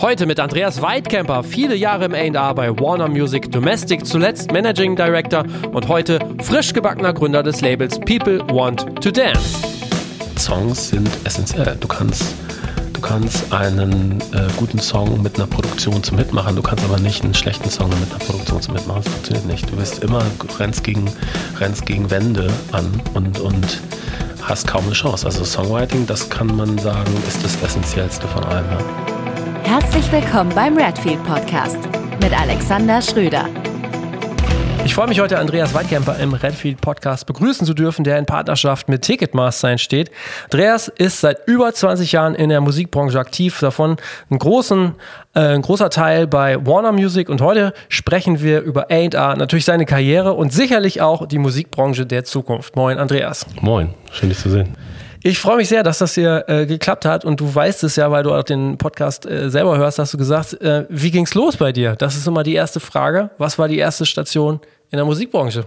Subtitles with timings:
[0.00, 5.44] Heute mit Andreas Weidkemper, viele Jahre im A&R bei Warner Music Domestic, zuletzt Managing Director
[5.72, 9.58] und heute frisch gebackener Gründer des Labels People Want to Dance.
[10.38, 11.76] Songs sind essentiell.
[11.78, 12.34] Du kannst,
[12.94, 17.22] du kannst einen äh, guten Song mit einer Produktion zum Mitmachen, du kannst aber nicht
[17.22, 19.02] einen schlechten Song mit einer Produktion zum Mitmachen.
[19.04, 19.70] Das funktioniert nicht.
[19.70, 20.24] Du bist immer,
[20.58, 21.12] rennst gegen,
[21.58, 23.82] rennst gegen Wände an und, und
[24.40, 25.26] hast kaum eine Chance.
[25.26, 28.64] Also Songwriting, das kann man sagen, ist das Essentiellste von allem.
[28.70, 29.09] Ja.
[29.70, 31.78] Herzlich willkommen beim Redfield Podcast
[32.20, 33.48] mit Alexander Schröder.
[34.84, 38.88] Ich freue mich heute, Andreas Weidkemper im Redfield Podcast begrüßen zu dürfen, der in Partnerschaft
[38.88, 40.10] mit Ticketmaster entsteht.
[40.46, 44.96] Andreas ist seit über 20 Jahren in der Musikbranche aktiv, davon ein, großen,
[45.36, 49.86] äh, ein großer Teil bei Warner Music und heute sprechen wir über A&R, natürlich seine
[49.86, 52.74] Karriere und sicherlich auch die Musikbranche der Zukunft.
[52.74, 53.46] Moin, Andreas.
[53.60, 54.76] Moin, schön dich zu sehen.
[55.22, 58.10] Ich freue mich sehr, dass das hier äh, geklappt hat und du weißt es ja,
[58.10, 61.58] weil du auch den Podcast äh, selber hörst, hast du gesagt, äh, wie ging's los
[61.58, 61.94] bei dir?
[61.94, 63.28] Das ist immer die erste Frage.
[63.36, 65.66] Was war die erste Station in der Musikbranche?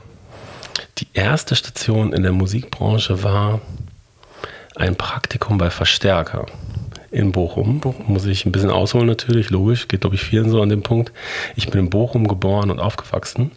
[0.98, 3.62] Die erste Station in der Musikbranche war
[4.76, 6.48] ein Praktikum bei Verstärker
[7.12, 7.80] in Bochum.
[8.08, 11.12] Muss ich ein bisschen ausholen natürlich, logisch, geht glaube ich vielen so an dem Punkt.
[11.56, 13.52] Ich bin in Bochum geboren und aufgewachsen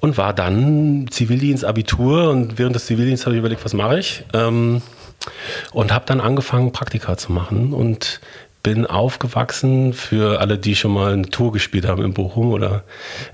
[0.00, 4.24] und war dann Zivildienst, Abitur und während des Zivildienstes habe ich überlegt, was mache ich?
[4.34, 4.82] Ähm,
[5.72, 8.20] und habe dann angefangen, Praktika zu machen und
[8.62, 12.84] bin aufgewachsen für alle, die schon mal eine Tour gespielt haben in Bochum oder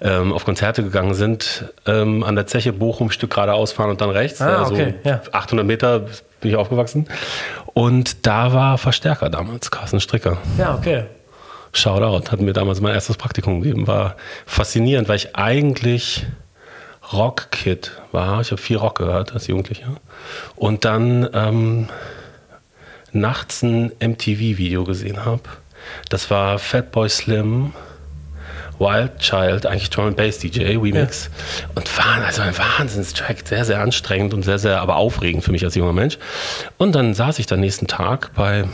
[0.01, 4.11] ähm, auf Konzerte gegangen sind, ähm, an der Zeche Bochum Stück geradeaus fahren und dann
[4.11, 4.41] rechts.
[4.41, 5.21] Ah, also okay, ja.
[5.33, 6.01] 800 Meter
[6.41, 7.07] bin ich aufgewachsen.
[7.75, 10.39] Und da war Verstärker damals, Carsten Stricker.
[10.57, 11.05] Ja, okay.
[11.73, 13.87] Shoutout, hat mir damals mein erstes Praktikum gegeben.
[13.87, 16.27] War faszinierend, weil ich eigentlich
[17.13, 18.41] Rockkid war.
[18.41, 19.97] Ich habe viel Rock gehört als Jugendlicher.
[20.57, 21.89] Und dann ähm,
[23.13, 25.43] nachts ein MTV-Video gesehen habe.
[26.11, 27.73] Das war Fatboy Slim,
[28.79, 31.31] Wild Child, eigentlich Drum Bass DJ Remix.
[31.61, 31.69] Ja.
[31.75, 35.65] Und war also ein Wahnsinnstrack, sehr, sehr anstrengend und sehr, sehr aber aufregend für mich
[35.65, 36.19] als junger Mensch.
[36.77, 38.65] Und dann saß ich dann nächsten Tag bei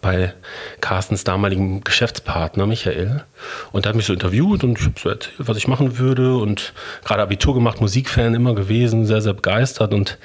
[0.00, 0.32] bei
[0.80, 3.24] Carstens damaligen Geschäftspartner Michael.
[3.72, 6.36] Und der hat mich so interviewt und ich habe so erzählt, was ich machen würde.
[6.36, 6.72] Und
[7.04, 10.18] gerade Abitur gemacht, Musikfan immer gewesen, sehr, sehr begeistert und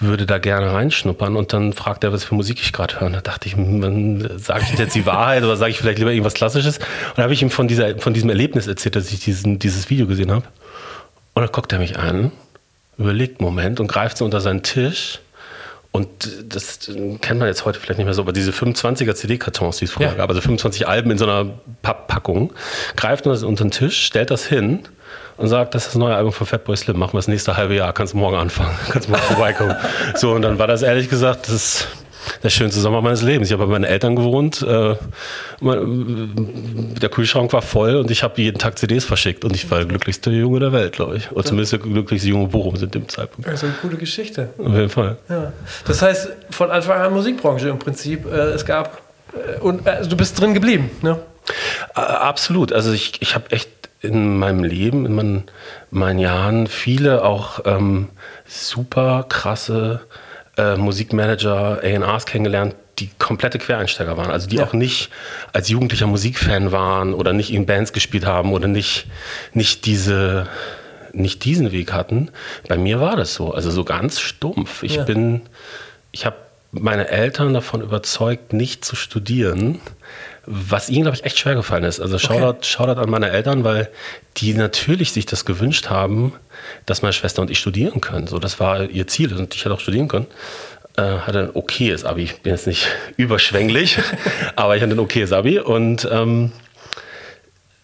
[0.00, 1.36] würde da gerne reinschnuppern.
[1.36, 3.06] Und dann fragt er, was für Musik ich gerade höre.
[3.06, 6.10] Und da dachte ich, hm, sage ich jetzt die Wahrheit oder sage ich vielleicht lieber
[6.10, 6.78] irgendwas Klassisches?
[6.78, 9.90] Und da habe ich ihm von, dieser, von diesem Erlebnis erzählt, dass ich diesen, dieses
[9.90, 10.44] Video gesehen habe
[11.34, 12.30] und dann guckt er mich an,
[12.96, 15.20] überlegt einen Moment und greift so unter seinen Tisch
[15.94, 16.08] und
[16.52, 16.90] das
[17.20, 20.08] kennt man jetzt heute vielleicht nicht mehr so, aber diese 25er CD-Kartons, die es früher
[20.08, 20.14] ja.
[20.14, 22.52] gab, also 25 Alben in so einer Papppackung,
[22.96, 24.80] greift man das unter den Tisch, stellt das hin
[25.36, 27.76] und sagt, das ist das neue Album von Fatboy Slim, machen wir das nächste halbe
[27.76, 29.76] Jahr, kannst morgen anfangen, kannst morgen vorbeikommen.
[30.16, 31.88] so, und dann war das ehrlich gesagt, das ist
[32.42, 33.48] der schönste Sommer meines Lebens.
[33.48, 34.62] Ich habe bei meinen Eltern gewohnt.
[34.62, 34.96] Äh,
[35.60, 39.44] der Kühlschrank war voll und ich habe jeden Tag CDs verschickt.
[39.44, 41.30] Und ich war der glücklichste Junge der Welt, glaube ich.
[41.32, 43.46] Oder zumindest der glücklichste Junge Bochum sind dem Zeitpunkt.
[43.48, 44.50] Das ist eine coole Geschichte.
[44.58, 45.16] Auf jeden Fall.
[45.28, 45.52] Ja.
[45.86, 48.26] Das heißt, von Anfang an Musikbranche im Prinzip.
[48.26, 49.00] Äh, es gab.
[49.32, 51.18] Äh, und also du bist drin geblieben, ne?
[51.94, 52.72] Absolut.
[52.72, 53.68] Also ich, ich habe echt
[54.00, 55.44] in meinem Leben, in meinen,
[55.90, 58.08] meinen Jahren viele auch ähm,
[58.46, 60.00] super krasse
[60.56, 64.30] äh, Musikmanager, A&Rs kennengelernt, die komplette Quereinsteiger waren.
[64.30, 64.64] Also die ja.
[64.64, 65.10] auch nicht
[65.52, 69.06] als jugendlicher Musikfan waren oder nicht in Bands gespielt haben oder nicht,
[69.52, 70.48] nicht diese
[71.12, 72.30] nicht diesen Weg hatten.
[72.68, 74.82] Bei mir war das so, also so ganz stumpf.
[74.82, 75.04] Ich ja.
[75.04, 75.42] bin,
[76.10, 76.36] ich habe
[76.72, 79.80] meine Eltern davon überzeugt, nicht zu studieren,
[80.46, 82.00] was ihnen, glaube ich, echt schwer gefallen ist.
[82.00, 82.58] Also Shoutout, okay.
[82.62, 83.88] Shoutout an meine Eltern, weil
[84.36, 86.32] die natürlich sich das gewünscht haben,
[86.86, 88.26] dass meine Schwester und ich studieren können.
[88.26, 90.26] So, das war ihr Ziel und ich hätte auch studieren können.
[90.96, 92.24] Äh, hatte ein okayes Abi.
[92.24, 93.98] Ich bin jetzt nicht überschwänglich,
[94.56, 95.58] aber ich hatte ein okayes Abi.
[95.58, 96.52] Und ähm,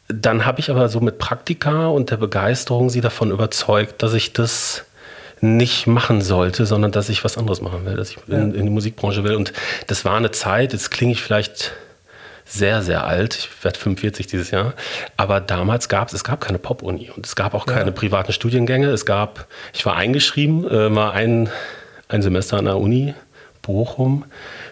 [0.08, 4.32] dann habe ich aber so mit Praktika und der Begeisterung sie davon überzeugt, dass ich
[4.32, 4.84] das
[5.40, 8.70] nicht machen sollte, sondern dass ich was anderes machen will, dass ich in, in die
[8.70, 9.34] Musikbranche will.
[9.34, 9.52] Und
[9.86, 11.72] das war eine Zeit, jetzt klinge ich vielleicht
[12.50, 13.36] sehr, sehr alt.
[13.36, 14.74] Ich werde 45 dieses Jahr.
[15.16, 17.92] Aber damals gab es, es gab keine Pop-Uni und es gab auch keine ja.
[17.92, 18.88] privaten Studiengänge.
[18.88, 21.48] Es gab, ich war eingeschrieben, äh, war ein,
[22.08, 23.14] ein Semester an der Uni
[23.62, 24.24] Bochum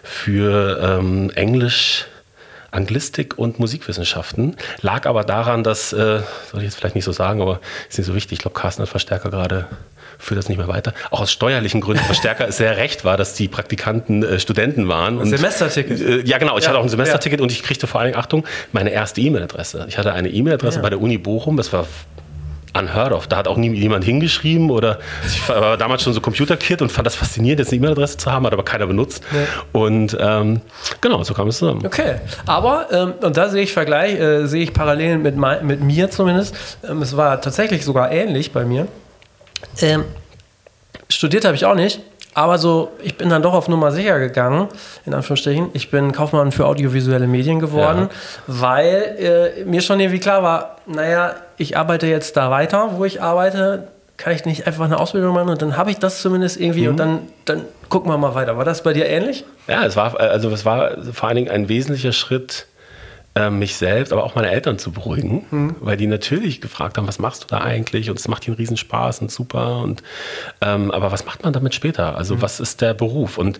[0.03, 2.07] für ähm, Englisch,
[2.71, 4.57] Anglistik und Musikwissenschaften.
[4.81, 6.21] Lag aber daran, dass, äh,
[6.51, 8.33] soll ich jetzt vielleicht nicht so sagen, aber ist nicht so wichtig.
[8.33, 9.67] Ich glaube, Carsten hat Verstärker gerade
[10.19, 10.93] führe das nicht mehr weiter.
[11.09, 15.17] Auch aus steuerlichen Gründen, was stärker sehr recht war, dass die Praktikanten äh, Studenten waren.
[15.17, 15.99] Und, Semesterticket.
[15.99, 16.57] Äh, ja, genau.
[16.57, 17.43] Ich ja, hatte auch ein Semesterticket ja.
[17.43, 19.85] und ich kriegte vor allem, Achtung, meine erste E-Mail-Adresse.
[19.87, 20.81] Ich hatte eine E-Mail-Adresse ja.
[20.83, 21.55] bei der Uni Bochum.
[21.57, 21.87] Das war
[22.77, 23.27] unheard of.
[23.27, 27.07] Da hat auch nie jemand hingeschrieben oder ich war damals schon so Computerkid und fand
[27.07, 29.23] das faszinierend, jetzt eine E-Mail-Adresse zu haben, hat aber keiner benutzt.
[29.31, 29.39] Ja.
[29.71, 30.61] Und ähm,
[31.01, 31.85] genau, so kam es zusammen.
[31.85, 32.15] Okay,
[32.45, 36.55] aber, ähm, und da sehe ich Vergleich, äh, sehe ich Parallelen mit, mit mir zumindest.
[36.87, 38.87] Ähm, es war tatsächlich sogar ähnlich bei mir.
[39.81, 40.05] Ähm,
[41.09, 42.01] studiert habe ich auch nicht.
[42.35, 44.69] Aber so, ich bin dann doch auf Nummer sicher gegangen,
[45.05, 45.71] in Anführungsstrichen.
[45.73, 48.09] Ich bin Kaufmann für audiovisuelle Medien geworden, ja.
[48.47, 53.21] weil äh, mir schon irgendwie klar war, naja, ich arbeite jetzt da weiter, wo ich
[53.21, 53.89] arbeite.
[54.15, 56.89] Kann ich nicht einfach eine Ausbildung machen und dann habe ich das zumindest irgendwie mhm.
[56.89, 58.57] und dann, dann gucken wir mal weiter.
[58.57, 59.45] War das bei dir ähnlich?
[59.67, 62.67] Ja, es war, also es war vor allen Dingen ein wesentlicher Schritt,
[63.39, 65.75] äh, mich selbst, aber auch meine Eltern zu beruhigen, mhm.
[65.79, 68.09] weil die natürlich gefragt haben, was machst du da eigentlich?
[68.09, 69.77] Und es macht ihnen Riesenspaß und super.
[69.77, 70.03] Und
[70.61, 72.17] ähm, aber was macht man damit später?
[72.17, 72.41] Also mhm.
[72.41, 73.37] was ist der Beruf?
[73.37, 73.59] Und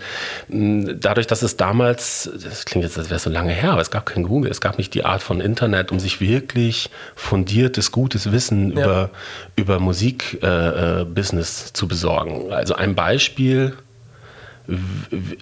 [0.50, 3.82] mh, dadurch, dass es damals, das klingt jetzt, als wäre es so lange her, aber
[3.82, 7.92] es gab kein Google, es gab nicht die Art von Internet, um sich wirklich fundiertes,
[7.92, 8.84] gutes Wissen ja.
[8.84, 9.10] über,
[9.56, 12.52] über Musikbusiness äh, äh zu besorgen.
[12.52, 13.78] Also ein Beispiel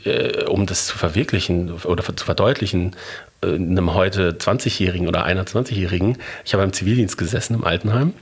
[0.06, 2.96] äh, um das zu verwirklichen oder zu verdeutlichen,
[3.42, 8.14] einem heute 20-Jährigen oder einer 20-Jährigen, ich habe im Zivildienst gesessen im Altenheim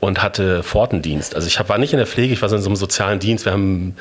[0.00, 1.34] und hatte Pfortendienst.
[1.34, 3.44] Also ich war nicht in der Pflege, ich war so in so einem sozialen Dienst.
[3.44, 3.96] Wir haben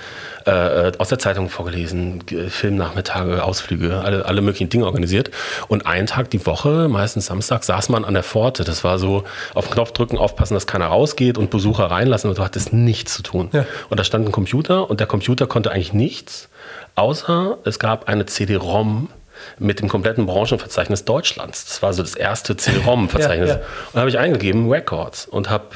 [0.46, 5.32] äh aus der Zeitung vorgelesen, Filmnachmittage, Ausflüge, alle, alle möglichen Dinge organisiert.
[5.68, 8.64] Und einen Tag die Woche, meistens Samstag, saß man an der Pforte.
[8.64, 9.24] Das war so,
[9.54, 12.30] auf den Knopf drücken, aufpassen, dass keiner rausgeht und Besucher reinlassen.
[12.30, 13.50] Und du hattest nichts zu tun.
[13.52, 13.66] Ja.
[13.90, 16.50] Und da stand ein Computer und der Computer konnte eigentlich nichts,
[16.96, 19.10] außer es gab eine CD-ROM
[19.58, 21.66] mit dem kompletten Branchenverzeichnis Deutschlands.
[21.66, 23.50] Das war so das erste CD-ROM-Verzeichnis.
[23.50, 23.62] ja, ja.
[23.62, 25.68] Und da habe ich eingegeben Records und habe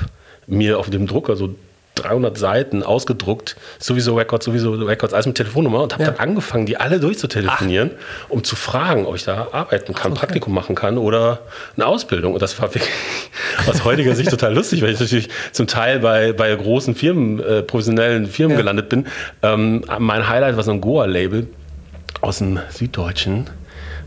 [0.48, 1.56] mir auf dem Drucker so
[1.96, 6.12] 300 Seiten ausgedruckt, sowieso Records, sowieso Records, alles mit Telefonnummer und habe ja.
[6.12, 8.30] dann angefangen, die alle durchzutelefonieren, Ach.
[8.32, 10.20] um zu fragen, ob ich da arbeiten kann, okay.
[10.20, 11.42] Praktikum machen kann oder
[11.76, 12.34] eine Ausbildung.
[12.34, 12.92] Und das war wirklich
[13.68, 17.62] aus heutiger Sicht total lustig, weil ich natürlich zum Teil bei, bei großen Firmen, äh,
[17.62, 18.62] professionellen Firmen ja.
[18.62, 19.06] gelandet bin.
[19.44, 21.48] Ähm, mein Highlight war so ein Goa-Label
[22.22, 23.50] aus dem Süddeutschen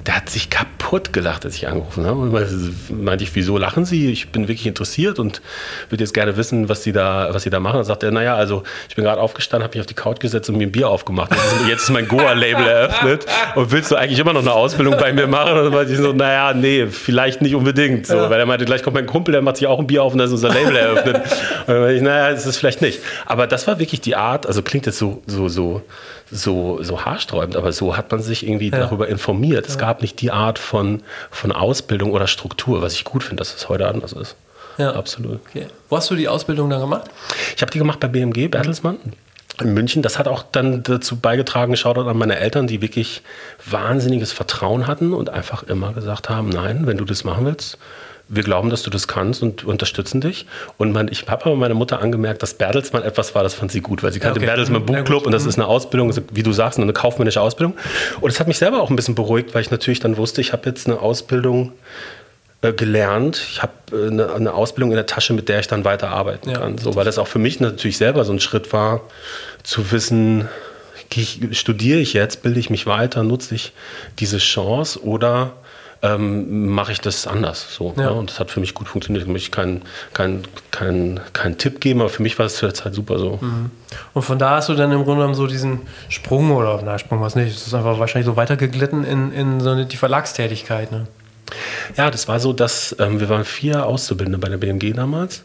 [0.06, 2.20] der hat sich kaputt gelacht, als ich angerufen habe.
[2.20, 4.10] Und meinte ich, wieso lachen Sie?
[4.10, 5.42] Ich bin wirklich interessiert und
[5.88, 7.78] würde jetzt gerne wissen, was Sie da, was Sie da machen.
[7.78, 10.48] Und sagt er, naja, also ich bin gerade aufgestanden, habe mich auf die Couch gesetzt
[10.48, 11.32] und mir ein Bier aufgemacht.
[11.32, 13.26] Und jetzt ist mein Goa-Label eröffnet.
[13.56, 15.58] Und willst du eigentlich immer noch eine Ausbildung bei mir machen?
[15.58, 18.06] Und dann meinte ich so, naja, nee, vielleicht nicht unbedingt.
[18.06, 18.30] So, ja.
[18.30, 20.18] Weil er meinte, gleich kommt mein Kumpel, der macht sich auch ein Bier auf und
[20.18, 21.16] dann ist unser Label eröffnet.
[21.16, 23.00] Und dann meinte ich, naja, das ist vielleicht nicht.
[23.24, 25.82] Aber das war wirklich die Art, also klingt jetzt so, so, so
[26.30, 28.78] so, so haarsträubend, aber so hat man sich irgendwie ja.
[28.78, 29.68] darüber informiert.
[29.68, 33.54] Es gab nicht die Art von, von Ausbildung oder Struktur, was ich gut finde, dass
[33.54, 34.36] es heute anders ist.
[34.78, 34.92] Ja.
[34.92, 35.40] Absolut.
[35.48, 35.66] Okay.
[35.88, 37.10] Wo hast du die Ausbildung dann gemacht?
[37.54, 38.98] Ich habe die gemacht bei BMG, Bertelsmann.
[39.60, 43.22] In München, das hat auch dann dazu beigetragen, Shoutout an meine Eltern, die wirklich
[43.64, 47.78] wahnsinniges Vertrauen hatten und einfach immer gesagt haben, nein, wenn du das machen willst,
[48.28, 50.46] wir glauben, dass du das kannst und unterstützen dich.
[50.78, 53.80] Und mein, ich habe aber meiner Mutter angemerkt, dass Bertelsmann etwas war, das fand sie
[53.80, 54.46] gut, weil sie kannte okay.
[54.46, 54.86] Bertelsmann mhm.
[54.86, 57.76] Buchclub und das ist eine Ausbildung, wie du sagst, eine kaufmännische Ausbildung.
[58.20, 60.52] Und es hat mich selber auch ein bisschen beruhigt, weil ich natürlich dann wusste, ich
[60.52, 61.72] habe jetzt eine Ausbildung
[62.62, 63.46] äh, gelernt.
[63.50, 66.50] Ich habe äh, eine, eine, Ausbildung in der Tasche, mit der ich dann weiter arbeiten
[66.50, 66.58] ja.
[66.58, 66.78] kann.
[66.78, 69.02] So, weil das auch für mich natürlich selber so ein Schritt war,
[69.62, 70.48] zu wissen,
[71.14, 73.72] ich, studiere ich jetzt, bilde ich mich weiter, nutze ich
[74.18, 75.52] diese Chance oder
[76.02, 77.74] ähm, mache ich das anders.
[77.74, 78.04] So, ja.
[78.04, 79.24] Ja, und das hat für mich gut funktioniert.
[79.24, 79.82] Ich möchte keinen
[80.12, 83.38] kein, kein, kein Tipp geben, aber für mich war es zu der Zeit super so.
[83.40, 83.70] Mhm.
[84.12, 87.20] Und von da hast du dann im Grunde genommen so diesen Sprung oder, na, Sprung
[87.20, 90.92] war es nicht, es ist einfach wahrscheinlich so weitergeglitten in, in so eine, die Verlagstätigkeit.
[90.92, 91.06] Ne?
[91.96, 95.44] Ja, das war so, dass ähm, wir waren vier Auszubildende bei der BMG damals.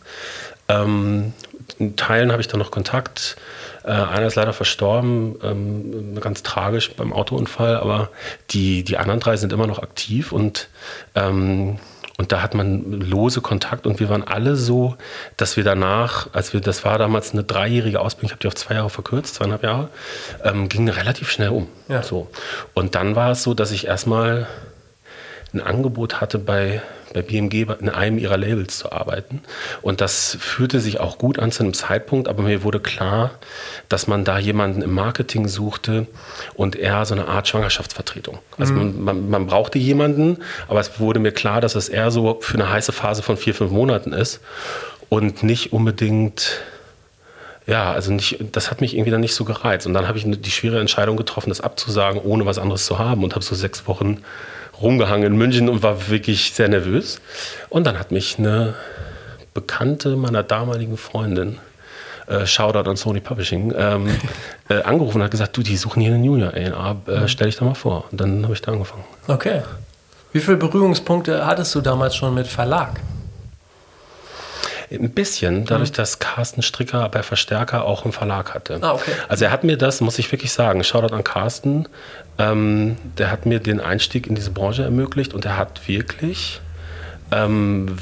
[0.68, 1.34] Ähm,
[1.80, 3.38] in Teilen habe ich dann noch Kontakt.
[3.84, 8.10] Äh, einer ist leider verstorben, ähm, ganz tragisch beim Autounfall, aber
[8.52, 10.70] die, die anderen drei sind immer noch aktiv und
[11.16, 11.80] ähm,
[12.18, 14.96] und da hat man lose Kontakt und wir waren alle so,
[15.38, 18.54] dass wir danach, als wir, das war damals eine dreijährige Ausbildung, ich habe die auf
[18.54, 19.90] zwei Jahre verkürzt, zweieinhalb Jahre,
[20.44, 21.68] ähm, ging relativ schnell um.
[21.88, 22.04] Ja.
[22.04, 22.30] So.
[22.76, 24.48] Und dann war es so, dass ich erstmal
[25.52, 29.42] ein Angebot hatte bei bei BMG in einem ihrer Labels zu arbeiten.
[29.82, 33.32] Und das fühlte sich auch gut an zu einem Zeitpunkt, aber mir wurde klar,
[33.90, 36.08] dass man da jemanden im Marketing suchte
[36.54, 38.40] und eher so eine Art Schwangerschaftsvertretung.
[38.58, 39.04] Also mhm.
[39.04, 40.38] man, man, brauchte jemanden,
[40.68, 43.54] aber es wurde mir klar, dass es eher so für eine heiße Phase von vier,
[43.54, 44.40] fünf Monaten ist
[45.10, 46.62] und nicht unbedingt
[47.68, 49.86] ja, also nicht, das hat mich irgendwie dann nicht so gereizt.
[49.86, 53.24] Und dann habe ich die schwere Entscheidung getroffen, das abzusagen, ohne was anderes zu haben
[53.24, 54.24] und habe so sechs Wochen
[54.82, 57.22] rumgehangen in München und war wirklich sehr nervös.
[57.70, 58.74] Und dann hat mich eine
[59.54, 61.58] Bekannte meiner damaligen Freundin,
[62.28, 64.08] äh, Shoutout an Sony Publishing, ähm,
[64.70, 67.28] äh, angerufen und hat gesagt, du, die suchen hier einen Junior A&R, äh, mhm.
[67.28, 68.06] stell dich da mal vor.
[68.12, 69.04] Und dann habe ich da angefangen.
[69.28, 69.62] Okay.
[70.32, 73.02] Wie viele Berührungspunkte hattest du damals schon mit Verlag?
[74.92, 78.80] Ein bisschen, dadurch, dass Carsten Stricker bei Verstärker auch einen Verlag hatte.
[78.82, 79.12] Ah, okay.
[79.30, 81.88] Also er hat mir das, muss ich wirklich sagen, Shoutout an Carsten,
[82.38, 86.60] ähm, der hat mir den Einstieg in diese Branche ermöglicht und er hat wirklich,
[87.32, 87.96] ähm,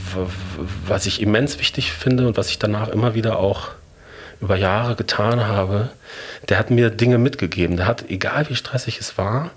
[0.88, 3.70] was ich immens wichtig finde und was ich danach immer wieder auch
[4.42, 5.90] über Jahre getan habe,
[6.48, 7.78] der hat mir Dinge mitgegeben.
[7.78, 9.52] Der hat, egal wie stressig es war,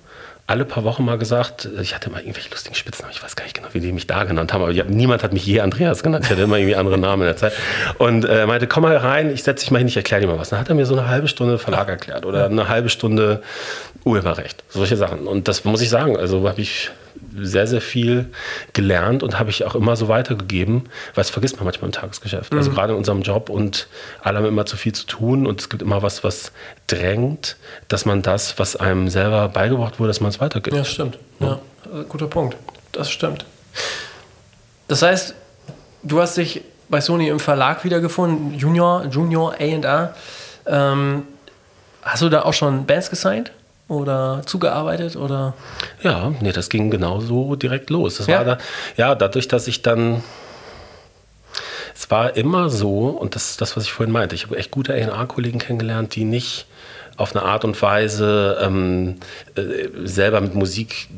[0.46, 3.54] alle paar Wochen mal gesagt, ich hatte mal irgendwelche lustigen Spitznamen, ich weiß gar nicht
[3.54, 6.24] genau, wie die mich da genannt haben, aber hab, niemand hat mich je Andreas genannt,
[6.24, 7.52] ich hatte immer irgendwie andere Namen in der Zeit.
[7.98, 10.38] Und äh, meinte, komm mal rein, ich setze dich mal hin, ich erkläre dir mal
[10.38, 10.50] was.
[10.50, 13.42] Dann hat er mir so eine halbe Stunde Verlag erklärt oder eine halbe Stunde
[14.04, 15.26] Urheberrecht, solche Sachen.
[15.26, 16.90] Und das muss ich sagen, also habe ich
[17.36, 18.30] sehr, sehr viel
[18.72, 20.84] gelernt und habe ich auch immer so weitergegeben,
[21.14, 22.52] weil es vergisst man manchmal im Tagesgeschäft.
[22.54, 23.88] Also gerade in unserem Job und
[24.22, 26.52] alle haben immer zu viel zu tun und es gibt immer was, was
[26.86, 27.56] drängt,
[27.88, 30.76] dass man das, was einem selber beigebracht wurde, dass man es weitergibt.
[30.76, 31.18] Ja, stimmt.
[31.40, 32.56] Ja, äh, guter Punkt.
[32.92, 33.44] Das stimmt.
[34.88, 35.34] Das heißt,
[36.02, 40.14] du hast dich bei Sony im Verlag wiedergefunden, Junior, Junior A&R.
[40.66, 41.22] Ähm,
[42.02, 43.52] hast du da auch schon Bands gesigned
[43.92, 45.54] oder zugearbeitet oder?
[46.02, 48.16] Ja, nee, das ging genauso direkt los.
[48.16, 48.38] Das Ja?
[48.38, 48.58] war da,
[48.96, 50.22] ja, dadurch, dass ich dann.
[51.94, 54.70] Es war immer so, und das ist das, was ich vorhin meinte, ich habe echt
[54.70, 56.66] gute A&R-Kollegen kennengelernt, die nicht
[57.18, 59.16] auf eine Art und Weise ähm,
[59.54, 61.08] äh, selber mit Musik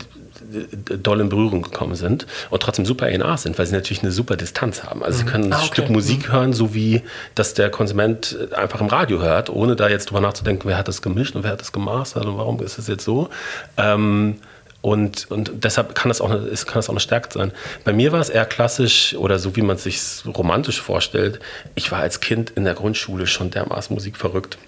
[1.03, 4.37] doll in Berührung gekommen sind und trotzdem super A&R sind, weil sie natürlich eine super
[4.37, 5.03] Distanz haben.
[5.03, 5.67] Also sie können ein Ah, okay.
[5.67, 7.03] Stück Musik hören, so wie
[7.35, 11.03] das der Konsument einfach im Radio hört, ohne da jetzt drüber nachzudenken, wer hat das
[11.03, 13.29] gemischt und wer hat das gemastert und warum ist es jetzt so.
[13.77, 14.37] Ähm,
[14.85, 17.53] und, und deshalb kann das, auch eine, kann das auch eine Stärke sein.
[17.85, 21.41] Bei mir war es eher klassisch oder so, wie man es sich romantisch vorstellt.
[21.75, 24.59] Ich war als Kind in der Grundschule schon dermaßen musikverrückt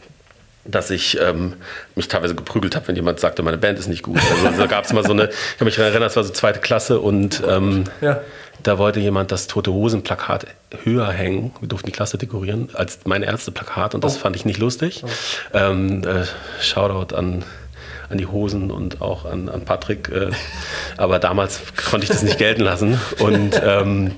[0.69, 1.55] dass ich ähm,
[1.95, 4.19] mich teilweise geprügelt habe, wenn jemand sagte, meine Band ist nicht gut.
[4.45, 6.61] Also da gab es mal so eine, ich kann mich erinnern, das war so zweite
[6.61, 8.21] Klasse und ähm, Ja.
[8.63, 10.47] da wollte jemand das Tote Hosen Plakat
[10.85, 11.53] höher hängen.
[11.61, 14.21] Wir durften die Klasse dekorieren als mein Ärzteplakat und das Oh.
[14.21, 15.03] fand ich nicht lustig.
[15.53, 16.25] Ähm, äh,
[16.63, 17.45] Shoutout an
[18.09, 20.09] an die Hosen und auch an, an Patrick.
[20.11, 20.31] Äh,
[20.97, 24.13] aber damals konnte ich das nicht gelten lassen und ähm,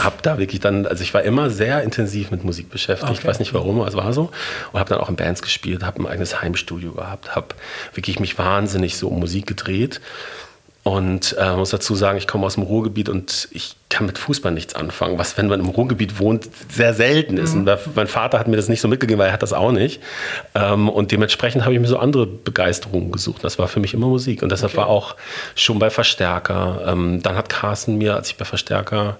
[0.00, 3.28] habe da wirklich dann, also ich war immer sehr intensiv mit Musik beschäftigt, ich Okay.
[3.28, 4.30] weiß nicht warum, aber es war so.
[4.72, 7.48] Und habe dann auch in Bands gespielt, habe ein eigenes Heimstudio gehabt, habe
[7.94, 10.00] wirklich mich wahnsinnig so um Musik gedreht.
[10.86, 14.52] Und äh, muss dazu sagen, ich komme aus dem Ruhrgebiet und ich kann mit Fußball
[14.52, 17.54] nichts anfangen, was, wenn man im Ruhrgebiet wohnt, sehr selten ist.
[17.54, 20.00] Und mein Vater hat mir das nicht so mitgegeben, weil er hat das auch nicht.
[20.54, 23.42] Ähm, und dementsprechend habe ich mir so andere Begeisterungen gesucht.
[23.42, 24.44] Das war für mich immer Musik.
[24.44, 25.16] Und deshalb war auch
[25.56, 26.84] schon bei Verstärker.
[26.86, 29.18] Ähm, dann hat Carsten mir, als ich bei Verstärker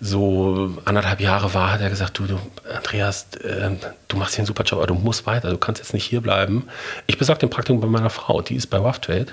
[0.00, 2.40] so anderthalb Jahre war, hat er gesagt, du, du
[2.74, 3.70] Andreas, äh,
[4.08, 6.22] du machst hier einen super Job, aber du musst weiter, du kannst jetzt nicht hier
[6.22, 6.66] bleiben.
[7.06, 9.26] Ich besorge den Praktikum bei meiner Frau, die ist bei Rough Trade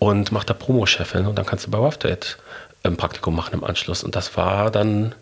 [0.00, 2.26] und macht da Promo-Chefin und dann kannst du bei Trade
[2.82, 4.02] ein Praktikum machen im Anschluss.
[4.02, 5.14] Und das war dann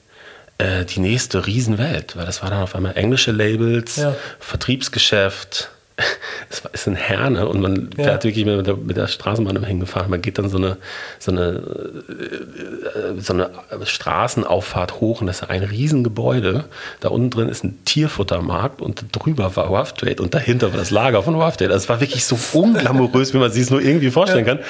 [0.58, 4.14] äh, die nächste Riesenwelt, weil das war dann auf einmal englische Labels, Ja.
[4.38, 5.70] Vertriebsgeschäft.
[6.50, 8.04] Es ist ein Herne und man Ja.
[8.04, 10.08] fährt wirklich mit der, mit der Straßenbahn immer hingefahren.
[10.10, 10.78] Man geht dann so eine,
[11.18, 11.62] so eine,
[12.08, 13.50] äh, so eine
[13.84, 16.64] Straßenauffahrt hoch und das ist ein Riesengebäude.
[17.00, 20.90] Da unten drin ist ein Tierfuttermarkt und drüber war Rough Trade und dahinter war das
[20.90, 21.72] Lager von Rough Trade.
[21.72, 24.60] Also es war wirklich so unglamourös, wie man sich es nur irgendwie vorstellen kann.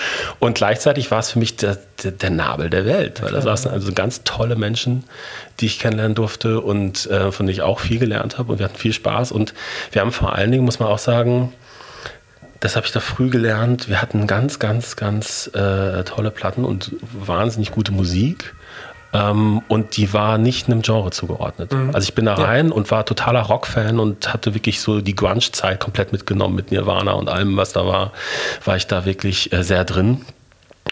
[0.40, 3.70] Und gleichzeitig war es für mich der, der, der Nabel der Welt, weil da saßen
[3.70, 5.04] also ganz tolle Menschen,
[5.60, 8.64] die ich kennenlernen durfte und äh, von denen ich auch viel gelernt habe und wir
[8.64, 9.54] hatten viel Spaß und
[9.92, 11.52] wir haben vor allen Dingen, muss man auch sagen,
[12.60, 13.88] das habe ich da früh gelernt.
[13.88, 18.52] Wir hatten ganz, ganz, ganz äh, tolle Platten und wahnsinnig gute Musik.
[19.12, 21.72] Ähm, und die war nicht einem Genre zugeordnet.
[21.92, 25.80] Also ich bin da rein und war totaler Rock-Fan und hatte wirklich so die Grunge-Zeit
[25.80, 28.12] komplett mitgenommen mit Nirvana und allem, was da war,
[28.64, 30.22] war ich da wirklich äh, sehr drin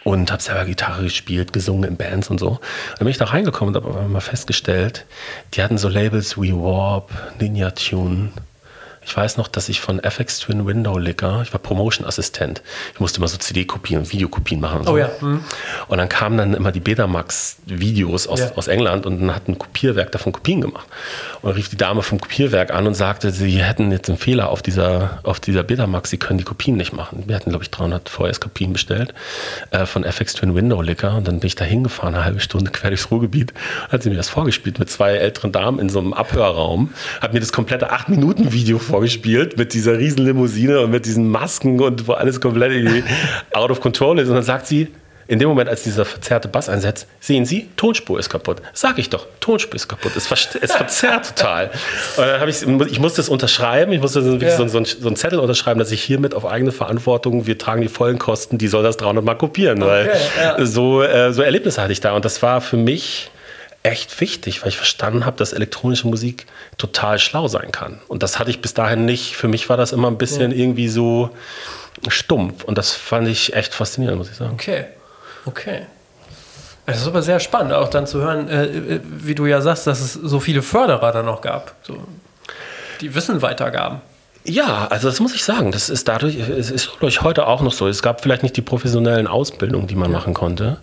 [0.04, 2.58] und habe selber Gitarre gespielt, gesungen in Bands und so.
[2.90, 5.06] Dann bin ich da reingekommen und habe aber mal festgestellt,
[5.54, 7.10] die hatten so Labels wie Warp,
[7.40, 8.30] Ninja Tune.
[9.06, 12.60] Ich weiß noch, dass ich von FX Twin Window Licker, ich war Promotion-Assistent.
[12.94, 14.80] Ich musste immer so CD-Kopien und Videokopien machen.
[14.80, 14.92] Und so.
[14.94, 15.08] Oh ja.
[15.20, 15.42] Mhm.
[15.86, 18.50] Und dann kamen dann immer die Betamax-Videos aus, Ja.
[18.56, 20.86] aus England und dann hat ein Kopierwerk davon Kopien gemacht.
[21.40, 24.48] Und dann rief die Dame vom Kopierwerk an und sagte, sie hätten jetzt einen Fehler
[24.50, 27.22] auf dieser, auf dieser Betamax, sie können die Kopien nicht machen.
[27.26, 29.14] Wir hatten, glaube ich, 300 VS-Kopien bestellt
[29.70, 32.72] äh, von FX Twin Window Licker und dann bin ich da hingefahren, eine halbe Stunde
[32.72, 33.54] quer durchs Ruhrgebiet,
[33.88, 37.40] hat sie mir das vorgespielt mit zwei älteren Damen in so einem Abhörraum, hat mir
[37.40, 42.40] das komplette 8-Minuten-Video vorgespielt mit dieser riesen Limousine und mit diesen Masken und wo alles
[42.40, 43.04] komplett
[43.52, 44.88] out of control ist und dann sagt sie,
[45.28, 48.58] in dem Moment, als dieser verzerrte Bass einsetzt, sehen Sie, Tonspur ist kaputt.
[48.74, 50.12] Sag ich doch, Tonspur ist kaputt.
[50.14, 51.70] Es, ver es verzerrt total.
[52.16, 54.56] Und dann habe ich, ich musste das unterschreiben, ich musste wirklich Ja.
[54.56, 57.82] so, so, einen- so einen Zettel unterschreiben, dass ich hiermit auf eigene Verantwortung, wir tragen
[57.82, 59.80] die vollen Kosten, die soll das 300 Mal kopieren.
[59.80, 60.64] weil ja.
[60.64, 62.12] so, äh, so Erlebnisse hatte ich da.
[62.14, 63.28] Und das war für mich
[63.86, 68.00] echt wichtig, weil ich verstanden habe, dass elektronische Musik total schlau sein kann.
[68.08, 69.36] Und das hatte ich bis dahin nicht.
[69.36, 70.58] Für mich war das immer ein bisschen ja.
[70.58, 71.30] irgendwie so
[72.08, 72.64] stumpf.
[72.64, 74.54] Und das fand ich echt faszinierend, muss ich sagen.
[74.54, 74.86] Okay,
[75.44, 75.86] okay.
[76.86, 79.86] Es ist aber sehr spannend, auch dann zu hören, äh, äh, wie du ja sagst,
[79.88, 81.98] dass es so viele Förderer dann noch gab, so,
[83.00, 84.00] die Wissen weitergaben.
[84.48, 85.72] Ja, also das muss ich sagen.
[85.72, 87.88] Das ist dadurch, es ist durch heute auch noch so.
[87.88, 90.78] Es gab vielleicht nicht die professionellen Ausbildungen, die man machen konnte,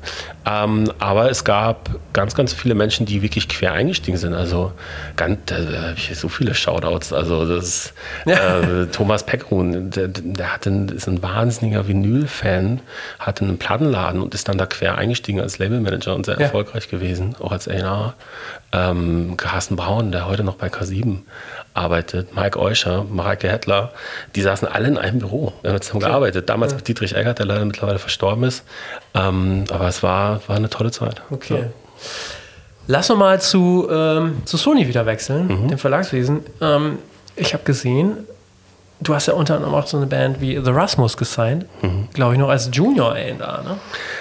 [0.45, 4.33] ähm, aber es gab ganz, ganz viele Menschen, die wirklich quer eingestiegen sind.
[4.33, 4.73] Also
[5.15, 7.13] ganz, da habe ich so viele Shoutouts.
[7.13, 7.93] Also das
[8.25, 12.81] äh, Thomas Peckrun, der, der hatte einen, ist ein wahnsinniger Vinyl-Fan,
[13.19, 16.41] hatte einen Plattenladen und ist dann da quer eingestiegen als Labelmanager und sehr ja.
[16.41, 18.13] erfolgreich gewesen, auch als A&R.
[18.73, 21.19] Ähm, Carsten Braun, der heute noch bei K7
[21.75, 23.91] arbeitet, Mike Euscher, Mareike Hettler,
[24.35, 25.53] die saßen alle in einem Büro.
[25.61, 26.11] Wir haben zusammen okay.
[26.11, 26.49] gearbeitet.
[26.49, 26.77] Damals ja.
[26.77, 28.63] mit Dietrich Eggert, der leider mittlerweile verstorben ist.
[29.13, 31.21] Ähm, aber es war, war eine tolle Zeit.
[31.29, 31.59] Okay.
[31.61, 31.67] Ja.
[32.87, 35.67] Lass uns mal zu, ähm, zu Sony wieder wechseln, mhm.
[35.69, 36.41] dem Verlagswesen.
[36.59, 36.97] Ähm,
[37.35, 38.27] ich habe gesehen,
[38.99, 42.09] du hast ja unter anderem auch so eine Band wie The Rasmus gesigned, mhm.
[42.13, 43.77] glaube ich, noch als Junior A&R, ne?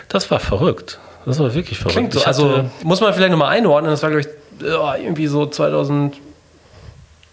[0.09, 1.01] Das war verrückt.
[1.26, 1.97] Das war wirklich verrückt.
[1.97, 2.25] Klingt so.
[2.25, 3.91] Also muss man vielleicht nochmal einordnen.
[3.91, 4.64] Das war, glaube ich,
[5.02, 6.17] irgendwie so 2000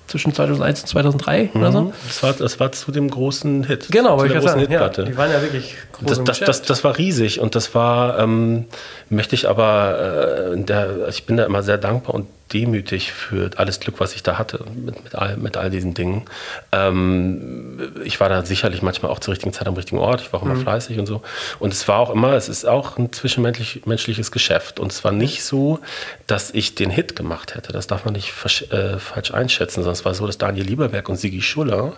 [0.10, 1.62] zwischen 2001 und 2003 mhm.
[1.62, 1.93] oder so.
[2.08, 3.88] Das war, das war zu dem großen Hit.
[3.91, 5.01] Genau, zu der großen sagen, Hitplatte.
[5.03, 8.19] Ja, die waren ja wirklich groß das, das, das, das, war riesig und das war,
[8.19, 8.65] ähm,
[9.10, 13.79] möchte ich aber, äh, der, ich bin da immer sehr dankbar und demütig für alles
[13.79, 16.25] Glück, was ich da hatte mit, mit, all, mit all diesen Dingen.
[16.72, 20.22] Ähm, ich war da sicherlich manchmal auch zur richtigen Zeit am richtigen Ort.
[20.22, 20.62] Ich war auch immer mhm.
[20.62, 21.22] fleißig und so.
[21.60, 24.79] Und es war auch immer, es ist auch ein zwischenmenschliches Geschäft.
[24.79, 25.79] Und es war nicht so,
[26.27, 27.72] dass ich den Hit gemacht hätte.
[27.72, 28.34] Das darf man nicht
[28.72, 31.98] äh, falsch einschätzen, sondern es war so, dass Daniel Lieberberg und Sigi Schuller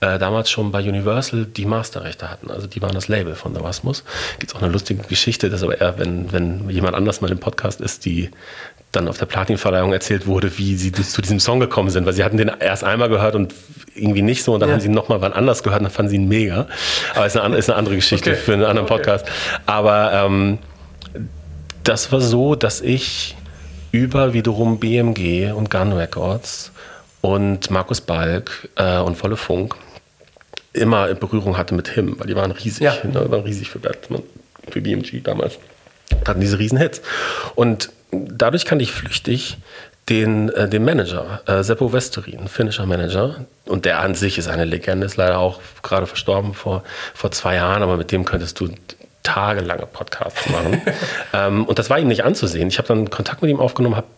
[0.00, 2.50] äh, damals schon bei Universal die Masterrechte hatten.
[2.50, 4.04] Also die waren das Label von Erasmus.
[4.38, 7.38] Gibt es auch eine lustige Geschichte, das aber eher, wenn, wenn jemand anders mal im
[7.38, 8.30] Podcast ist, die
[8.92, 12.22] dann auf der Platinverleihung erzählt wurde, wie sie zu diesem Song gekommen sind, weil sie
[12.22, 13.54] hatten den erst einmal gehört und
[13.94, 14.74] irgendwie nicht so und dann ja.
[14.74, 16.66] haben sie ihn nochmal wann anders gehört und dann fanden sie ihn mega.
[17.14, 18.38] Aber ist eine, ist eine andere Geschichte okay.
[18.38, 19.24] für einen anderen Podcast.
[19.24, 19.62] Okay.
[19.66, 20.58] Aber ähm,
[21.84, 23.36] das war so, dass ich
[23.92, 26.72] über wiederum BMG und Gun Records
[27.22, 29.74] und Markus Balk äh, und Volle Funk
[30.74, 32.94] immer Berührung hatte mit Him, weil die waren riesig, ja.
[33.04, 34.22] ne, waren riesig für Batman,
[34.70, 35.58] für BMG damals.
[36.26, 37.02] Hatten diese riesen Hits.
[37.54, 39.58] Und dadurch kannte ich flüchtig
[40.08, 43.46] den, äh, den Manager, äh, Seppo Westerin, finnischer Manager.
[43.66, 46.82] Und der an sich ist eine Legende, ist leider auch gerade verstorben vor,
[47.14, 48.68] vor zwei Jahren, aber mit dem könntest du
[49.22, 50.82] tagelange Podcasts machen.
[51.32, 52.68] ähm, und das war ihm nicht anzusehen.
[52.68, 54.08] Ich habe dann Kontakt mit ihm aufgenommen, habe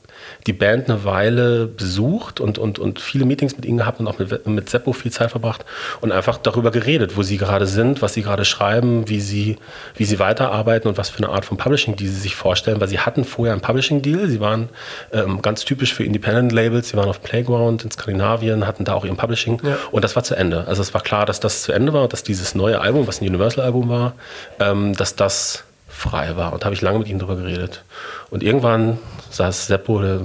[0.47, 4.19] die Band eine Weile besucht und, und, und viele Meetings mit ihnen gehabt und auch
[4.19, 5.65] mit, mit Seppo viel Zeit verbracht
[6.01, 9.57] und einfach darüber geredet, wo sie gerade sind, was sie gerade schreiben, wie sie,
[9.97, 12.89] wie sie weiterarbeiten und was für eine Art von Publishing, die sie sich vorstellen, weil
[12.89, 14.69] sie hatten vorher einen Publishing-Deal, sie waren
[15.13, 19.17] ähm, ganz typisch für Independent-Labels, sie waren auf Playground in Skandinavien, hatten da auch ihren
[19.17, 19.77] Publishing ja.
[19.91, 20.67] und das war zu Ende.
[20.67, 23.21] Also es war klar, dass das zu Ende war und dass dieses neue Album, was
[23.21, 24.15] ein Universal-Album war,
[24.61, 26.53] ähm, dass das frei war.
[26.53, 27.85] Und habe ich lange mit ihm darüber geredet.
[28.31, 28.99] Und irgendwann
[29.31, 30.21] saß Seppo, der,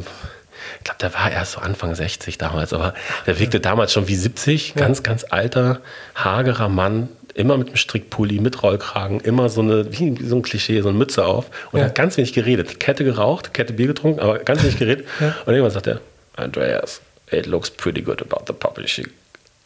[0.78, 2.94] ich glaube, der war erst so Anfang 60 damals, aber
[3.26, 4.82] der wirkte damals schon wie 70, ja.
[4.82, 5.82] ganz, ganz alter,
[6.16, 10.82] hagerer Mann, immer mit einem Strickpulli, mit Rollkragen, immer so eine, wie so ein Klischee,
[10.82, 11.86] so eine Mütze auf und ja.
[11.86, 12.80] hat ganz wenig geredet.
[12.80, 15.08] Kette geraucht, Kette Bier getrunken, aber ganz wenig geredet.
[15.20, 15.36] Ja.
[15.46, 16.02] Und irgendwann sagt er,
[16.36, 17.02] Andreas,
[17.32, 19.08] it looks pretty good about the publishing.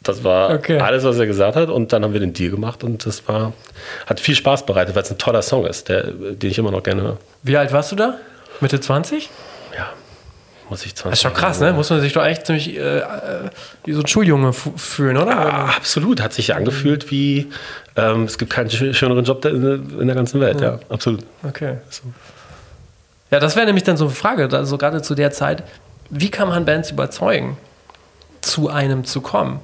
[0.04, 0.78] Das war okay.
[0.78, 1.70] alles, was er gesagt hat.
[1.70, 3.52] Und dann haben wir den Deal gemacht und das war,
[4.06, 6.82] hat viel Spaß bereitet, weil es ein toller Song ist, der, den ich immer noch
[6.82, 7.16] gerne höre.
[7.42, 8.18] Wie alt warst du da?
[8.60, 9.30] Mitte 20?
[9.76, 9.88] Ja,
[10.68, 11.10] muss ich 20.
[11.10, 11.72] Das ist schon krass, ne?
[11.72, 13.04] Muss man sich doch eigentlich ziemlich äh, äh
[13.84, 15.32] wie so ein Schuljunge fühlen, oder?
[15.32, 16.20] Ja, absolut.
[16.22, 17.50] Hat sich angefühlt wie,
[17.96, 20.60] ähm, es gibt keinen schöneren Job in, der ganzen Welt.
[20.60, 21.24] Ja, ja absolut.
[21.42, 21.78] Okay.
[23.30, 25.64] Ja, das wäre nämlich dann so eine Frage, also gerade zu der Zeit,
[26.10, 27.56] wie kann man Bands überzeugen,
[28.42, 29.60] zu einem zu kommen?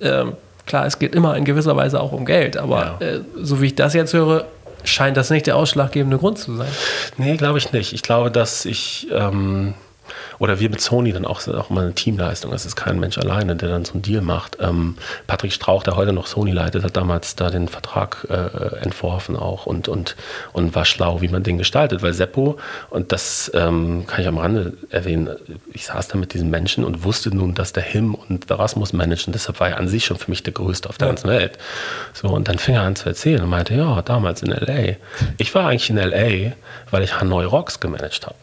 [0.00, 0.34] Ähm,
[0.66, 3.06] klar, es geht immer in gewisser Weise auch um Geld, aber ja.
[3.06, 4.44] äh, so wie ich das jetzt höre,
[4.84, 6.68] scheint das nicht der ausschlaggebende Grund zu sein.
[7.16, 7.92] Nee, glaube ich nicht.
[7.92, 9.74] Ich glaube, dass ich ähm,
[10.38, 12.52] oder wir mit Sony dann auch, auch immer eine Teamleistung.
[12.52, 14.58] Es ist kein Mensch alleine, der dann so einen Deal macht.
[14.60, 19.36] Ähm, Patrick Strauch, der heute noch Sony leitet, hat damals da den Vertrag äh, entworfen
[19.36, 20.16] auch und, und,
[20.52, 22.02] und war schlau, wie man den gestaltet.
[22.02, 22.58] Weil Seppo,
[22.90, 25.30] und das ähm, kann ich am Rande erwähnen,
[25.72, 29.32] ich saß da mit diesen Menschen und wusste nun, dass der Him und Erasmus managen.
[29.32, 31.12] Deshalb war er an sich schon für mich der Größte auf der ja.
[31.12, 31.58] ganzen Welt.
[32.12, 34.96] So, und dann fing er an zu erzählen und meinte, ja, damals in L.A.
[35.38, 36.52] Ich war eigentlich in L.A.,
[36.90, 38.36] weil ich Hanoi Rocks gemanagt habe.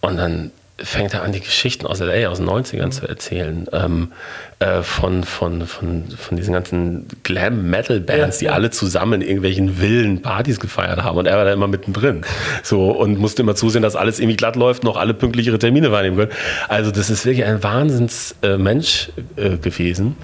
[0.00, 0.50] Und dann
[0.82, 2.92] fängt er an, die Geschichten aus LA, aus den 90ern mhm.
[2.92, 3.66] zu erzählen.
[3.72, 4.12] Ähm,
[4.60, 10.60] äh, von, von, von, von diesen ganzen Glam-Metal-Bands, die alle zusammen in irgendwelchen Villen Partys
[10.60, 11.16] gefeiert haben.
[11.16, 12.22] Und er war da immer mittendrin.
[12.62, 15.92] So, und musste immer zusehen, dass alles irgendwie glatt läuft, noch alle pünktlich ihre Termine
[15.92, 16.32] wahrnehmen können.
[16.68, 20.16] Also, das ist wirklich ein Wahnsinnsmensch äh, äh, gewesen.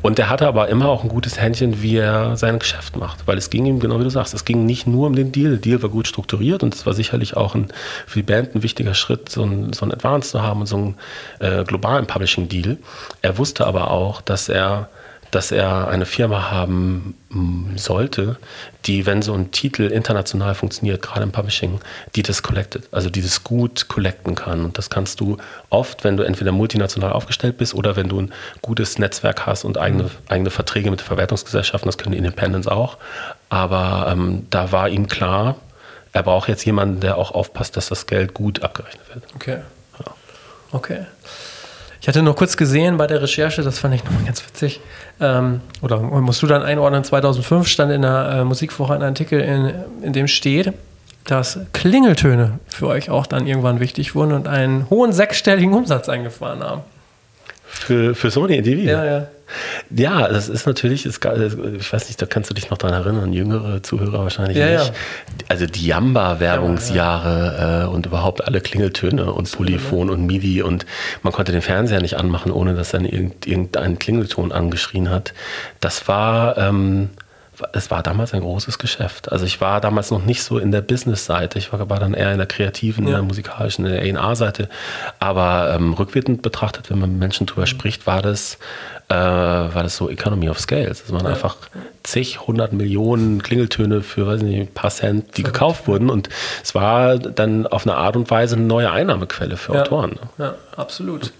[0.00, 3.26] Und der hatte aber immer auch ein gutes Händchen, wie er sein Geschäft macht.
[3.26, 5.50] Weil es ging ihm, genau wie du sagst, es ging nicht nur um den Deal.
[5.50, 7.68] Der Deal war gut strukturiert und es war sicherlich auch ein,
[8.06, 10.76] für die Band ein wichtiger Schritt, so ein, so ein Advance zu haben und so
[10.76, 10.94] einen
[11.40, 12.78] äh, globalen Publishing-Deal.
[13.22, 14.88] Er wusste aber auch, dass er
[15.30, 18.36] dass er eine Firma haben mm, sollte,
[18.86, 21.80] die, wenn so ein Titel international funktioniert, gerade im Publishing,
[22.16, 24.64] die das collectet, also die das gut collecten kann.
[24.64, 25.36] Und das kannst du
[25.70, 28.32] oft, wenn du entweder multinational aufgestellt bist oder wenn du ein
[28.62, 30.10] gutes Netzwerk hast und eigene, mhm.
[30.28, 32.96] eigene Verträge mit Verwertungsgesellschaften, das können die Independents auch.
[33.50, 35.56] Aber ähm, da war ihm klar,
[36.12, 39.24] er braucht jetzt jemanden, der auch aufpasst, dass das Geld gut abgerechnet wird.
[39.34, 39.58] Okay.
[40.72, 41.00] Okay.
[42.00, 44.80] Ich hatte noch kurz gesehen bei der Recherche, das fand ich nochmal ganz witzig,
[45.20, 49.74] ähm, oder musst du dann einordnen, 2005 stand in der äh, Musikwoche ein Artikel, in,
[50.02, 50.72] in dem steht,
[51.24, 56.62] dass Klingeltöne für euch auch dann irgendwann wichtig wurden und einen hohen sechsstelligen Umsatz eingefahren
[56.62, 56.82] haben.
[57.66, 58.82] Für, für Sony TV?
[58.82, 59.26] Ja, ja.
[59.90, 63.82] Ja, das ist natürlich, ich weiß nicht, da kannst du dich noch daran erinnern, jüngere
[63.82, 64.88] Zuhörer wahrscheinlich ja, nicht.
[64.88, 64.94] Ja.
[65.48, 70.86] Also die Jamba-Werbungsjahre ja, äh, und überhaupt alle Klingeltöne und Polyphon und MIDI und
[71.22, 75.32] man konnte den Fernseher nicht anmachen, ohne dass dann irgendein Klingelton angeschrien hat.
[75.80, 77.10] Das war, ähm,
[77.72, 79.32] es war damals ein großes Geschäft.
[79.32, 82.32] Also ich war damals noch nicht so in der Business-Seite, ich war, war, dann eher
[82.32, 83.10] in der kreativen, ja.
[83.10, 84.68] in der musikalischen, in der A&R-Seite.
[85.18, 88.58] Aber ähm, rückwirkend betrachtet, wenn man mit Menschen drüber spricht, war das,
[89.08, 91.02] äh, war das so Economy of Scales.
[91.04, 91.30] Es waren ja.
[91.30, 91.56] einfach
[92.02, 96.10] zig, hundert Millionen Klingeltöne für, weiß nicht, ein paar Cent, die gekauft wurden.
[96.10, 96.28] Und
[96.62, 99.82] es war dann auf eine Art und Weise eine neue Einnahmequelle für ja.
[99.82, 100.18] Autoren.
[100.36, 101.32] Ja, absolut.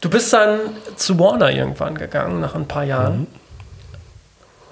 [0.00, 0.58] Du bist dann
[0.96, 3.20] zu Warner irgendwann gegangen, nach ein paar Jahren.
[3.20, 3.26] Mhm.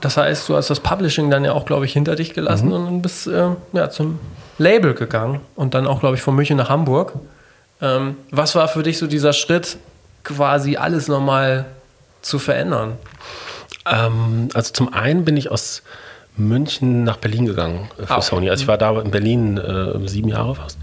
[0.00, 2.86] Das heißt, du hast das Publishing dann ja auch, glaube ich, hinter dich gelassen mhm.
[2.86, 4.18] und bist äh, ja, zum
[4.58, 7.14] Label gegangen und dann auch, glaube ich, von München nach Hamburg.
[7.80, 9.78] Ähm, was war für dich so dieser Schritt,
[10.26, 11.66] quasi alles nochmal
[12.20, 12.96] zu verändern?
[13.90, 15.82] Ähm, also zum einen bin ich aus
[16.38, 18.26] München nach Berlin gegangen äh, für ah, okay.
[18.26, 18.50] Sony.
[18.50, 20.78] Also ich war da in Berlin äh, sieben Jahre fast.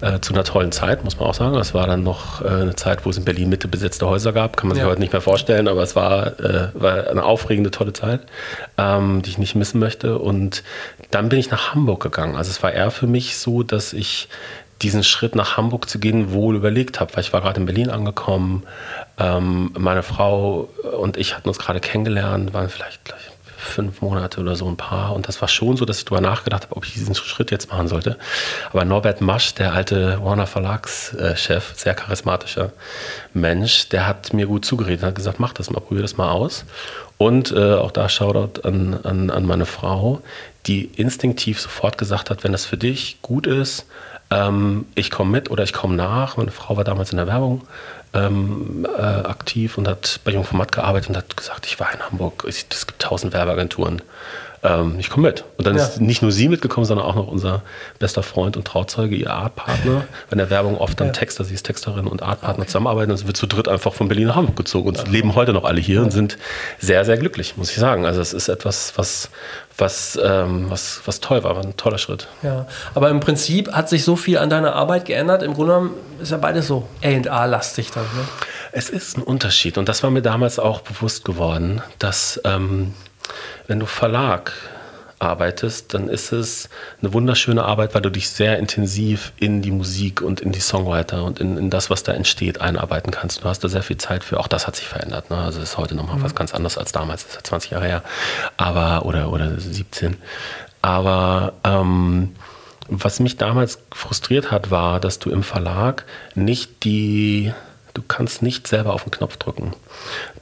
[0.00, 1.54] Äh, zu einer tollen Zeit, muss man auch sagen.
[1.54, 4.56] Das war dann noch äh, eine Zeit, wo es in Berlin Mitte besetzte Häuser gab.
[4.56, 4.90] Kann man sich ja.
[4.90, 8.22] heute nicht mehr vorstellen, aber es war, äh, war eine aufregende, tolle Zeit,
[8.76, 10.18] ähm, die ich nicht missen möchte.
[10.18, 10.64] Und
[11.10, 12.34] dann bin ich nach Hamburg gegangen.
[12.34, 14.28] Also es war eher für mich so, dass ich
[14.82, 17.90] diesen Schritt nach Hamburg zu gehen wohl überlegt habe, weil ich war gerade in Berlin
[17.90, 18.62] angekommen.
[19.18, 24.56] Ähm, meine Frau und ich hatten uns gerade kennengelernt, waren vielleicht gleich fünf Monate oder
[24.56, 25.14] so ein paar.
[25.14, 27.70] Und das war schon so, dass ich darüber nachgedacht habe, ob ich diesen Schritt jetzt
[27.70, 28.16] machen sollte.
[28.70, 32.72] Aber Norbert Masch, der alte Warner Verlagschef, sehr charismatischer
[33.34, 36.64] Mensch, der hat mir gut zugeredet, hat gesagt, mach das mal, probier das mal aus.
[37.18, 40.22] Und äh, auch da Shoutout an, an, an meine Frau,
[40.66, 43.86] die instinktiv sofort gesagt hat, wenn das für dich gut ist,
[44.30, 46.36] ähm, ich komme mit oder ich komme nach.
[46.36, 47.62] Meine Frau war damals in der Werbung
[48.14, 52.44] ähm, äh, aktiv und hat bei Jungformat gearbeitet und hat gesagt, ich war in Hamburg,
[52.46, 54.02] es gibt tausend Werbeagenturen
[54.62, 55.44] ähm, ich komme mit.
[55.56, 55.84] Und dann ja.
[55.84, 57.62] ist nicht nur sie mitgekommen, sondern auch noch unser
[57.98, 60.04] bester Freund und Trauzeuge, ihr Artpartner.
[60.30, 61.12] Bei der Werbung oft dann ja.
[61.12, 62.68] Texter, sie ist Texterin und Artpartner okay.
[62.68, 63.10] zusammenarbeiten.
[63.10, 65.04] Also wird zu dritt einfach von Berlin nach Hamburg gezogen und ja.
[65.04, 66.38] leben heute noch alle hier und sind
[66.78, 68.04] sehr, sehr glücklich, muss ich sagen.
[68.04, 69.30] Also es ist etwas, was,
[69.76, 72.26] was, ähm, was, was toll war, war ein toller Schritt.
[72.42, 75.42] Ja, aber im Prinzip hat sich so viel an deiner Arbeit geändert.
[75.42, 78.02] Im Grunde genommen ist ja beides so A&A-lastig dann.
[78.02, 78.26] Ne?
[78.72, 82.92] Es ist ein Unterschied und das war mir damals auch bewusst geworden, dass ähm,
[83.66, 84.52] wenn du Verlag
[85.20, 86.68] arbeitest, dann ist es
[87.00, 91.24] eine wunderschöne Arbeit, weil du dich sehr intensiv in die Musik und in die Songwriter
[91.24, 93.42] und in, in das, was da entsteht, einarbeiten kannst.
[93.42, 94.38] Du hast da sehr viel Zeit für.
[94.38, 95.30] Auch das hat sich verändert.
[95.30, 95.36] Ne?
[95.36, 96.22] Also ist heute nochmal mhm.
[96.22, 97.24] was ganz anderes als damals.
[97.24, 98.02] Das ist ja 20 Jahre her.
[98.56, 100.16] Aber, oder, oder 17.
[100.82, 102.36] Aber ähm,
[102.88, 107.52] was mich damals frustriert hat, war, dass du im Verlag nicht die
[107.98, 109.72] du kannst nicht selber auf den Knopf drücken.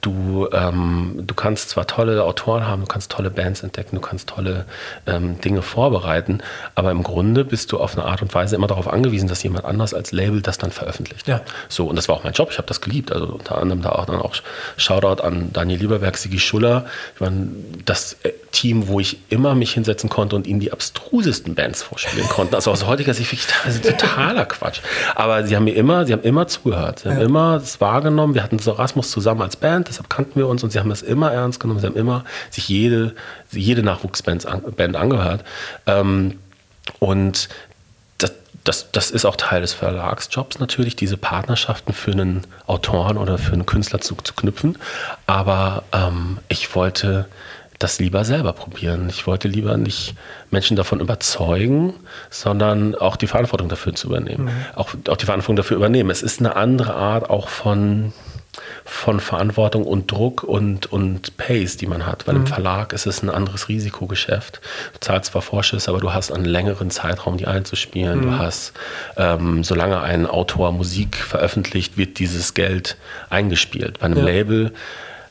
[0.00, 4.28] Du, ähm, du kannst zwar tolle Autoren haben, du kannst tolle Bands entdecken, du kannst
[4.28, 4.64] tolle
[5.06, 6.40] ähm, Dinge vorbereiten,
[6.74, 9.64] aber im Grunde bist du auf eine Art und Weise immer darauf angewiesen, dass jemand
[9.64, 11.28] anders als Label das dann veröffentlicht.
[11.28, 11.40] Ja.
[11.68, 13.12] So, und das war auch mein Job, ich habe das geliebt.
[13.12, 14.34] Also unter anderem da auch dann auch
[14.76, 16.86] Shoutout an Daniel Lieberberg, Sigi Schuller.
[17.14, 17.48] Ich meine,
[17.84, 22.28] das äh, Team, wo ich immer mich hinsetzen konnte und ihnen die abstrusesten Bands vorspielen
[22.28, 22.56] konnte.
[22.56, 24.80] Also aus heutiger Sicht wirklich also totaler Quatsch.
[25.14, 27.00] Aber sie haben mir immer, sie haben immer zugehört.
[27.00, 27.24] Sie haben ja.
[27.24, 28.34] immer das wahrgenommen.
[28.34, 31.02] Wir hatten so Rasmus zusammen als Band, deshalb kannten wir uns und sie haben das
[31.02, 31.80] immer ernst genommen.
[31.80, 33.14] Sie haben immer sich jede,
[33.50, 35.44] jede Nachwuchsband Band angehört.
[35.86, 36.38] Ähm,
[37.00, 37.48] und
[38.66, 43.52] das, das ist auch Teil des Verlagsjobs natürlich, diese Partnerschaften für einen Autoren oder für
[43.52, 44.76] einen Künstler zu, zu knüpfen.
[45.26, 47.26] Aber ähm, ich wollte
[47.78, 49.08] das lieber selber probieren.
[49.08, 50.14] Ich wollte lieber nicht
[50.50, 51.94] Menschen davon überzeugen,
[52.30, 54.46] sondern auch die Verantwortung dafür zu übernehmen.
[54.46, 54.50] Mhm.
[54.74, 56.10] Auch, auch die Verantwortung dafür übernehmen.
[56.10, 58.12] Es ist eine andere Art auch von
[58.84, 62.26] von Verantwortung und Druck und, und Pace, die man hat.
[62.26, 62.40] Weil mhm.
[62.42, 64.60] im Verlag ist es ein anderes Risikogeschäft.
[64.94, 68.20] Du zahlst zwar Vorschuss, aber du hast einen längeren Zeitraum, die einzuspielen.
[68.20, 68.22] Mhm.
[68.22, 68.72] Du hast,
[69.16, 72.96] ähm, solange ein Autor Musik veröffentlicht, wird dieses Geld
[73.30, 74.00] eingespielt.
[74.00, 74.24] Bei einem ja.
[74.24, 74.72] Label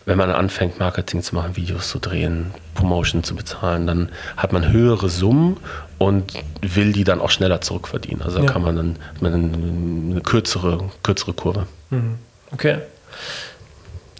[0.06, 4.72] wenn man anfängt, Marketing zu machen, Videos zu drehen, Promotion zu bezahlen, dann hat man
[4.72, 5.58] höhere Summen
[5.98, 8.22] und will die dann auch schneller zurückverdienen.
[8.22, 8.46] Also ja.
[8.46, 11.66] kann man dann eine, eine kürzere, kürzere Kurve.
[11.90, 12.16] Mhm.
[12.52, 12.80] Okay.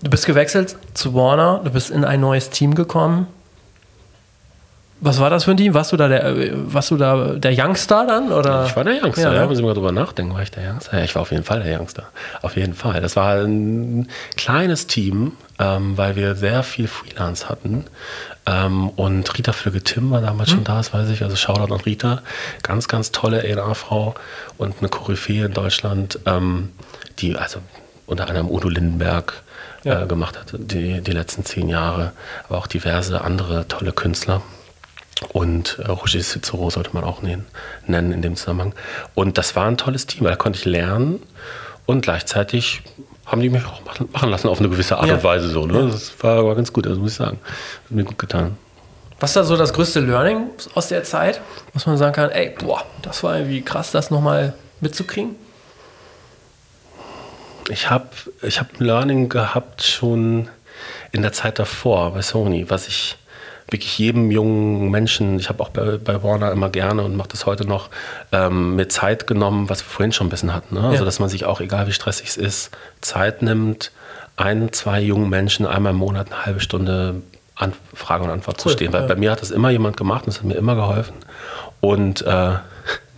[0.04, 3.28] Du bist gewechselt zu Warner, du bist in ein neues Team gekommen.
[5.02, 5.74] Was war das für ein Team?
[5.74, 8.32] Warst du da der, warst du da der Youngster dann?
[8.32, 8.66] Oder?
[8.66, 9.42] Ich war der Youngster, ja.
[9.42, 9.46] ja.
[9.46, 10.98] Muss ich mal drüber nachdenken, war ich der Youngster?
[10.98, 12.06] Ja, ich war auf jeden Fall der Youngster.
[12.42, 13.02] Auf jeden Fall.
[13.02, 17.86] Das war ein kleines Team, ähm, weil wir sehr viel Freelance hatten.
[18.46, 20.56] Ähm, und Rita Flügge-Tim war damals mhm.
[20.56, 21.24] schon da, das weiß ich.
[21.24, 22.22] Also Shoutout an Rita.
[22.64, 24.16] Ganz, ganz tolle A&R-Frau
[24.58, 26.70] und eine Koryphäe in Deutschland, ähm,
[27.20, 27.60] die, also
[28.06, 29.44] unter anderem Udo Lindenberg
[29.84, 30.04] ja.
[30.04, 32.12] äh, gemacht hat, die, die letzten zehn Jahre,
[32.48, 34.42] aber auch diverse andere tolle Künstler.
[35.30, 37.46] Und äh, Roger Cicero sollte man auch nennen,
[37.88, 38.74] nennen in dem Zusammenhang.
[39.14, 41.22] Und das war ein tolles Team, weil da konnte ich lernen
[41.86, 42.82] und gleichzeitig
[43.26, 45.16] haben die mich auch machen lassen auf eine gewisse Art ja.
[45.16, 45.66] und Weise so.
[45.66, 45.90] Ne?
[45.92, 47.40] Das war, war ganz gut, also muss ich sagen.
[47.86, 48.58] Hat mir gut getan.
[49.20, 51.42] Was ist da so das größte Learning aus der Zeit?
[51.74, 55.36] Was man sagen kann, ey, boah, das war irgendwie krass, das nochmal mitzukriegen?
[57.70, 58.08] Ich habe
[58.42, 60.50] ich hab ein Learning gehabt schon
[61.12, 63.18] in der Zeit davor bei Sony, was ich
[63.70, 67.46] wirklich jedem jungen Menschen, ich habe auch bei, bei, Warner immer gerne und mache das
[67.46, 67.90] heute noch,
[68.32, 70.76] ähm, mir Zeit genommen, was wir vorhin schon ein bisschen hatten.
[70.76, 70.82] Ne?
[70.82, 71.06] Also, ja.
[71.06, 73.92] dass man sich auch, egal wie stressig es ist, Zeit nimmt,
[74.38, 77.22] ein, zwei jungen Menschen einmal im Monat eine halbe Stunde
[77.56, 78.94] an Frage und Antwort cool, zu stehen.
[78.94, 79.08] Weil ja.
[79.08, 81.16] bei mir hat das immer jemand gemacht und das hat mir immer geholfen.
[81.80, 82.56] Und äh,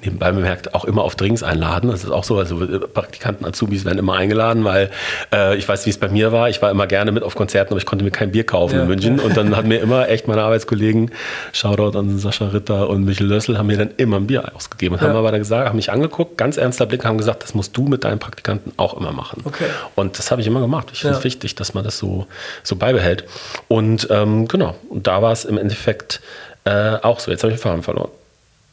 [0.04, 1.90] nebenbei bemerkt auch immer auf Drinks einladen.
[1.90, 4.92] Das ist auch so, also äh, Praktikanten, Azubis werden immer eingeladen, weil
[5.34, 6.50] äh, ich weiß, wie es bei mir war.
[6.50, 8.82] Ich war immer gerne mit auf Konzerten, aber ich konnte mir kein Bier kaufen ja.
[8.84, 9.20] in München.
[9.28, 11.12] Und dann hat mir immer echt meine Arbeitskollegen,
[11.52, 15.02] Shoutout an Sascha Ritter und Michel Lössel, haben mir dann immer ein Bier ausgegeben und
[15.02, 15.10] ja.
[15.10, 17.84] haben aber dann gesagt, haben mich angeguckt, ganz ernster Blick, haben gesagt, das musst du
[17.84, 19.42] mit deinen Praktikanten auch immer machen.
[19.46, 19.66] Okay.
[19.96, 20.90] Und das habe ich immer gemacht.
[20.94, 22.28] Ich finde es wichtig, dass man das so,
[22.64, 23.26] so beibehält.
[23.68, 26.22] Und ähm, genau, und da war es im Endeffekt
[26.66, 27.32] äh, auch so.
[27.32, 28.10] Jetzt habe ich den Faden verloren.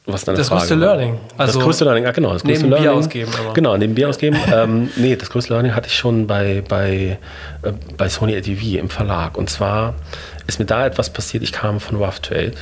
[0.07, 0.61] Was deine das Frage?
[0.61, 1.19] größte Learning.
[1.39, 2.33] Also das größte Learning, ah, genau.
[2.35, 3.33] Das neben Learning, Bier ausgeben.
[3.41, 3.55] Aber.
[3.55, 4.37] Genau, neben Bier ausgeben.
[4.53, 7.19] ähm, nee, das größte Learning hatte ich schon bei, bei,
[7.63, 9.39] äh, bei Sony ATV im Verlag.
[9.39, 9.95] Und zwar
[10.47, 11.43] ist mir da etwas passiert.
[11.43, 12.53] Ich kam von Rough Trade,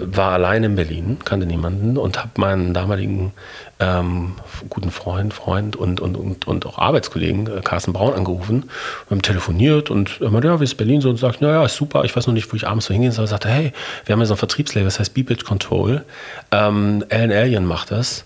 [0.00, 3.32] war allein in Berlin, kannte niemanden und habe meinen damaligen
[3.80, 4.34] ähm,
[4.68, 8.64] guten Freund, Freund und, und, und, und auch Arbeitskollegen, äh, Carsten Braun, angerufen.
[9.08, 11.10] Wir haben telefoniert und er meinte, ja, wie ist Berlin so?
[11.10, 13.24] Und sagt, naja, ist super, ich weiß noch nicht, wo ich abends so hingehen soll.
[13.24, 13.72] Er sagte, hey,
[14.04, 16.04] wir haben ja so ein Vertriebslabel, das heißt Beat Control.
[16.50, 18.24] Ähm, Alan Alien macht das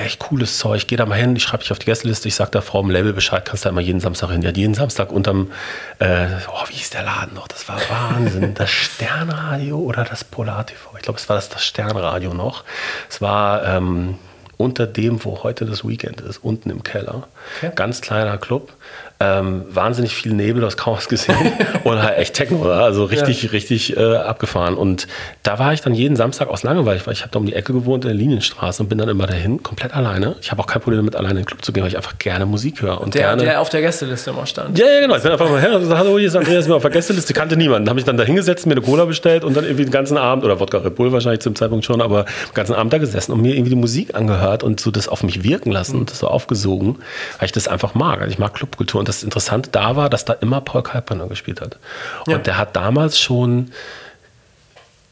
[0.00, 2.52] echt cooles Zeug, geh da mal hin, ich schreibe dich auf die Gästeliste, ich sag
[2.52, 4.42] der Frau im Label Bescheid, kannst da immer jeden Samstag hin.
[4.42, 5.50] Ja, jeden Samstag unterm,
[5.98, 7.48] äh, oh, wie hieß der Laden noch?
[7.48, 8.54] Das war Wahnsinn.
[8.54, 10.90] Das Sternradio oder das Polar TV?
[10.96, 12.64] Ich glaube, es war das, das Sternradio noch.
[13.10, 14.18] Es war ähm,
[14.56, 17.28] unter dem, wo heute das Weekend ist, unten im Keller.
[17.58, 17.72] Okay.
[17.74, 18.72] Ganz kleiner Club.
[19.18, 21.36] Ähm, wahnsinnig viel Nebel, du hast kaum was gesehen.
[21.84, 22.84] und halt echt Techno, oder?
[22.84, 23.50] also richtig, ja.
[23.50, 24.74] richtig äh, abgefahren.
[24.74, 25.08] Und
[25.42, 27.72] da war ich dann jeden Samstag aus Langeweile, weil ich habe da um die Ecke
[27.72, 30.36] gewohnt in der Linienstraße und bin dann immer dahin, komplett alleine.
[30.42, 32.18] Ich habe auch kein Problem damit, alleine in den Club zu gehen, weil ich einfach
[32.18, 33.00] gerne Musik höre.
[33.00, 34.78] Und der, gerne, der auf der Gästeliste immer stand.
[34.78, 35.16] Ja, ja, genau.
[35.16, 37.32] Ich bin einfach mal her und gesagt, hallo, hier ist Andreas, mir auf der Gästeliste,
[37.32, 37.88] kannte niemanden.
[37.88, 40.44] Habe ich dann da hingesetzt, mir eine Cola bestellt und dann irgendwie den ganzen Abend,
[40.44, 43.40] oder Wodka Red Bull wahrscheinlich zum Zeitpunkt schon, aber den ganzen Abend da gesessen und
[43.40, 46.00] mir irgendwie die Musik angehört und so das auf mich wirken lassen mhm.
[46.00, 46.98] und das so aufgesogen,
[47.38, 48.20] weil ich das einfach mag.
[48.20, 51.60] Also ich mag Clubkultur und das Interessante da war, dass da immer Paul Kalkbrenner gespielt
[51.60, 51.78] hat.
[52.26, 52.38] Und ja.
[52.38, 53.72] der hat damals schon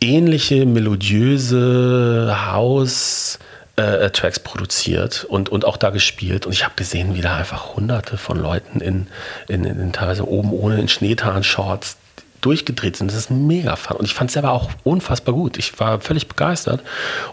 [0.01, 3.39] ähnliche melodiöse House-
[3.77, 6.47] äh, Tracks produziert und, und auch da gespielt.
[6.47, 9.09] Und ich habe gesehen, wie da einfach hunderte von Leuten in,
[9.49, 11.97] in, in, in teilweise oben ohne in Schneetarn-Shorts
[12.41, 13.09] durchgedreht sind.
[13.11, 13.97] Das ist mega fun.
[13.97, 15.59] Und ich fand es selber auch unfassbar gut.
[15.59, 16.83] Ich war völlig begeistert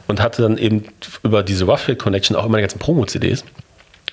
[0.07, 0.85] und hatte dann eben
[1.21, 3.43] über diese Roughfield Connection auch immer die ganzen Promo-CDs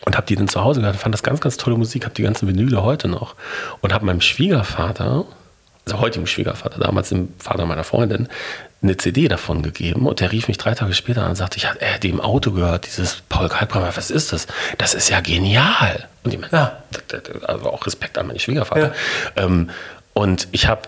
[0.05, 2.23] und habe die dann zu Hause gehört, fand das ganz, ganz tolle Musik, habe die
[2.23, 3.35] ganzen Vinyle heute noch
[3.81, 5.25] und habe meinem Schwiegervater,
[5.85, 8.29] also heutigen Schwiegervater, damals dem Vater meiner Freundin,
[8.81, 11.67] eine CD davon gegeben und der rief mich drei Tage später an und sagte, ich
[11.67, 14.47] hatte er im Auto gehört, dieses Paul Kalkbrenner, was ist das?
[14.79, 16.09] Das ist ja genial.
[16.23, 16.83] Und ich meine, ja,
[17.43, 18.93] also auch Respekt an meinen Schwiegervater.
[19.37, 19.45] Ja.
[19.45, 19.71] Ähm,
[20.15, 20.83] und ich habe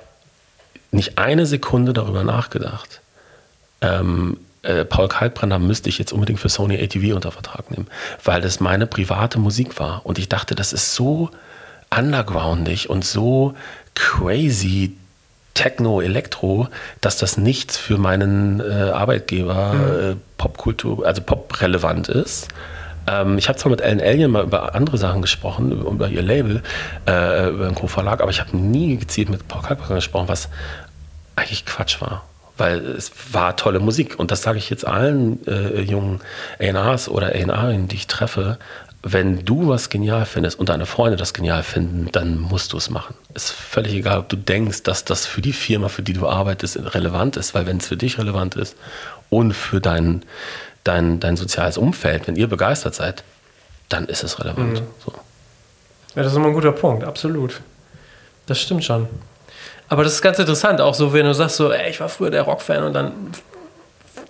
[0.92, 3.00] nicht eine Sekunde darüber nachgedacht,
[3.80, 7.86] ähm, äh, Paul Kalkbrenner müsste ich jetzt unbedingt für Sony ATV unter Vertrag nehmen,
[8.24, 10.04] weil das meine private Musik war.
[10.04, 11.30] Und ich dachte, das ist so
[11.96, 13.54] undergroundig und so
[13.94, 14.96] crazy
[15.54, 16.68] Techno, Elektro,
[17.00, 20.10] dass das nichts für meinen äh, Arbeitgeber mhm.
[20.12, 22.48] äh, Popkultur, also Pop relevant ist.
[23.08, 26.22] Ähm, ich habe zwar mit Ellen Alien mal über andere Sachen gesprochen, über, über ihr
[26.22, 26.62] Label,
[27.06, 30.48] äh, über den Co-Verlag, aber ich habe nie gezielt mit Paul Kalkbrenner gesprochen, was
[31.34, 32.29] eigentlich Quatsch war
[32.60, 34.18] weil es war tolle Musik.
[34.18, 36.20] Und das sage ich jetzt allen äh, jungen
[36.60, 38.58] ANAs oder ANAinnen, die ich treffe.
[39.02, 42.90] Wenn du was genial findest und deine Freunde das genial finden, dann musst du es
[42.90, 43.14] machen.
[43.32, 46.94] Ist völlig egal, ob du denkst, dass das für die Firma, für die du arbeitest,
[46.94, 48.76] relevant ist, weil wenn es für dich relevant ist
[49.30, 50.22] und für dein,
[50.84, 53.24] dein, dein soziales Umfeld, wenn ihr begeistert seid,
[53.88, 54.80] dann ist es relevant.
[54.80, 54.86] Mhm.
[55.04, 55.12] So.
[56.14, 57.62] Ja, das ist immer ein guter Punkt, absolut.
[58.46, 59.08] Das stimmt schon.
[59.90, 62.30] Aber das ist ganz interessant, auch so, wenn du sagst, so, ey, ich war früher
[62.30, 63.12] der Rockfan und dann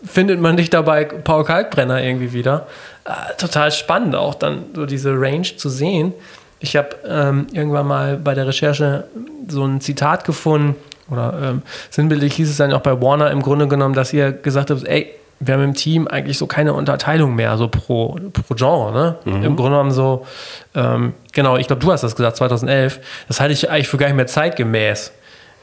[0.04, 2.66] findet man dich dabei Paul Kalkbrenner irgendwie wieder.
[3.04, 6.14] Äh, total spannend auch dann so diese Range zu sehen.
[6.60, 9.04] Ich habe ähm, irgendwann mal bei der Recherche
[9.48, 10.76] so ein Zitat gefunden,
[11.10, 14.70] oder ähm, sinnbildlich hieß es dann auch bei Warner im Grunde genommen, dass ihr gesagt
[14.70, 18.92] habt, ey, wir haben im Team eigentlich so keine Unterteilung mehr, so pro, pro Genre.
[18.92, 19.16] Ne?
[19.24, 19.44] Mhm.
[19.44, 20.26] Im Grunde genommen so,
[20.74, 23.00] ähm, genau, ich glaube, du hast das gesagt, 2011.
[23.26, 25.12] Das halte ich eigentlich für gar nicht mehr zeitgemäß.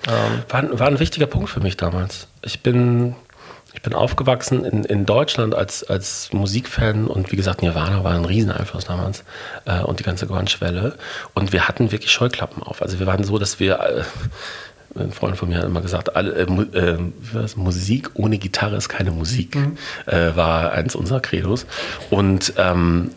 [0.08, 2.28] Ähm, war, war, ein wichtiger Punkt für mich damals.
[2.42, 3.16] Ich bin,
[3.74, 8.26] ich bin aufgewachsen in, in Deutschland als, als Musikfan und wie gesagt, Nirvana war ein
[8.26, 9.24] Rieseneinfluss damals
[9.66, 10.98] äh, und die ganze Grunge-Welle.
[11.34, 12.82] Und wir hatten wirklich Scheuklappen auf.
[12.82, 13.80] Also wir waren so, dass wir.
[13.80, 14.04] Äh,
[14.96, 16.98] ein Freund von mir hat immer gesagt, alle, äh, äh,
[17.56, 19.78] Musik ohne Gitarre ist keine Musik, mhm.
[20.08, 21.68] äh, war eins unserer Credos.
[22.10, 23.12] Und ähm,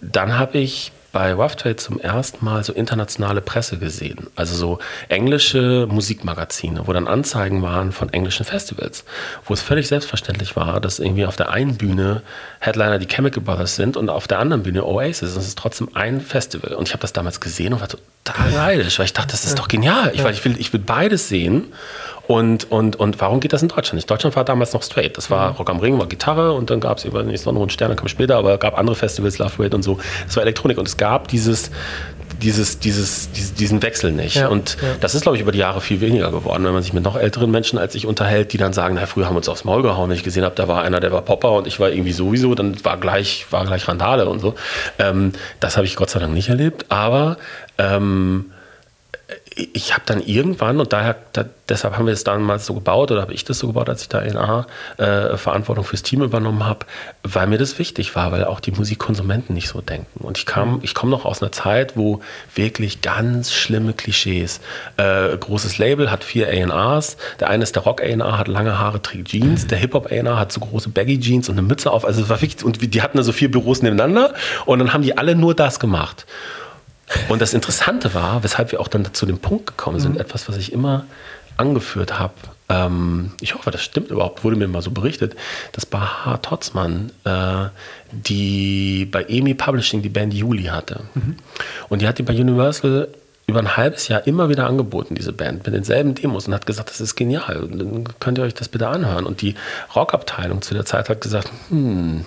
[0.00, 4.26] dann habe ich bei Rough Trade zum ersten Mal so internationale Presse gesehen.
[4.34, 9.04] Also so englische Musikmagazine, wo dann Anzeigen waren von englischen Festivals,
[9.46, 12.22] wo es völlig selbstverständlich war, dass irgendwie auf der einen Bühne
[12.58, 15.34] Headliner die Chemical Brothers sind und auf der anderen Bühne Oasis.
[15.34, 16.74] Das ist trotzdem ein Festival.
[16.74, 19.56] Und ich habe das damals gesehen und war total neidisch, weil ich dachte, das ist
[19.56, 20.10] doch genial.
[20.14, 21.72] Ich, ich, will, ich will beides sehen.
[22.26, 24.10] Und, und, und warum geht das in Deutschland nicht?
[24.10, 25.16] Deutschland war damals noch straight.
[25.16, 25.56] Das war mhm.
[25.56, 28.36] Rock am Ring, war Gitarre und dann gab es über Sonne und Sterne kam später,
[28.36, 29.98] aber es gab andere Festivals, Love Rate und so.
[30.26, 31.70] Das war Elektronik und es gab dieses,
[32.42, 34.36] dieses, dieses, diesen Wechsel nicht.
[34.36, 34.88] Ja, und ja.
[35.00, 37.16] das ist, glaube ich, über die Jahre viel weniger geworden, wenn man sich mit noch
[37.16, 39.82] älteren Menschen als ich unterhält, die dann sagen, na, früher haben wir uns aufs Maul
[39.82, 42.12] gehauen, wenn ich gesehen habe, da war einer, der war Popper und ich war irgendwie
[42.12, 44.54] sowieso, dann war gleich, war gleich Randale und so.
[44.98, 47.36] Ähm, das habe ich Gott sei Dank nicht erlebt, aber
[47.78, 48.46] ähm,
[49.56, 53.22] ich habe dann irgendwann, und daher, da, deshalb haben wir es damals so gebaut, oder
[53.22, 56.66] habe ich das so gebaut, als ich da in A äh, Verantwortung fürs Team übernommen
[56.66, 56.86] habe,
[57.22, 60.24] weil mir das wichtig war, weil auch die Musikkonsumenten nicht so denken.
[60.24, 60.46] Und ich
[60.82, 62.20] ich komme noch aus einer Zeit, wo
[62.54, 64.60] wirklich ganz schlimme Klischees.
[64.96, 67.16] Äh, großes Label hat vier A&Rs.
[67.40, 69.66] Der eine ist der Rock A&R, hat lange Haare, trägt Jeans.
[69.66, 72.04] Der Hip Hop A&R hat so große Baggy Jeans und eine Mütze auf.
[72.04, 74.34] Also es war wirklich, und die hatten da so vier Büros nebeneinander
[74.66, 76.26] und dann haben die alle nur das gemacht.
[77.28, 80.20] Und das Interessante war, weshalb wir auch dann zu dem Punkt gekommen sind, mhm.
[80.20, 81.04] etwas, was ich immer
[81.56, 82.34] angeführt habe.
[82.68, 85.36] Ähm, ich hoffe, das stimmt überhaupt, wurde mir mal so berichtet,
[85.72, 87.66] dass Bahar Totzmann, äh,
[88.10, 91.00] die bei EMI Publishing die Band Juli hatte.
[91.14, 91.36] Mhm.
[91.88, 93.08] Und die hat die bei Universal
[93.46, 96.88] über ein halbes Jahr immer wieder angeboten, diese Band, mit denselben Demos und hat gesagt,
[96.88, 99.26] das ist genial, dann könnt ihr euch das bitte anhören.
[99.26, 99.54] Und die
[99.94, 102.24] Rockabteilung zu der Zeit hat gesagt, hm,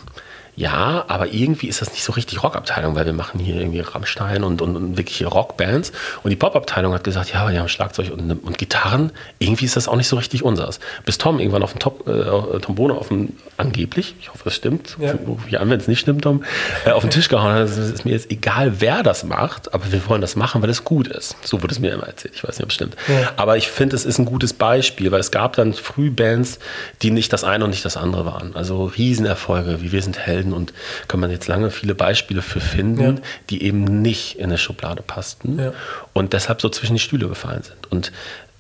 [0.58, 4.44] ja, aber irgendwie ist das nicht so richtig Rockabteilung, weil wir machen hier irgendwie Rammstein
[4.44, 5.92] und, und, und wirklich Rockbands.
[6.24, 9.12] Und die Popabteilung hat gesagt, ja, wir haben Schlagzeug und, und, Gitarren.
[9.38, 10.80] Irgendwie ist das auch nicht so richtig unseres.
[11.06, 14.56] Bis Tom irgendwann auf dem Top, äh, Tom Bohne auf dem, angeblich, ich hoffe, es
[14.56, 15.14] stimmt, ja.
[15.48, 16.44] ja wenn es nicht stimmt, Tom,
[16.86, 17.62] äh, auf den Tisch gehauen hat.
[17.66, 20.84] Es ist mir jetzt egal, wer das macht, aber wir wollen das machen, weil es
[20.84, 21.36] gut ist.
[21.46, 22.34] So wurde es mir immer erzählt.
[22.34, 22.96] Ich weiß nicht, ob es stimmt.
[23.08, 23.32] Ja.
[23.36, 26.58] Aber ich finde, es ist ein gutes Beispiel, weil es gab dann früh Bands,
[27.04, 28.56] die nicht das eine und nicht das andere waren.
[28.56, 30.74] Also Riesenerfolge, wie wir sind Helden bilden und
[31.08, 33.22] kann man jetzt lange viele Beispiele für finden, ja.
[33.50, 35.74] die eben nicht in eine Schublade passten ja.
[36.14, 37.92] und deshalb so zwischen die Stühle gefallen sind.
[37.92, 38.12] Und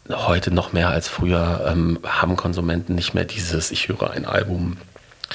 [0.10, 4.78] heute noch mehr als früher ähm, haben Konsumenten nicht mehr dieses, ich höre ein Album,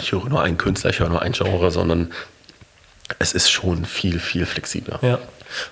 [0.01, 2.12] ich höre nur einen Künstler, ich höre nur ein Genre, sondern
[3.19, 4.99] es ist schon viel, viel flexibler.
[5.03, 5.19] Ja.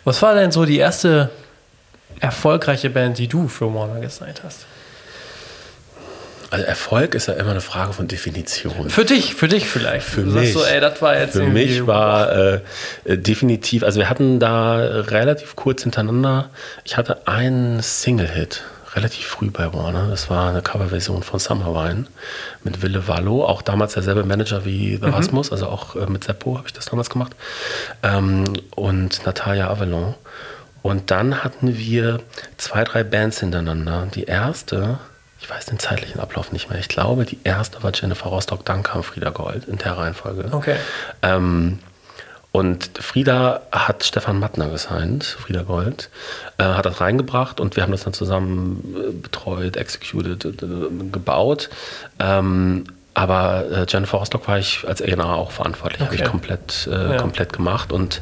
[0.05, 1.31] Was war denn so die erste
[2.21, 4.66] erfolgreiche Band, die du für Warner gesigned hast?
[6.51, 8.91] Also Erfolg ist ja immer eine Frage von Definition.
[8.91, 10.05] Für dich, für dich vielleicht.
[10.05, 10.53] Für du mich.
[10.53, 12.61] So, ey, war für mich war äh,
[13.07, 16.51] definitiv, also wir hatten da relativ kurz hintereinander,
[16.85, 18.64] ich hatte einen Single-Hit
[18.95, 20.09] relativ früh bei Warner.
[20.09, 22.07] Das war eine Coverversion von Summer Wine
[22.64, 25.14] mit Wille Wallo, auch damals derselbe Manager wie The mhm.
[25.14, 27.33] Rasmus, also auch äh, mit Seppo habe ich das damals gemacht.
[28.03, 30.14] Ähm, und Natalia Avalon.
[30.83, 32.20] Und dann hatten wir
[32.57, 34.09] zwei, drei Bands hintereinander.
[34.14, 34.99] Die erste
[35.51, 36.78] ich weiß den zeitlichen Ablauf nicht mehr.
[36.78, 40.44] Ich glaube, die erste war Jennifer Rostock, dann kam Frieda Gold in der Reihenfolge.
[40.53, 40.76] Okay.
[41.22, 41.80] Ähm,
[42.53, 46.09] und Frieda hat Stefan Mattner gesigned, Frieda Gold,
[46.59, 50.51] äh, hat das reingebracht und wir haben das dann zusammen äh, betreut, executed, äh,
[51.12, 51.68] gebaut.
[52.18, 52.84] Ähm,
[53.14, 56.22] aber äh, Jennifer Rostock war ich als A&R auch verantwortlich, habe Okay.
[56.24, 57.16] ich komplett, äh, Ja.
[57.18, 58.20] komplett gemacht und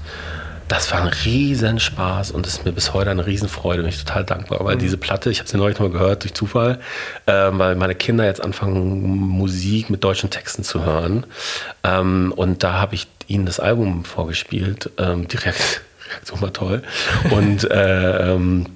[0.68, 3.82] das war ein Riesenspaß und ist mir bis heute eine Riesenfreude.
[3.82, 4.66] Bin ich total dankbar, Mhm.
[4.66, 6.78] weil diese Platte, ich habe sie neulich mal gehört durch Zufall,
[7.26, 11.24] ähm, weil meine Kinder jetzt anfangen, Musik mit deutschen Texten zu hören.
[11.84, 14.90] Ähm, und da habe ich ihnen das Album vorgespielt.
[14.98, 16.82] Ähm, die Reakt- Reaktion war toll.
[17.30, 18.66] Und äh, ähm,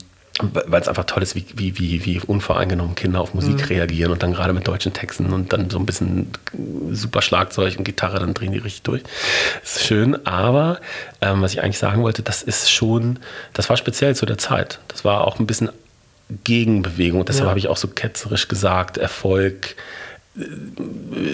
[0.41, 4.22] weil es einfach toll ist, wie, wie, wie, wie unvoreingenommen Kinder auf Musik reagieren und
[4.22, 6.28] dann gerade mit deutschen Texten und dann so ein bisschen
[6.91, 9.03] super Schlagzeug und Gitarre, dann drehen die richtig durch.
[9.61, 10.80] Das ist schön, aber
[11.20, 13.18] ähm, was ich eigentlich sagen wollte, das ist schon,
[13.53, 14.78] das war speziell zu der Zeit.
[14.89, 15.68] Das war auch ein bisschen
[16.45, 17.24] Gegenbewegung.
[17.26, 17.51] Deshalb Ja.
[17.51, 19.76] habe ich auch so ketzerisch gesagt, Erfolg,
[20.39, 20.43] äh,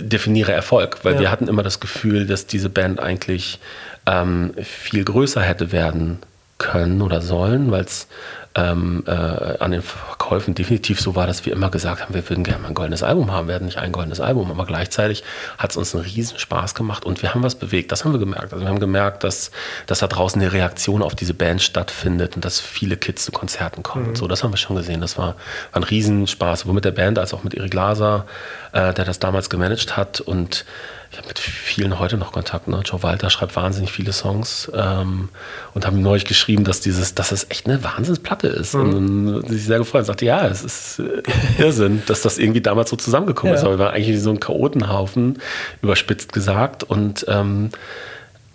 [0.03, 1.21] definiere Erfolg, weil Ja.
[1.21, 3.61] wir hatten immer das Gefühl, dass diese Band eigentlich
[4.07, 6.19] ähm, viel größer hätte werden
[6.59, 8.09] können oder sollen, weil es
[8.55, 12.43] ähm, äh, an den Verkäufen definitiv so war, dass wir immer gesagt haben, wir würden
[12.43, 15.23] gerne mal ein goldenes Album haben, werden nicht ein goldenes Album, aber gleichzeitig
[15.59, 18.19] hat es uns einen riesen Spaß gemacht und wir haben was bewegt, das haben wir
[18.19, 18.53] gemerkt.
[18.53, 19.53] Also wir haben gemerkt, dass,
[19.87, 23.83] dass da draußen eine Reaktion auf diese Band stattfindet und dass viele Kids zu Konzerten
[23.83, 24.17] kommen.
[24.17, 25.01] So, das haben wir schon gesehen.
[25.01, 25.37] Das war, war
[25.75, 28.27] ein Riesenspaß, sowohl mit der Band als auch mit Erik Glaser,
[28.73, 30.65] äh, der das damals gemanagt hat und
[31.11, 32.69] ich habe mit vielen heute noch Kontakt.
[32.69, 32.83] Ne?
[32.85, 35.31] Joe Walter schreibt wahnsinnig viele Songs ähm,
[35.75, 38.75] und haben ihm neulich geschrieben, dass dieses, dass es echt eine Wahnsinnsplatte ist.
[38.75, 38.93] Und
[39.27, 41.23] dann hat sich sehr gefreut und sagte, ja, es ist äh,
[41.63, 43.59] Irrsinn, dass das irgendwie damals so zusammengekommen Ja.
[43.59, 43.65] ist.
[43.65, 45.39] Aber wir waren eigentlich so ein Chaotenhaufen,
[45.83, 46.85] überspitzt gesagt.
[46.85, 47.71] Und ähm,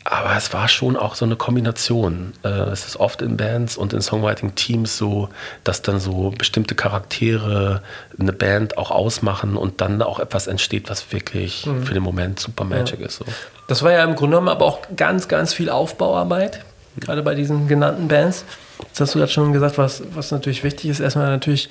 [0.05, 2.33] aber es war schon auch so eine Kombination.
[2.43, 5.29] Äh, es ist oft in Bands und in Songwriting-Teams so,
[5.63, 7.81] dass dann so bestimmte Charaktere
[8.19, 12.65] eine Band auch ausmachen und dann auch etwas entsteht, was wirklich für den Moment super
[12.65, 13.17] magic ist.
[13.17, 13.25] So.
[13.67, 16.65] Das war ja im Grunde genommen aber auch ganz, ganz viel Aufbauarbeit,
[16.99, 18.43] gerade bei diesen genannten Bands.
[18.87, 20.99] Jetzt hast du gerade schon gesagt, was, was natürlich wichtig ist.
[20.99, 21.69] Erstmal natürlich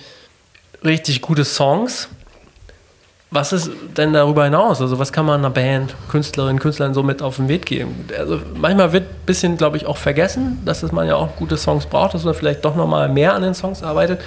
[0.82, 2.08] richtig gute Songs.
[3.34, 4.82] Was ist denn darüber hinaus?
[4.82, 8.06] Also was kann man einer Band, Künstlerinnen, Künstlern so mit auf den Weg geben?
[8.18, 11.86] Also manchmal wird ein bisschen, glaube ich, auch vergessen, dass man ja auch gute Songs
[11.86, 14.20] braucht, dass man vielleicht doch nochmal mehr an den Songs arbeitet.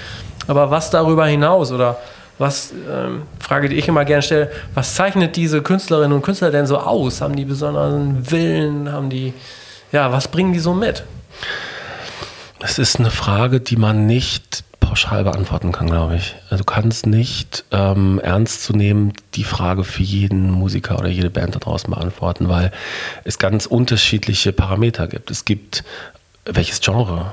[0.47, 1.97] Aber was darüber hinaus oder
[2.39, 6.65] was, ähm, Frage, die ich immer gerne stelle, was zeichnet diese Künstlerinnen und Künstler denn
[6.65, 7.21] so aus?
[7.21, 8.91] Haben die besonderen Willen?
[8.91, 9.33] Haben die,
[9.91, 11.03] ja, was bringen die so mit?
[12.59, 16.35] Es ist eine Frage, die man nicht pauschal beantworten kann, glaube ich.
[16.49, 21.29] Also du kannst nicht ähm, ernst zu nehmen die Frage für jeden Musiker oder jede
[21.29, 22.71] Band da draußen beantworten, weil
[23.23, 25.31] es ganz unterschiedliche Parameter gibt.
[25.31, 25.83] Es gibt
[26.45, 27.31] welches Genre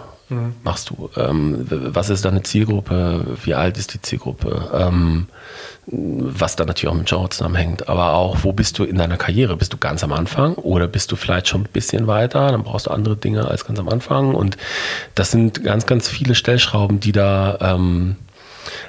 [0.62, 1.10] machst du?
[1.16, 3.38] Ähm, was ist deine Zielgruppe?
[3.44, 4.70] Wie alt ist die Zielgruppe?
[4.72, 5.28] Ähm,
[5.86, 9.56] was dann natürlich auch mit Genre zusammenhängt, aber auch, wo bist du in deiner Karriere?
[9.56, 12.52] Bist du ganz am Anfang oder bist du vielleicht schon ein bisschen weiter?
[12.52, 14.34] Dann brauchst du andere Dinge als ganz am Anfang.
[14.34, 14.56] Und
[15.14, 18.16] das sind ganz, ganz viele Stellschrauben, die da, ähm,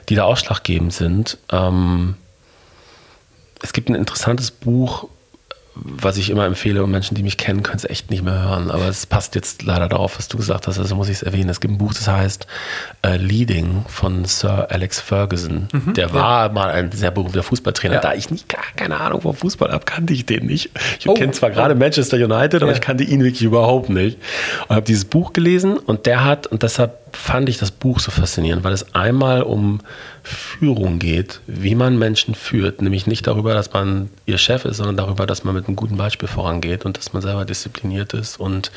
[0.10, 1.40] die da ausschlaggebend sind.
[1.52, 2.16] Ähm,
[3.62, 5.08] es gibt ein interessantes Buch,
[5.76, 8.70] was ich immer empfehle und Menschen, die mich kennen, können es echt nicht mehr hören.
[8.70, 11.50] Aber es passt jetzt leider darauf, was du gesagt hast, also muss ich es erwähnen.
[11.50, 12.46] Es gibt ein Buch, das heißt
[13.02, 15.68] äh, Leading von Sir Alex Ferguson.
[15.96, 17.96] Der war mal ein sehr berühmter Fußballtrainer.
[17.96, 18.02] Ja.
[18.02, 20.70] Da ich nicht gar keine Ahnung vom Fußball habe, kannte ich den nicht.
[21.00, 21.16] Ich Oh.
[21.16, 22.76] kenne zwar gerade Manchester United, aber Ja.
[22.78, 24.20] ich kannte ihn wirklich überhaupt nicht.
[24.68, 28.12] Und habe dieses Buch gelesen und der hat, und deshalb fand ich das Buch so
[28.12, 29.80] faszinierend, weil es einmal um
[30.24, 34.98] Führung geht, wie man Menschen führt, nämlich nicht darüber, dass man ihr Chef ist, sondern
[34.98, 38.72] darüber, dass man mit einem guten Beispiel vorangeht und dass man selber diszipliniert ist und,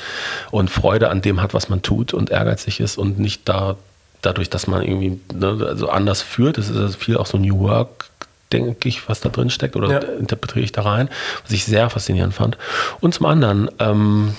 [0.50, 3.76] und Freude an dem hat, was man tut und ehrgeizig ist und nicht da,
[4.22, 6.58] dadurch, dass man irgendwie ne, also anders führt.
[6.58, 8.06] Das ist also viel auch so New Work
[8.52, 9.98] denke ich, was da drin steckt oder Ja.
[9.98, 11.08] interpretiere ich da rein,
[11.42, 12.56] was ich sehr faszinierend fand.
[13.00, 14.34] Und zum anderen ähm,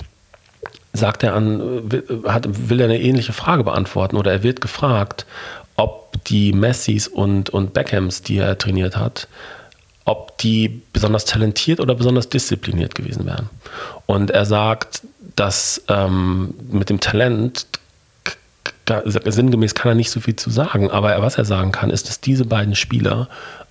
[0.97, 5.25] sagt er an, will, er eine ähnliche Frage beantworten oder er wird gefragt,
[5.75, 9.27] ob die Messis und, und Beckhams, die er trainiert hat,
[10.05, 13.49] ob die besonders talentiert oder besonders diszipliniert gewesen wären.
[14.05, 15.01] Und er sagt,
[15.35, 17.67] dass ähm, mit dem Talent
[19.05, 22.07] sinngemäß kann er nicht so viel zu sagen, aber er, was er sagen kann, ist,
[22.07, 23.27] dass diese beiden Spieler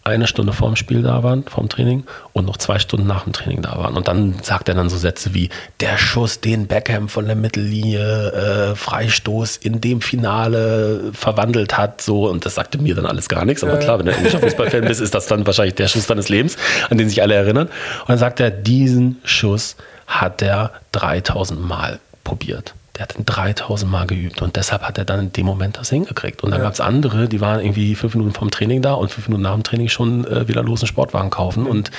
[0.06, 3.60] eine Stunde vorm Spiel da waren, vorm Training, und noch zwei Stunden nach dem Training
[3.60, 3.96] da waren.
[3.96, 8.32] Und dann sagt er dann so Sätze wie, der Schuss, den Beckham von der Mittellinie,
[8.70, 13.44] äh, Freistoß in dem Finale verwandelt hat, so, und das sagte mir dann alles gar
[13.44, 13.64] nichts.
[13.64, 16.56] Aber klar, wenn du englischer Fußballfan bist, ist das dann wahrscheinlich der Schuss deines Lebens,
[16.88, 17.66] an den sich alle erinnern.
[17.66, 19.76] Und dann sagt er, diesen Schuss
[20.06, 22.74] hat er 3000 Mal probiert.
[22.96, 25.90] Der hat ihn 3000 Mal geübt und deshalb hat er dann in dem Moment das
[25.90, 26.42] hingekriegt.
[26.42, 26.64] Und dann ja.
[26.64, 29.54] gab es andere, die waren irgendwie fünf Minuten vom Training da und fünf Minuten nach
[29.54, 31.64] dem Training schon äh, wieder los einen Sportwagen kaufen.
[31.64, 31.70] Mhm.
[31.70, 31.90] Und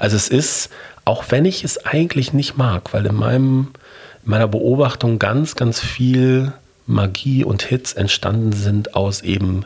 [0.00, 0.70] also es ist,
[1.04, 3.68] auch wenn ich es eigentlich nicht mag, weil in meinem,
[4.24, 6.52] in meiner Beobachtung ganz, ganz viel
[6.86, 9.64] Magie und Hits entstanden sind aus eben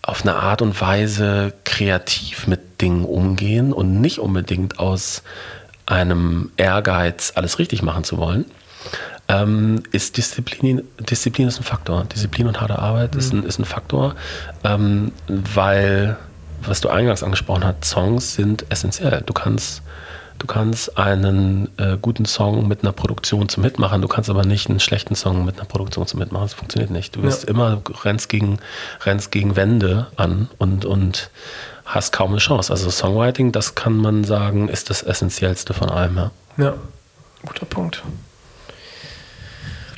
[0.00, 5.22] auf eine Art und Weise kreativ mit Dingen umgehen und nicht unbedingt aus
[5.86, 8.46] einem Ehrgeiz, alles richtig machen zu wollen,
[9.32, 12.04] ähm, ist Disziplin, Disziplin ist ein Faktor.
[12.04, 13.20] Disziplin und harte Arbeit mhm.
[13.20, 14.14] ist, ein, ist ein Faktor,
[14.64, 16.16] ähm, weil,
[16.62, 19.22] was du eingangs angesprochen hast, Songs sind essentiell.
[19.24, 19.82] Du kannst
[20.38, 24.68] Du kannst einen äh, guten Song mit einer Produktion zum Mitmachen, du kannst aber nicht
[24.68, 26.46] einen schlechten Song mit einer Produktion zum Mitmachen.
[26.46, 27.14] Das funktioniert nicht.
[27.14, 27.50] Du wirst ja.
[27.50, 28.58] immer, rennst gegen,
[29.02, 31.30] rennst gegen Wände an und, und
[31.84, 32.72] hast kaum eine Chance.
[32.72, 36.16] Also Songwriting, das kann man sagen, ist das Essentiellste von allem.
[36.16, 36.74] Ja, ja.
[37.46, 38.02] guter Punkt.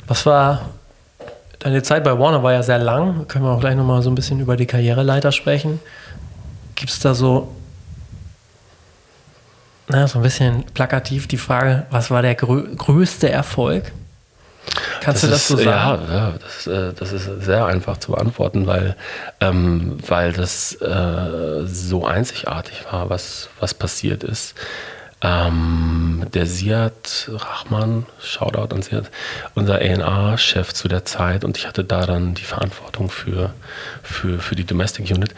[0.07, 0.69] Was war
[1.59, 3.27] deine Zeit bei Warner war ja sehr lang.
[3.27, 5.79] Können wir auch gleich nochmal so ein bisschen über die Karriereleiter sprechen.
[6.75, 7.55] Gibt es da so
[9.87, 13.91] na, so ein bisschen plakativ die Frage, was war der grö größte Erfolg?
[15.01, 16.03] Kannst das du das ist, so sagen?
[16.07, 18.95] Ja, ja das, äh, das, ist sehr einfach zu beantworten, weil,
[19.41, 24.55] ähm, weil das äh, so einzigartig war, was, was passiert ist.
[25.25, 29.09] Ähm, der Siad Rachman, Shoutout an Siad,
[29.55, 33.51] unser A&R-Chef zu der Zeit und ich hatte da dann die Verantwortung für,
[34.03, 35.33] für, für die Domestic Unit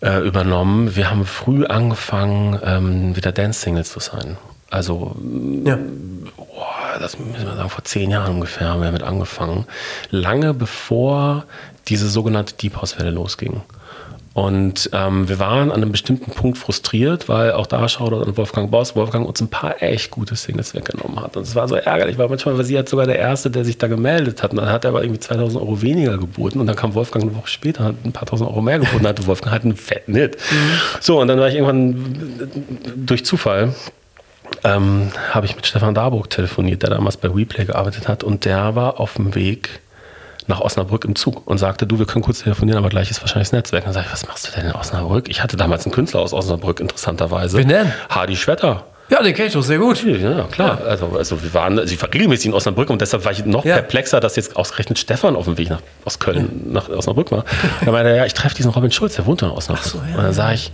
[0.00, 0.96] äh, übernommen.
[0.96, 4.38] Wir haben früh angefangen, ähm, wieder Dance-Singles zu sein.
[4.70, 5.14] Also,
[5.64, 5.78] ja.
[6.36, 9.66] boah, das müssen wir sagen, vor zehn Jahren ungefähr haben wir damit angefangen.
[10.10, 11.44] Lange bevor
[11.88, 13.60] diese sogenannte Deep House-Welle losging.
[14.34, 18.68] Und ähm, wir waren an einem bestimmten Punkt frustriert, weil auch da schaut an Wolfgang
[18.68, 21.36] Boss, Wolfgang uns ein paar echt gute Singles weggenommen hat.
[21.36, 23.78] Und es war so ärgerlich, weil manchmal war sie halt sogar der Erste, der sich
[23.78, 24.50] da gemeldet hat.
[24.50, 26.58] Und dann hat er aber irgendwie 2000 Euro weniger geboten.
[26.58, 29.24] Und dann kam Wolfgang eine Woche später, hat ein paar tausend Euro mehr geboten, hatte
[29.28, 30.36] Wolfgang halt einen fetten Hit.
[30.50, 30.70] Mhm.
[31.00, 32.16] So, und dann war ich irgendwann
[32.96, 33.72] durch Zufall
[34.62, 38.24] ähm, habe ich mit Stefan Darburg telefoniert, der damals bei WePlay gearbeitet hat.
[38.24, 39.80] Und der war auf dem Weg
[40.46, 43.48] nach Osnabrück im Zug und sagte, du, wir können kurz telefonieren, aber gleich ist wahrscheinlich
[43.48, 43.84] das Netzwerk.
[43.84, 45.28] dann sage ich, was machst du denn in Osnabrück?
[45.28, 47.56] Ich hatte damals einen Künstler aus Osnabrück, interessanterweise.
[47.56, 47.92] Wen denn?
[48.08, 48.84] Hardy Schwetter.
[49.10, 50.02] Ja, den kenne ich doch sehr gut.
[50.02, 50.80] Ja, klar.
[50.80, 50.86] Ja.
[50.86, 53.64] Also, also wir waren, also ich war regelmäßig in Osnabrück und deshalb war ich noch
[53.64, 53.74] ja.
[53.74, 57.44] perplexer, dass jetzt ausgerechnet Stefan auf dem Weg nach, aus Köln nach Osnabrück war.
[57.84, 59.84] Da meinte er, ja, ich treffe diesen Robin Schulz, der wohnt in Osnabrück.
[59.84, 60.72] So, ja, und dann sage ich,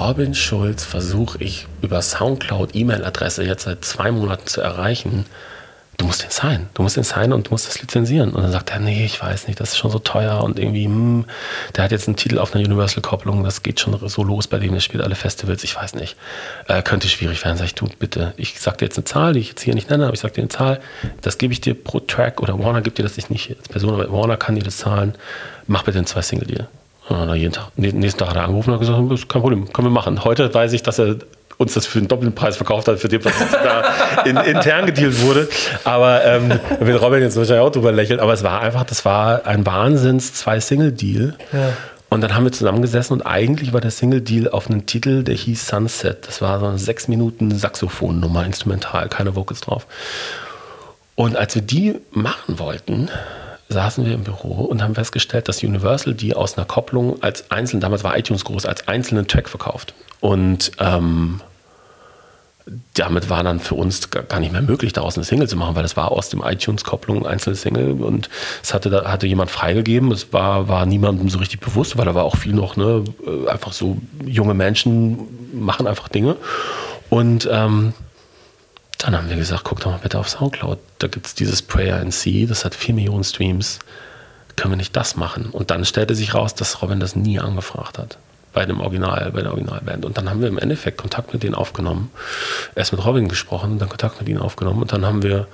[0.00, 5.24] Robin Schulz versuche ich über Soundcloud E-Mail-Adresse jetzt seit zwei Monaten zu erreichen
[6.00, 8.30] du musst den sein, du musst den sein und du musst das lizenzieren.
[8.30, 10.86] Und dann sagt er, nee, ich weiß nicht, das ist schon so teuer und irgendwie,
[10.86, 11.26] hm,
[11.76, 14.72] der hat jetzt einen Titel auf einer Universal-Kopplung, das geht schon so los bei dem,
[14.72, 16.16] der spielt alle Festivals, ich weiß nicht.
[16.68, 17.58] Äh, könnte schwierig werden.
[17.58, 19.90] Sag ich, du, bitte, ich sag dir jetzt eine Zahl, die ich jetzt hier nicht
[19.90, 20.80] nenne, aber ich sag dir eine Zahl,
[21.20, 24.10] das gebe ich dir pro Track oder Warner gibt dir das nicht als Person, aber
[24.10, 25.14] Warner kann dir das zahlen,
[25.66, 26.66] mach bitte einen zwei Single-Deal.
[27.08, 29.72] Und jeden Tag, nächsten Tag hat er angerufen und hat gesagt, das ist kein Problem,
[29.72, 30.24] können wir machen.
[30.24, 31.16] Heute weiß ich, dass er
[31.60, 35.20] uns das für einen doppelten Preis verkauft hat, für den, was da in, intern gedealt
[35.20, 35.46] wurde.
[35.84, 38.18] Aber ähm, da wird Robin jetzt wahrscheinlich auch drüber lächeln.
[38.18, 41.34] Aber es war einfach, das war ein Wahnsinns Zwei-Single-Deal.
[41.52, 41.72] Ja.
[42.08, 45.66] Und dann haben wir zusammengesessen und eigentlich war der Single-Deal auf einen Titel, der hieß
[45.66, 46.26] Sunset.
[46.26, 49.86] Das war so eine sechs Minuten Saxophon-Nummer, instrumental, keine Vocals drauf.
[51.14, 53.10] Und als wir die machen wollten,
[53.68, 57.82] saßen wir im Büro und haben festgestellt, dass Universal die aus einer Kopplung als einzelnen,
[57.82, 59.92] damals war iTunes groß, als einzelnen Track verkauft.
[60.20, 61.42] Und ähm,
[62.94, 65.82] damit war dann für uns gar nicht mehr möglich, daraus eine Single zu machen, weil
[65.82, 68.28] das war aus dem iTunes-Kopplung einzelne Single und
[68.62, 70.12] es hatte, hatte jemand freigegeben.
[70.12, 73.48] Es war, war niemandem so richtig bewusst, weil da war auch viel noch, ne, äh,
[73.48, 75.18] einfach so junge Menschen
[75.52, 76.36] machen einfach Dinge.
[77.08, 77.92] Und ähm,
[78.98, 80.78] dann haben wir gesagt, guck doch mal bitte auf Soundcloud.
[80.98, 83.78] Da gibt es dieses Prayer in C, das hat vier Millionen Streams.
[84.56, 85.46] Können wir nicht das machen?
[85.50, 88.18] Und dann stellte sich raus, dass Robin das nie angefragt hat
[88.52, 90.04] bei dem Original, bei der Originalband.
[90.04, 92.10] Und dann haben wir im Endeffekt Kontakt mit denen aufgenommen.
[92.74, 95.46] Erst mit Robin gesprochen, dann Kontakt mit ihnen aufgenommen und dann haben wir,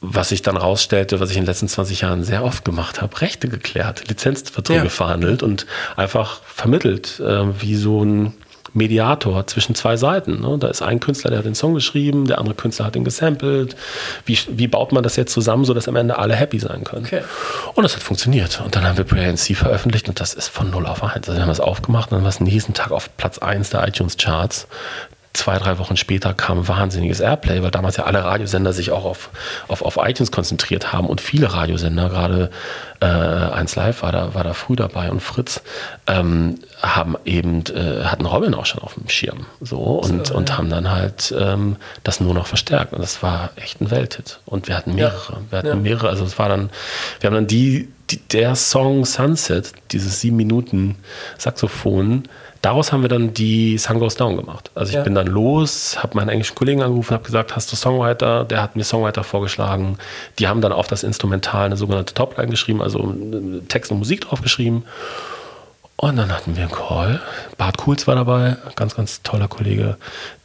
[0.00, 3.20] was sich dann rausstellte, was ich in den letzten 20 Jahren sehr oft gemacht habe,
[3.20, 4.88] Rechte geklärt, Lizenzverträge ja.
[4.88, 5.66] verhandelt und
[5.96, 8.34] einfach vermittelt, äh, wie so ein
[8.72, 10.40] Mediator zwischen zwei Seiten.
[10.40, 10.58] Ne?
[10.58, 13.76] Da ist ein Künstler, der hat den Song geschrieben, der andere Künstler hat ihn gesampelt.
[14.24, 17.06] Wie, wie baut man das jetzt zusammen, sodass am Ende alle happy sein können?
[17.06, 17.22] Okay.
[17.74, 18.60] Und das hat funktioniert.
[18.64, 21.14] Und dann haben wir Prayer C veröffentlicht und das ist von 0 auf 1.
[21.14, 23.86] Also wir haben das aufgemacht und dann war es nächsten Tag auf Platz 1 der
[23.86, 24.66] iTunes Charts.
[25.32, 29.30] Zwei, drei Wochen später kam wahnsinniges Airplay, weil damals ja alle Radiosender sich auch auf,
[29.68, 32.50] auf, auf iTunes konzentriert haben und viele Radiosender, gerade
[33.00, 35.62] äh, 1 Live war da, war da früh dabei und Fritz,
[36.06, 39.46] ähm, haben eben, äh, hatten Robin auch schon auf dem Schirm.
[39.60, 40.58] So und, so, und ja.
[40.58, 42.92] haben dann halt ähm, das nur noch verstärkt.
[42.92, 44.40] Und das war echt ein Welthit.
[44.46, 45.34] Und wir hatten mehrere.
[45.34, 45.38] Ja.
[45.50, 45.74] Wir hatten ja.
[45.76, 46.70] mehrere, also es war dann,
[47.20, 50.96] wir haben dann die, die, der Song Sunset, dieses sieben Minuten
[51.38, 52.24] Saxophon,
[52.62, 54.70] daraus haben wir dann die Sun Goes Down gemacht.
[54.74, 55.02] Also ich ja.
[55.02, 58.44] bin dann los, habe meinen englischen Kollegen angerufen, habe gesagt, hast du Songwriter?
[58.44, 59.98] Der hat mir Songwriter vorgeschlagen.
[60.38, 63.14] Die haben dann auf das Instrumental eine sogenannte Topline geschrieben, also
[63.68, 64.84] Text und Musik draufgeschrieben.
[65.96, 67.20] Und dann hatten wir einen Call.
[67.58, 69.98] Bart Kuhls war dabei, ganz, ganz toller Kollege,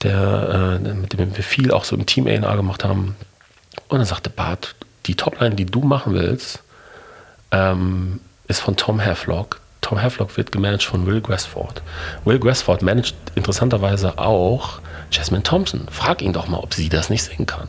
[0.03, 3.15] der, äh, mit dem wir viel auch so im Team A&R gemacht haben.
[3.87, 6.61] Und dann sagte Bart, die Topline, die du machen willst,
[7.51, 9.59] ähm, ist von Tom Havelock.
[9.81, 11.81] Tom Havelock wird gemanagt von Will Grassford.
[12.23, 14.79] Will Grassford managt interessanterweise auch
[15.11, 15.87] Jasmine Thompson.
[15.91, 17.67] Frag ihn doch mal, ob sie das nicht singen kann.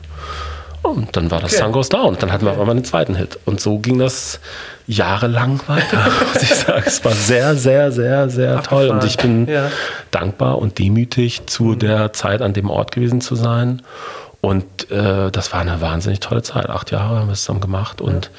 [0.82, 1.62] Und dann war das okay.
[1.62, 2.16] Sun Goes Down.
[2.18, 3.38] Dann hatten wir auf einmal einen zweiten Hit.
[3.44, 4.40] Und so ging das
[4.86, 5.98] jahrelang weiter,
[6.32, 6.84] muss ich sagen.
[6.86, 8.88] Es war sehr, sehr, sehr, sehr toll.
[8.88, 9.70] Und ich bin ja.
[10.10, 11.78] dankbar und demütig, zu mhm.
[11.80, 13.82] der Zeit an dem Ort gewesen zu sein.
[14.40, 16.70] Und äh, das war eine wahnsinnig tolle Zeit.
[16.70, 18.00] Acht Jahre haben wir es zusammen gemacht.
[18.00, 18.30] Und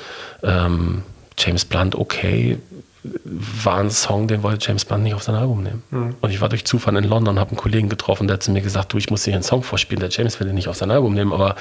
[0.42, 1.04] ähm,
[1.38, 2.58] James Blunt, okay,
[3.04, 5.84] war ein Song, den wollte James Blunt nicht auf sein Album nehmen.
[5.92, 6.16] Mhm.
[6.20, 8.52] Und ich war durch Zufall in London, und habe einen Kollegen getroffen, der hat zu
[8.52, 10.76] mir gesagt, du, ich muss dir einen Song vorspielen, der James will den nicht auf
[10.76, 11.56] sein Album nehmen, aber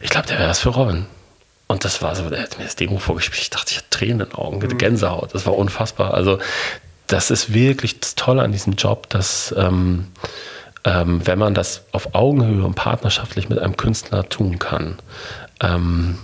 [0.00, 1.06] ich glaube, der wäre was für Robin.
[1.66, 3.42] Und das war so, der hat mir das Demo vorgespielt.
[3.42, 4.78] Ich dachte, ich hatte Tränen in den Augen, mhm.
[4.78, 5.34] Gänsehaut.
[5.34, 6.14] Das war unfassbar.
[6.14, 6.40] Also,
[7.06, 10.08] das ist wirklich das Tolle an diesem Job, dass ähm,
[10.84, 14.98] ähm, wenn man das auf Augenhöhe und partnerschaftlich mit einem Künstler tun kann,
[15.60, 16.18] ähm,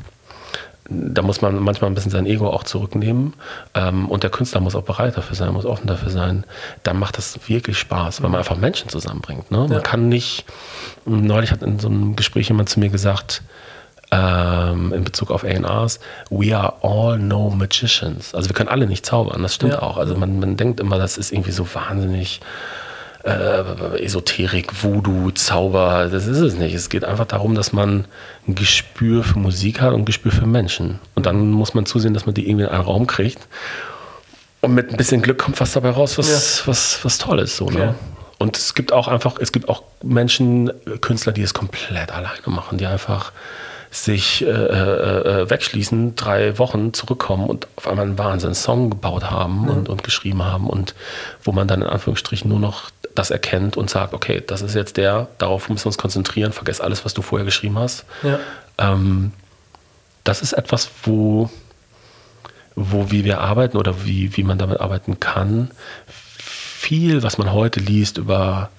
[0.89, 3.34] da muss man manchmal ein bisschen sein Ego auch zurücknehmen
[3.74, 6.45] ähm, und der Künstler muss auch bereit dafür sein, muss offen dafür sein.
[6.82, 9.51] Dann macht das wirklich Spaß, weil man einfach Menschen zusammenbringt.
[9.51, 9.59] Ne?
[9.59, 9.80] Man ja.
[9.80, 10.45] kann nicht,
[11.05, 13.43] neulich hat in so einem Gespräch jemand zu mir gesagt,
[14.12, 15.99] ähm, in Bezug auf A&Rs,
[16.30, 18.34] we are all no magicians.
[18.34, 19.82] Also wir können alle nicht zaubern, das stimmt ja.
[19.82, 19.97] auch.
[19.97, 22.41] Also man, man denkt immer, das ist irgendwie so wahnsinnig
[23.27, 26.74] äh, Esoterik, Voodoo, Zauber, das ist es nicht.
[26.74, 28.05] Es geht einfach darum, dass man
[28.47, 31.01] ein Gespür für Musik hat und ein Gespür für Menschen.
[31.14, 33.47] Und dann muss man zusehen, dass man die irgendwie in einen Raum kriegt.
[34.61, 36.66] Und mit ein bisschen Glück kommt was dabei raus, was, ja.
[36.66, 37.57] was, was toll ist.
[37.57, 37.95] So, ne?
[38.39, 40.70] Und es gibt auch einfach, es gibt auch Menschen,
[41.01, 43.33] Künstler, die es komplett alleine machen, die einfach
[43.91, 49.62] sich äh, äh, äh, wegschließen, drei Wochen zurückkommen und auf einmal einen Wahnsinns-Song gebaut haben
[49.62, 49.68] mhm.
[49.68, 50.95] und, und geschrieben haben und
[51.43, 54.97] wo man dann in Anführungsstrichen nur noch das erkennt und sagt, okay, das ist jetzt
[54.97, 58.05] der, darauf müssen wir uns konzentrieren, vergess alles, was du vorher geschrieben hast.
[58.23, 58.39] Ja.
[58.79, 59.33] Ähm,
[60.25, 61.51] das ist etwas, wo,
[62.75, 65.71] wo wie wir arbeiten oder wie, wie man damit arbeiten kann,
[66.07, 68.71] viel, was man heute liest über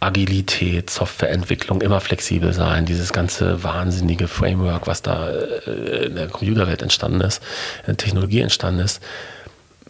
[0.00, 6.82] Agilität, Softwareentwicklung, immer flexibel sein, dieses ganze wahnsinnige Framework, was da äh, in der Computerwelt
[6.82, 7.40] entstanden ist,
[7.82, 9.00] in der Technologie entstanden ist,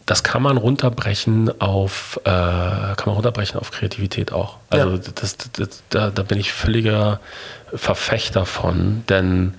[0.07, 4.57] das kann man runterbrechen auf, äh, kann man runterbrechen auf Kreativität auch.
[4.71, 4.99] Also ja.
[5.15, 7.21] das, das, da, da bin ich völliger
[7.75, 9.55] Verfechter von, denn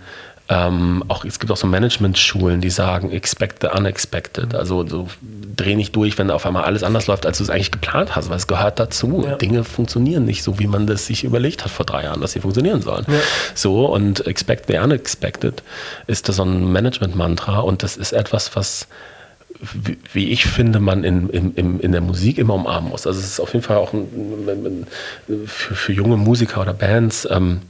[0.49, 4.53] ähm, auch, es gibt auch so Management-Schulen, die sagen, expect the unexpected.
[4.53, 5.07] Also so,
[5.55, 8.29] dreh nicht durch, wenn auf einmal alles anders läuft, als du es eigentlich geplant hast,
[8.29, 9.23] weil es gehört dazu.
[9.25, 9.35] Ja.
[9.35, 12.41] Dinge funktionieren nicht so, wie man das sich überlegt hat vor drei Jahren, dass sie
[12.41, 13.05] funktionieren sollen.
[13.07, 13.19] Ja.
[13.55, 15.63] So, und expect the unexpected
[16.07, 18.87] ist das so ein Management-Mantra und das ist etwas, was
[20.11, 23.07] wie ich finde, man in, in, in der Musik immer umarmen muss.
[23.07, 24.87] Also es ist auf jeden Fall auch ein,
[25.45, 27.27] für, für junge Musiker oder Bands.
[27.31, 27.61] Ähm,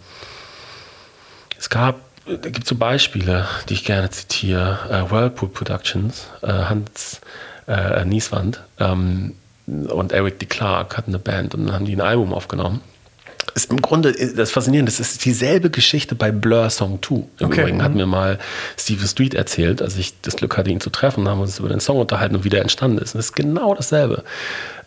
[1.57, 4.79] es gab da gibt es so Beispiele, die ich gerne zitiere.
[4.89, 7.19] Äh, Whirlpool Productions, äh, Hans
[7.67, 9.35] äh, Nieswand ähm,
[9.65, 10.45] und Eric D.
[10.45, 12.81] Clark hatten eine Band und dann haben die ein Album aufgenommen.
[13.55, 17.15] Ist im Grunde das Faszinierende, das ist dieselbe Geschichte bei Blur Song 2.
[17.15, 17.61] Im okay.
[17.61, 17.97] Übrigen hat mhm.
[17.97, 18.39] mir mal
[18.77, 21.69] Steve Street erzählt, als ich das Glück hatte, ihn zu treffen, haben wir uns über
[21.69, 23.13] den Song unterhalten und wie der entstanden ist.
[23.13, 24.23] Und das ist genau dasselbe.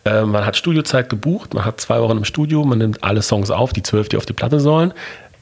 [0.05, 3.51] Äh, man hat Studiozeit gebucht, man hat zwei Wochen im Studio, man nimmt alle Songs
[3.51, 4.93] auf, die zwölf, die auf die Platte sollen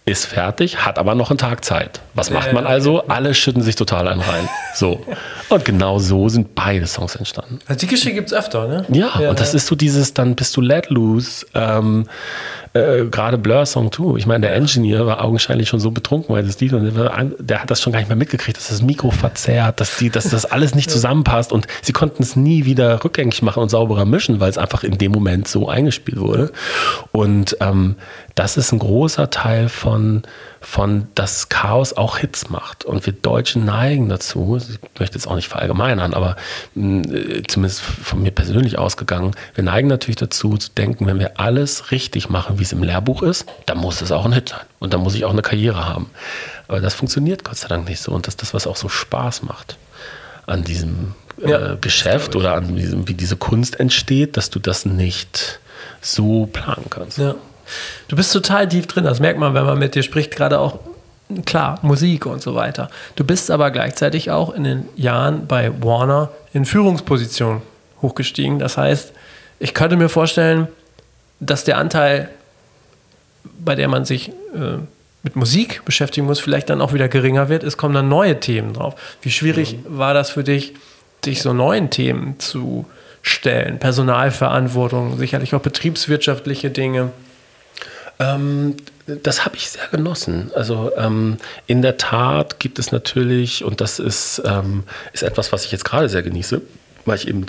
[0.05, 1.99] ist fertig, hat aber noch einen Tag Zeit.
[2.13, 3.07] Was macht man also?
[3.07, 4.47] Alle schütten sich total einen rein.
[4.75, 5.05] So.
[5.47, 7.59] Und genau so sind beide Songs entstanden.
[7.65, 8.85] Also die Geschichte gibt es öfter, ne?
[8.89, 11.45] Ja, ja, und das ist so dieses, dann bist du let loose.
[11.53, 12.09] Ähm,
[12.75, 14.17] äh, gerade Blur Song 2.
[14.17, 17.61] Ich meine, der Engineer war augenscheinlich schon so betrunken, weil das Lied, und der, der,
[17.61, 20.45] hat das schon gar nicht mehr mitgekriegt, dass das Mikro verzerrt, dass, die, dass das
[20.45, 24.49] alles nicht zusammenpasst und sie konnten es nie wieder rückgängig machen und sauberer mischen, weil
[24.49, 26.51] es einfach in dem Moment so eingespielt wurde.
[27.13, 27.95] Und ähm,
[28.35, 30.23] das ist ein großer Teil von,
[30.65, 32.85] von das Chaos auch Hits macht.
[32.85, 36.35] Und wir Deutschen neigen dazu, ich möchte jetzt auch nicht verallgemeinern, aber
[36.73, 41.39] mh, äh, zumindest von mir persönlich ausgegangen, wir neigen natürlich dazu zu denken, wenn wir
[41.39, 44.61] alles richtig machen, wie es im Lehrbuch ist, dann muss es auch ein Hit sein.
[44.79, 46.09] Und dann muss ich auch eine Karriere haben.
[46.67, 48.11] Aber das funktioniert Gott sei Dank nicht so.
[48.11, 49.77] Und das ist das, was auch so Spaß macht
[50.47, 54.85] an diesem äh, Ja, Geschäft oder an diesem, wie diese Kunst entsteht, dass du das
[54.85, 55.59] nicht
[56.01, 57.19] so planen kannst.
[57.19, 57.35] Ja.
[58.07, 60.79] Du bist total tief drin, das merkt man, wenn man mit dir spricht, gerade auch,
[61.45, 62.89] klar, Musik und so weiter.
[63.15, 67.61] Du bist aber gleichzeitig auch in den Jahren bei Warner in Führungsposition
[68.01, 68.59] hochgestiegen.
[68.59, 69.13] Das heißt,
[69.59, 70.67] ich könnte mir vorstellen,
[71.39, 72.29] dass der Anteil,
[73.59, 74.77] bei der man sich äh,
[75.23, 77.63] mit Musik beschäftigen muss, vielleicht dann auch wieder geringer wird.
[77.63, 78.95] Es kommen dann neue Themen drauf.
[79.21, 80.73] Wie schwierig war das für dich,
[81.25, 82.85] dich so neuen Themen zu
[83.23, 83.79] stellen?
[83.79, 87.11] Personalverantwortung, sicherlich auch betriebswirtschaftliche Dinge.
[88.19, 90.51] Ähm, das habe ich sehr genossen.
[90.55, 91.37] Also ähm,
[91.67, 95.85] in der Tat gibt es natürlich, und das ist, ähm, ist etwas, was ich jetzt
[95.85, 96.61] gerade sehr genieße,
[97.05, 97.45] weil ich eben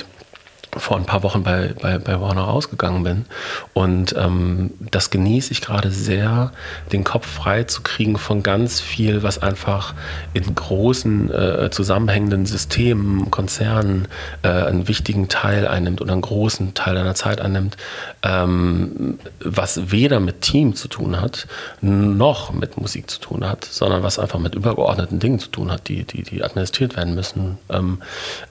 [0.77, 3.24] vor ein paar Wochen bei, bei, bei Warner rausgegangen bin.
[3.72, 6.53] Und ähm, das genieße ich gerade sehr,
[6.93, 9.95] den Kopf frei zu kriegen von ganz viel, was einfach
[10.35, 14.09] in großen äh, zusammenhängenden Systemen, Konzernen
[14.43, 17.77] äh, einen wichtigen Teil einnimmt oder einen großen Teil deiner Zeit einnimmt,
[18.22, 21.47] ähm, was weder mit Team zu tun hat,
[21.81, 25.89] noch mit Musik zu tun hat, sondern was einfach mit übergeordneten Dingen zu tun hat,
[25.89, 27.59] die, die, die administriert werden müssen.
[27.68, 27.99] Ähm,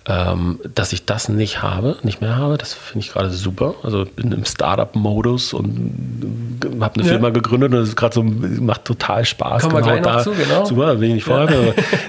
[0.08, 3.76] ähm, dass ich das nicht habe, nicht mehr habe, das finde ich gerade super.
[3.84, 7.10] Also bin im Startup-Modus und habe eine Ja.
[7.14, 9.64] Firma gegründet und es ist gerade so, macht total Spaß.
[9.64, 10.66] Kommen wir gleich noch zu, genau.
[10.66, 11.50] Super, will ich nicht vorher,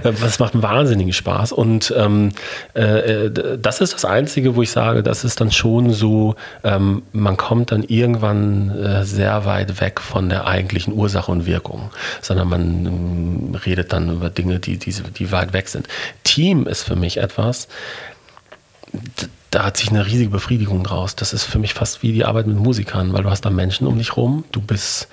[0.02, 1.52] aber das macht einen wahnsinnigen Spaß.
[1.52, 2.30] Und ähm,
[2.74, 6.34] äh, äh, das ist das Einzige, wo ich sage, das ist dann schon so,
[6.64, 11.90] ähm, man kommt dann irgendwann äh, sehr weit weg von der eigentlichen Ursache und Wirkung,
[12.22, 15.88] sondern man ähm, redet dann über Dinge, die, die, die weit weg sind.
[16.24, 17.68] Team ist für mich etwas,
[19.56, 21.16] da hat sich eine riesige Befriedigung draus.
[21.16, 23.86] Das ist für mich fast wie die Arbeit mit Musikern, weil du hast da Menschen
[23.86, 24.44] um dich rum.
[24.52, 25.08] Du bist,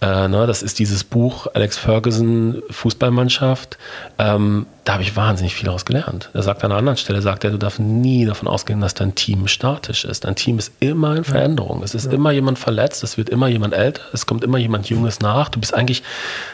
[0.00, 3.78] äh, ne, das ist dieses Buch Alex Ferguson Fußballmannschaft.
[4.18, 6.30] Ähm, da habe ich wahnsinnig viel daraus gelernt.
[6.32, 9.14] Er sagt an einer anderen Stelle, sagt er, du darfst nie davon ausgehen, dass dein
[9.14, 10.24] Team statisch ist.
[10.24, 11.82] Dein Team ist immer in Veränderung.
[11.82, 15.20] Es ist immer jemand verletzt, es wird immer jemand älter, es kommt immer jemand Junges
[15.20, 15.50] nach.
[15.50, 16.02] Du bist eigentlich,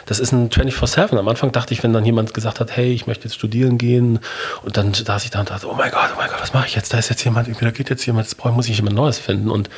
[0.07, 1.17] das ist ein 24-7.
[1.17, 4.19] Am Anfang dachte ich, wenn dann jemand gesagt hat, hey, ich möchte jetzt studieren gehen
[4.63, 6.67] und dann saß ich da und dachte, oh mein Gott, oh mein Gott, was mache
[6.67, 6.93] ich jetzt?
[6.93, 9.51] Da ist jetzt jemand, da geht jetzt jemand, jetzt muss ich jemand Neues finden.
[9.51, 9.71] Und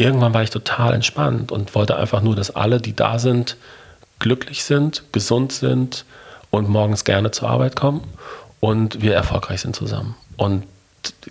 [0.00, 3.56] irgendwann war ich total entspannt und wollte einfach nur, dass alle, die da sind,
[4.18, 6.04] glücklich sind, gesund sind
[6.50, 8.02] und morgens gerne zur Arbeit kommen
[8.60, 10.16] und wir erfolgreich sind zusammen.
[10.36, 10.64] Und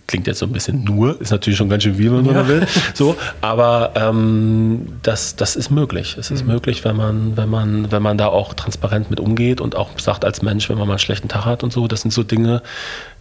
[0.08, 2.48] klingt jetzt so ein bisschen nur, ist natürlich schon ganz schön viel, wenn man Ja.
[2.48, 2.66] will.
[2.94, 6.18] So, aber ähm, das, das ist möglich.
[6.18, 9.76] Es ist möglich, wenn man, wenn man, wenn man da auch transparent mit umgeht und
[9.76, 11.88] auch sagt als Mensch, wenn man mal einen schlechten Tag hat und so.
[11.88, 12.62] Das sind so Dinge,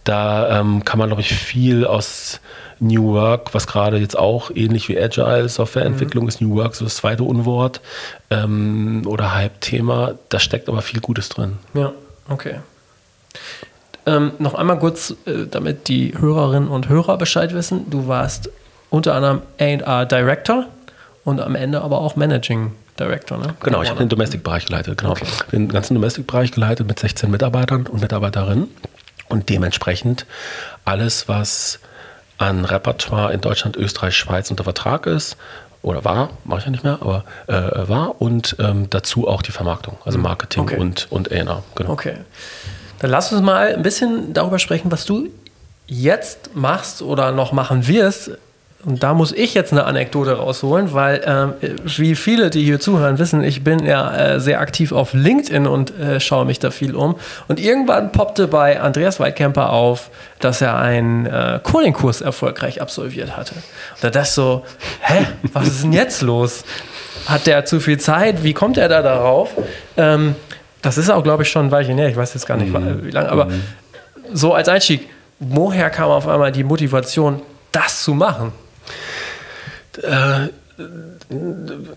[0.03, 2.39] da ähm, kann man, glaube ich, viel aus
[2.79, 6.95] New Work, was gerade jetzt auch ähnlich wie Agile Softwareentwicklung ist, New Work so das
[6.95, 7.81] zweite Unwort
[8.31, 10.13] ähm, oder Hype-Thema.
[10.29, 11.57] Da steckt aber viel Gutes drin.
[11.73, 11.91] Ja,
[12.29, 12.55] okay.
[14.05, 17.89] Ähm, noch einmal kurz, äh, damit die Hörerinnen und Hörer Bescheid wissen.
[17.89, 18.49] Du warst
[18.89, 20.65] unter anderem A&R Director
[21.23, 23.55] und am Ende aber auch Managing Director, ne?
[23.61, 25.15] Genau, ich habe den Domestic-Bereich geleitet, genau.
[25.51, 28.67] Den ganzen Domestic-Bereich geleitet mit 16 Mitarbeitern und Mitarbeiterinnen.
[29.29, 30.25] Und dementsprechend
[30.85, 31.79] alles, was
[32.39, 35.37] an Repertoire in Deutschland, Österreich, Schweiz unter Vertrag ist,
[35.81, 39.51] oder war, mache ich ja nicht mehr, aber äh, war und ähm, dazu auch die
[39.51, 40.77] Vermarktung, also Marketing Okay.
[40.77, 41.91] und, und A&R, genau.
[41.91, 42.15] Okay.
[42.99, 45.29] Dann lass uns mal ein bisschen darüber sprechen, was du
[45.87, 48.31] jetzt machst oder noch machen wirst.
[48.85, 53.19] Und da muss ich jetzt eine Anekdote rausholen, weil ähm, wie viele, die hier zuhören,
[53.19, 56.95] wissen, ich bin ja äh, sehr aktiv auf LinkedIn und äh, schaue mich da viel
[56.95, 57.15] um.
[57.49, 63.55] Und irgendwann poppte bei Andreas Weidkemper auf, dass er einen äh, Coding-Kurs erfolgreich absolviert hatte.
[63.55, 64.63] Und da dachte ich so,
[65.01, 66.63] hä, was ist denn jetzt los?
[67.25, 68.43] Hat der zu viel Zeit?
[68.43, 69.49] Wie kommt er da darauf?
[69.97, 70.35] Ähm,
[70.81, 72.09] das ist auch, glaube ich, schon ein Weilchen her.
[72.09, 73.29] Ich weiß jetzt gar nicht, wie lange.
[73.29, 73.49] Aber
[74.33, 75.07] so als Einstieg,
[75.39, 78.51] woher kam auf einmal die Motivation, das zu machen?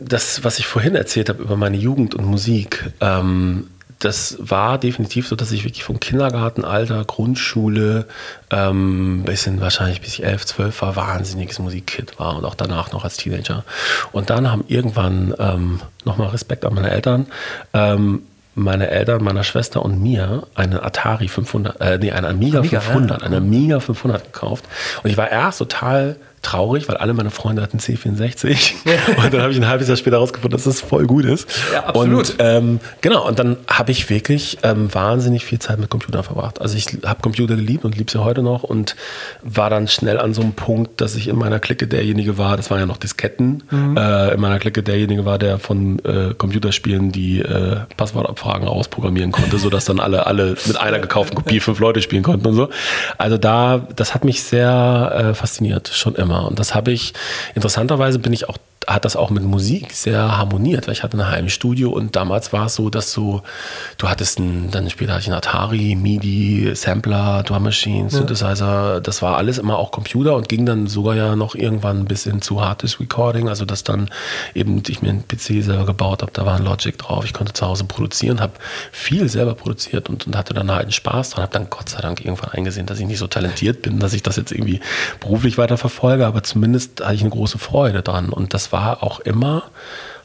[0.01, 3.69] das, was ich vorhin erzählt habe über meine Jugend und Musik, ähm,
[4.05, 8.07] das war definitiv so, dass ich wirklich vom Kindergartenalter, Grundschule,
[8.51, 13.05] ähm, bisschen wahrscheinlich bis ich 11, 12 war, wahnsinniges Musikkid war und auch danach noch
[13.05, 13.65] als Teenager.
[14.11, 17.27] Und dann haben irgendwann, ähm, nochmal Respekt an meine Eltern,
[17.75, 18.23] ähm,
[18.55, 23.21] meine Eltern, meiner Schwester und mir eine Atari 500, äh, nee, eine Amiga, Amiga, 500,
[23.21, 23.27] ja.
[23.27, 24.65] eine Amiga 500 gekauft.
[25.03, 28.73] Und ich war erst total traurig, weil alle meine Freunde hatten C64.
[29.25, 31.49] und dann habe ich ein halbes Jahr später herausgefunden, dass das voll gut ist.
[31.73, 32.31] Ja, absolut.
[32.31, 36.61] Und ähm, genau, und dann habe ich wirklich ähm, wahnsinnig viel Zeit mit Computern verbracht.
[36.61, 38.97] Also ich habe Computer geliebt und liebe sie heute noch und
[39.43, 42.71] war dann schnell an so einem Punkt, dass ich in meiner Clique derjenige war, das
[42.71, 43.97] waren ja noch Disketten, Mhm.
[43.97, 49.59] äh, in meiner Clique derjenige war, der von äh, Computerspielen die äh, Passwortabfragen ausprogrammieren konnte,
[49.59, 52.69] sodass dann alle, alle mit einer gekauften Kopie fünf Leute spielen konnten und so.
[53.19, 56.32] Also da, das hat mich sehr äh, fasziniert, schon immer.
[56.41, 57.13] Und das habe ich,
[57.55, 61.31] interessanterweise bin ich auch hat das auch mit Musik sehr harmoniert, weil ich hatte ein
[61.31, 63.43] Heimstudio und damals war es so, dass du,
[63.99, 69.23] du hattest einen, dann später hatte ich einen Atari, MIDI, Sampler, Drum Machine, Synthesizer, das
[69.23, 72.61] war alles immer auch Computer und ging dann sogar ja noch irgendwann bis hin zu
[72.65, 74.11] Harddisk Recording, also dass dann
[74.55, 77.53] eben ich mir einen PC selber gebaut habe, da war ein Logic drauf, ich konnte
[77.53, 78.55] zu Hause produzieren, habe
[78.91, 82.01] viel selber produziert und, und hatte dann halt einen Spaß dran, habe dann Gott sei
[82.01, 84.81] Dank irgendwann eingesehen, dass ich nicht so talentiert bin, dass ich das jetzt irgendwie
[85.21, 89.21] beruflich weiter verfolge, aber zumindest hatte ich eine große Freude dran und das war auch
[89.21, 89.65] immer,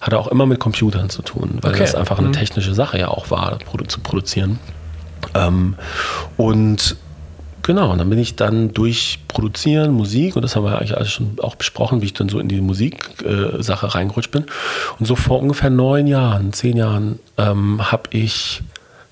[0.02, 1.80] hatte auch immer mit Computern zu tun, weil Okay.
[1.84, 4.60] das einfach eine technische Sache ja auch war, zu produzieren.
[5.34, 5.76] Ähm,
[6.38, 6.96] und
[7.64, 11.12] genau, und dann bin ich dann durch Produzieren, Musik, und das haben wir eigentlich alles
[11.12, 13.26] schon auch besprochen, wie ich dann so in die Musiksache
[13.60, 14.46] äh, Sache reingerutscht bin.
[15.00, 18.62] Und so vor ungefähr neun Jahren, zehn Jahren, ähm, habe ich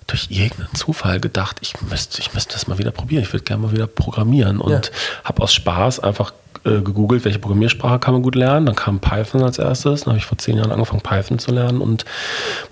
[0.08, 3.24] durch irgendeinen Zufall gedacht, ich müsste, ich müsste das mal wieder probieren.
[3.24, 4.82] Ich würde gerne mal wieder programmieren und Ja.
[5.24, 6.32] habe aus Spaß einfach
[6.66, 8.66] äh, gegoogelt, welche Programmiersprache kann man gut lernen.
[8.66, 10.02] Dann kam Python als erstes.
[10.02, 12.06] Dann habe ich vor zehn Jahren angefangen, Python zu lernen und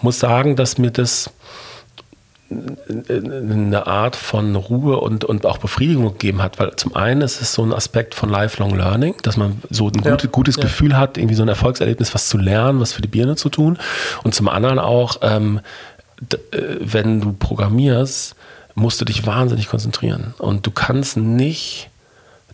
[0.01, 1.29] muss sagen, dass mir das
[3.09, 7.53] eine Art von Ruhe und, und auch Befriedigung gegeben hat, weil zum einen ist es
[7.53, 10.11] so ein Aspekt von Lifelong Learning, dass man so ein Ja.
[10.11, 10.63] gutes, gutes Ja.
[10.63, 13.77] Gefühl hat, irgendwie so ein Erfolgserlebnis, was zu lernen, was für die Birne zu tun
[14.23, 15.61] und zum anderen auch, ähm,
[16.51, 18.35] äh, wenn du programmierst,
[18.75, 21.89] musst du dich wahnsinnig konzentrieren und du kannst nicht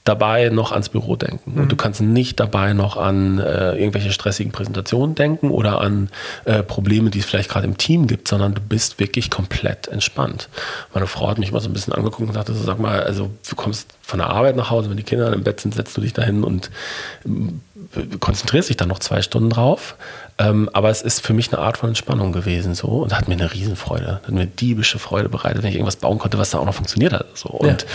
[0.10, 1.54] dabei noch ans Büro denken.
[1.60, 6.10] Und du kannst nicht dabei noch an äh, irgendwelche stressigen Präsentationen denken oder an
[6.46, 10.50] äh, Probleme, die es vielleicht gerade im Team gibt, sondern du bist wirklich komplett entspannt.
[10.96, 13.30] Meine Frau hat mich mal so ein bisschen angeguckt und sagte so, sag mal, also
[13.48, 16.02] du kommst von der Arbeit nach Hause, wenn die Kinder im Bett sind, setzt du
[16.02, 16.72] dich dahin und
[17.26, 17.62] ähm,
[18.20, 19.96] konzentrierst dich dann noch zwei Stunden drauf.
[20.40, 23.34] Ähm, aber es ist für mich eine Art von Entspannung gewesen so und hat mir
[23.34, 26.66] eine Riesenfreude, hat mir diebische Freude bereitet, wenn ich irgendwas bauen konnte, was da auch
[26.66, 27.38] noch funktioniert hat.
[27.38, 27.50] So.
[27.50, 27.86] Und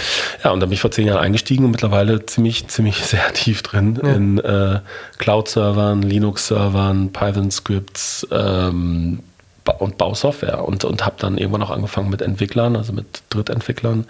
[0.44, 3.62] ja, und dann bin ich vor zehn Jahren eingestiegen und mittlerweile ziemlich, ziemlich sehr tief
[3.62, 4.80] drin in äh,
[5.18, 9.20] Cloud-Servern, Linux-Servern, Python-Scripts ähm,
[9.78, 14.04] und Bausoftware und, und habe dann irgendwann auch angefangen mit Entwicklern, also mit Drittentwicklern,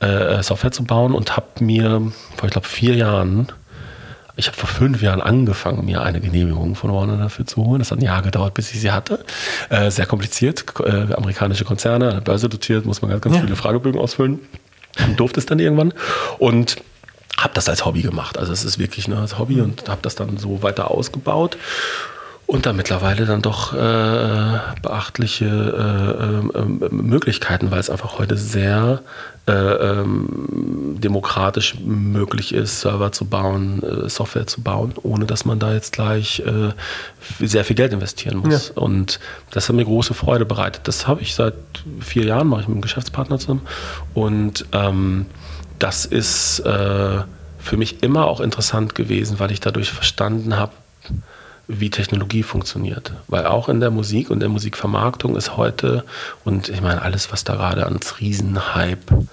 [0.00, 3.48] äh, Software zu bauen und habe mir vor, ich glaube, vier Jahren
[4.38, 7.80] ich habe vor fünf Jahren angefangen, mir eine Genehmigung von Warner dafür zu holen.
[7.80, 9.24] Das hat ein Jahr gedauert, bis ich sie hatte.
[9.68, 10.64] Äh, sehr kompliziert.
[10.80, 13.42] Äh, amerikanische Konzerne, an der Börse dotiert, muss man ganz, ganz Ja.
[13.42, 14.38] viele Fragebögen ausfüllen.
[15.04, 15.92] Und durfte es dann irgendwann.
[16.38, 16.76] Und
[17.36, 18.38] habe das als Hobby gemacht.
[18.38, 21.56] Also es ist wirklich ne, als Hobby und habe das dann so weiter ausgebaut.
[22.48, 29.02] Und da mittlerweile dann doch äh, beachtliche äh, ähm, Möglichkeiten, weil es einfach heute sehr
[29.46, 35.58] äh, ähm, demokratisch möglich ist, Server zu bauen, äh, Software zu bauen, ohne dass man
[35.58, 36.72] da jetzt gleich äh,
[37.46, 38.70] sehr viel Geld investieren muss.
[38.70, 39.20] Und
[39.50, 40.88] das hat mir große Freude bereitet.
[40.88, 41.52] Das habe ich seit
[42.00, 43.66] vier Jahren, mache ich mit einem Geschäftspartner zusammen.
[44.14, 45.26] Und ähm,
[45.78, 47.18] das ist äh,
[47.58, 50.72] für mich immer auch interessant gewesen, weil ich dadurch verstanden habe,
[51.68, 53.12] wie Technologie funktioniert.
[53.28, 56.04] Weil auch in der Musik und der Musikvermarktung ist heute,
[56.44, 59.26] und ich meine, alles, was da gerade ans Riesenhype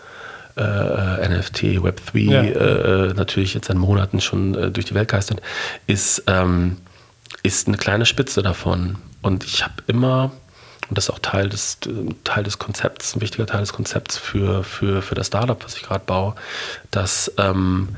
[0.57, 2.41] äh, NFT, Web3 Ja.
[2.43, 5.41] äh, natürlich jetzt seit Monaten schon äh, durch die Welt geistert,
[5.88, 6.77] ist, ähm,
[7.43, 8.97] ist eine kleine Spitze davon.
[9.21, 10.31] Und ich habe immer,
[10.89, 14.17] und das ist auch Teil des, äh, Teil des Konzepts, ein wichtiger Teil des Konzepts
[14.17, 16.36] für, für, für das Startup, was ich gerade baue,
[16.91, 17.89] dass, ähm,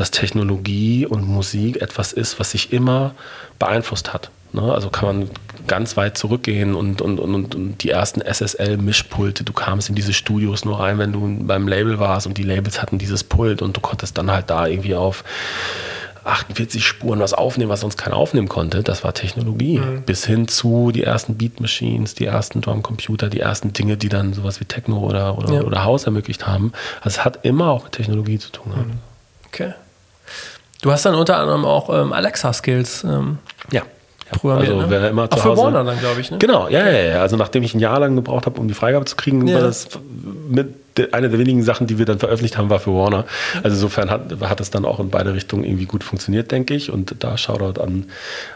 [0.00, 3.14] dass Technologie und Musik etwas ist, was sich immer
[3.58, 4.30] beeinflusst hat.
[4.52, 4.62] Ne?
[4.72, 5.30] Also kann man
[5.66, 10.64] ganz weit zurückgehen und, und, und, und, die ersten SSL-Mischpulte, du kamst in diese Studios
[10.64, 13.80] nur rein, wenn du beim Label warst und die Labels hatten dieses Pult und du
[13.80, 15.24] konntest dann halt da irgendwie auf
[16.24, 18.82] 48 Spuren was aufnehmen, was sonst keiner aufnehmen konnte.
[18.82, 19.80] Das war Technologie.
[20.04, 24.34] Bis hin zu die ersten Beat Machines, die ersten Drumcomputer, die ersten Dinge, die dann
[24.34, 25.60] sowas wie Techno oder, oder, Ja.
[25.62, 26.72] oder House ermöglicht haben.
[27.00, 28.72] Also es hat immer auch mit Technologie zu tun.
[28.72, 28.90] gehabt.
[29.46, 29.72] Okay.
[30.82, 33.38] Du hast dann unter anderem auch ähm, Alexa-Skills ähm,
[33.72, 33.82] Ja.
[34.30, 34.68] programmiert.
[34.74, 34.90] Also ne?
[34.90, 36.30] wer immer Auch zu für Hause, Warner dann, glaube ich.
[36.30, 36.38] Ne?
[36.38, 37.20] Genau, ja, ja, ja.
[37.20, 39.56] Also nachdem ich ein Jahr lang gebraucht habe, um die Freigabe zu kriegen, Ja.
[39.56, 39.88] war das
[40.48, 40.74] mit
[41.12, 43.24] eine der wenigen Sachen, die wir dann veröffentlicht haben, war für Warner.
[43.62, 46.90] Also insofern hat, hat es dann auch in beide Richtungen irgendwie gut funktioniert, denke ich.
[46.90, 48.06] Und da Shoutout an,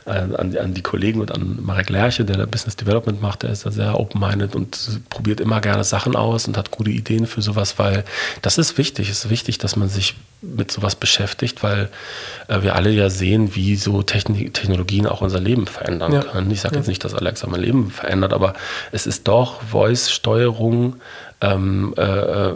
[0.05, 3.43] an, an die Kollegen und an Marek Lerche, der da Business Development macht.
[3.43, 7.26] Der ist da sehr open-minded und probiert immer gerne Sachen aus und hat gute Ideen
[7.26, 8.05] für sowas, weil
[8.43, 9.09] das ist wichtig.
[9.11, 11.88] Es ist wichtig, dass man sich mit sowas beschäftigt, weil
[12.49, 16.22] äh, wir alle ja sehen, wie so Technik, Technologien auch unser Leben verändern ja.
[16.22, 16.51] können.
[16.51, 16.80] Ich sage ja.
[16.80, 18.55] jetzt nicht, dass Alexa mein Leben verändert, aber
[18.90, 20.97] es ist doch Voice-Steuerung
[21.43, 22.55] ähm, äh, äh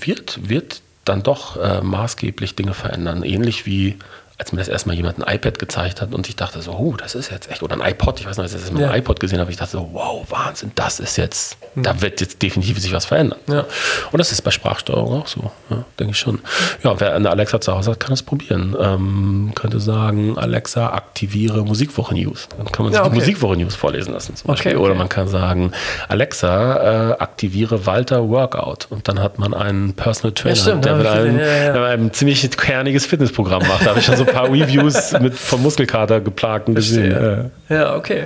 [0.00, 3.22] wird, wird dann doch äh, maßgeblich Dinge verändern.
[3.22, 3.96] Ähnlich wie
[4.38, 7.14] als mir das erstmal jemand ein iPad gezeigt hat und ich dachte so, oh, das
[7.14, 8.90] ist jetzt echt, oder ein iPod, ich weiß noch, als ich das mal ja.
[8.90, 11.84] ein iPod gesehen habe, ich dachte so, wow, Wahnsinn, das ist jetzt, mhm.
[11.84, 13.38] da wird jetzt definitiv sich was verändern.
[13.48, 13.64] Ja.
[14.12, 16.40] Und das ist bei Sprachsteuerung auch so, ja, denke ich schon.
[16.82, 18.76] Ja, wer eine Alexa zu Hause hat, kann es probieren.
[18.78, 22.48] Ähm, könnte sagen, Alexa, aktiviere Musikwoche News.
[22.58, 23.10] Dann kann man sich okay.
[23.10, 24.72] die Musikwoche News vorlesen lassen zum Beispiel.
[24.72, 24.84] Okay, okay.
[24.84, 25.72] Oder man kann sagen,
[26.08, 28.88] Alexa, äh, aktiviere Walter Workout.
[28.90, 33.06] Und dann hat man einen Personal Trainer, stimmt, der, mit einem, der ein ziemlich kerniges
[33.06, 33.86] Fitnessprogramm macht.
[33.86, 37.50] Da habe ich schon so ein paar Reviews mit vom Muskelkater geplagten gesehen.
[37.68, 38.24] Ja, okay.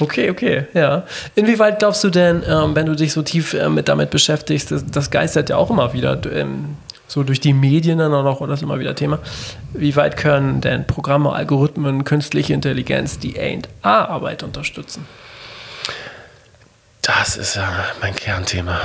[0.00, 1.04] Okay, okay, ja.
[1.34, 4.86] Inwieweit glaubst du denn, ähm, wenn du dich so tief äh, mit damit beschäftigst, das,
[4.86, 6.76] das, geistert ja auch immer wieder ähm,
[7.06, 9.18] so durch die Medien dann auch noch, oder das ist immer wieder Thema.
[9.74, 15.06] Wie weit können denn Programme, Algorithmen, künstliche Intelligenz die A&A-Arbeit unterstützen?
[17.18, 17.68] Das ist ja
[18.00, 18.80] mein Kernthema.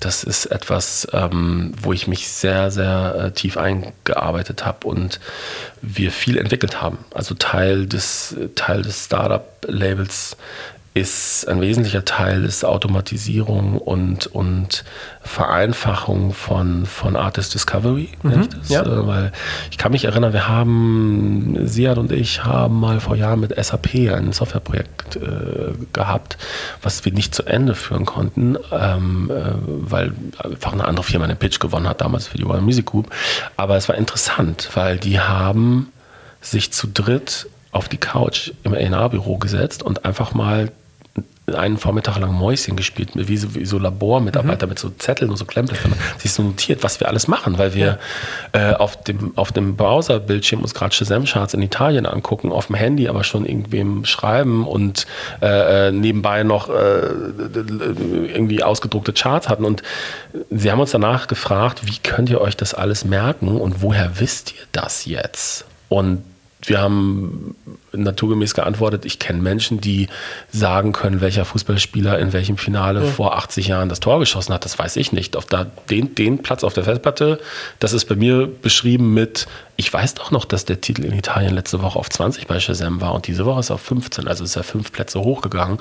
[0.00, 5.20] Das ist etwas, ähm, wo ich mich sehr, sehr äh, tief eingearbeitet habe und
[5.82, 7.04] wir viel entwickelt haben.
[7.12, 10.38] Also Teil des, Teil des Startup-Labels
[10.92, 14.84] ist ein wesentlicher Teil ist Automatisierung und, und
[15.22, 18.08] Vereinfachung von, von Artist Discovery.
[18.24, 18.82] Mhm, ich ja.
[18.82, 19.32] äh, weil
[19.70, 23.94] ich kann mich erinnern, wir haben, Siad und ich haben mal vor Jahren mit SAP
[24.12, 26.38] ein Softwareprojekt äh, gehabt,
[26.82, 31.36] was wir nicht zu Ende führen konnten, ähm, äh, weil einfach eine andere Firma den
[31.36, 33.10] Pitch gewonnen hat, damals für die Royal Music Group.
[33.56, 35.92] Aber es war interessant, weil die haben
[36.40, 40.72] sich zu dritt auf die Couch im A&R-Büro gesetzt und einfach mal
[41.54, 44.70] einen Vormittag lang Mäuschen gespielt, wie so, wie so Labormitarbeiter mhm.
[44.70, 47.98] mit so Zetteln und so Klemmblättern, sich so notiert, was wir alles machen, weil wir
[48.54, 48.70] ja.
[48.72, 53.08] äh, auf dem, auf dem Browser-Bildschirm uns gerade Shazam-Charts in Italien angucken, auf dem Handy
[53.08, 55.06] aber schon irgendwem schreiben und
[55.42, 56.72] äh, äh nebenbei noch äh,
[58.32, 59.64] irgendwie ausgedruckte Charts hatten.
[59.64, 59.82] Und
[60.50, 64.52] sie haben uns danach gefragt, wie könnt ihr euch das alles merken und woher wisst
[64.52, 65.64] ihr das jetzt?
[65.88, 66.22] Und
[66.62, 67.54] wir haben
[67.92, 70.08] naturgemäß geantwortet, ich kenne Menschen, die
[70.52, 73.06] sagen können, welcher Fußballspieler in welchem Finale ja.
[73.06, 74.64] vor 80 Jahren das Tor geschossen hat.
[74.64, 75.36] Das weiß ich nicht.
[75.36, 77.40] Auf da, den, den Platz auf der Festplatte,
[77.78, 79.46] das ist bei mir beschrieben mit,
[79.76, 83.00] ich weiß doch noch, dass der Titel in Italien letzte Woche auf 20 bei Shazam
[83.00, 85.78] war und diese Woche ist auf 15, also ist er fünf Plätze hochgegangen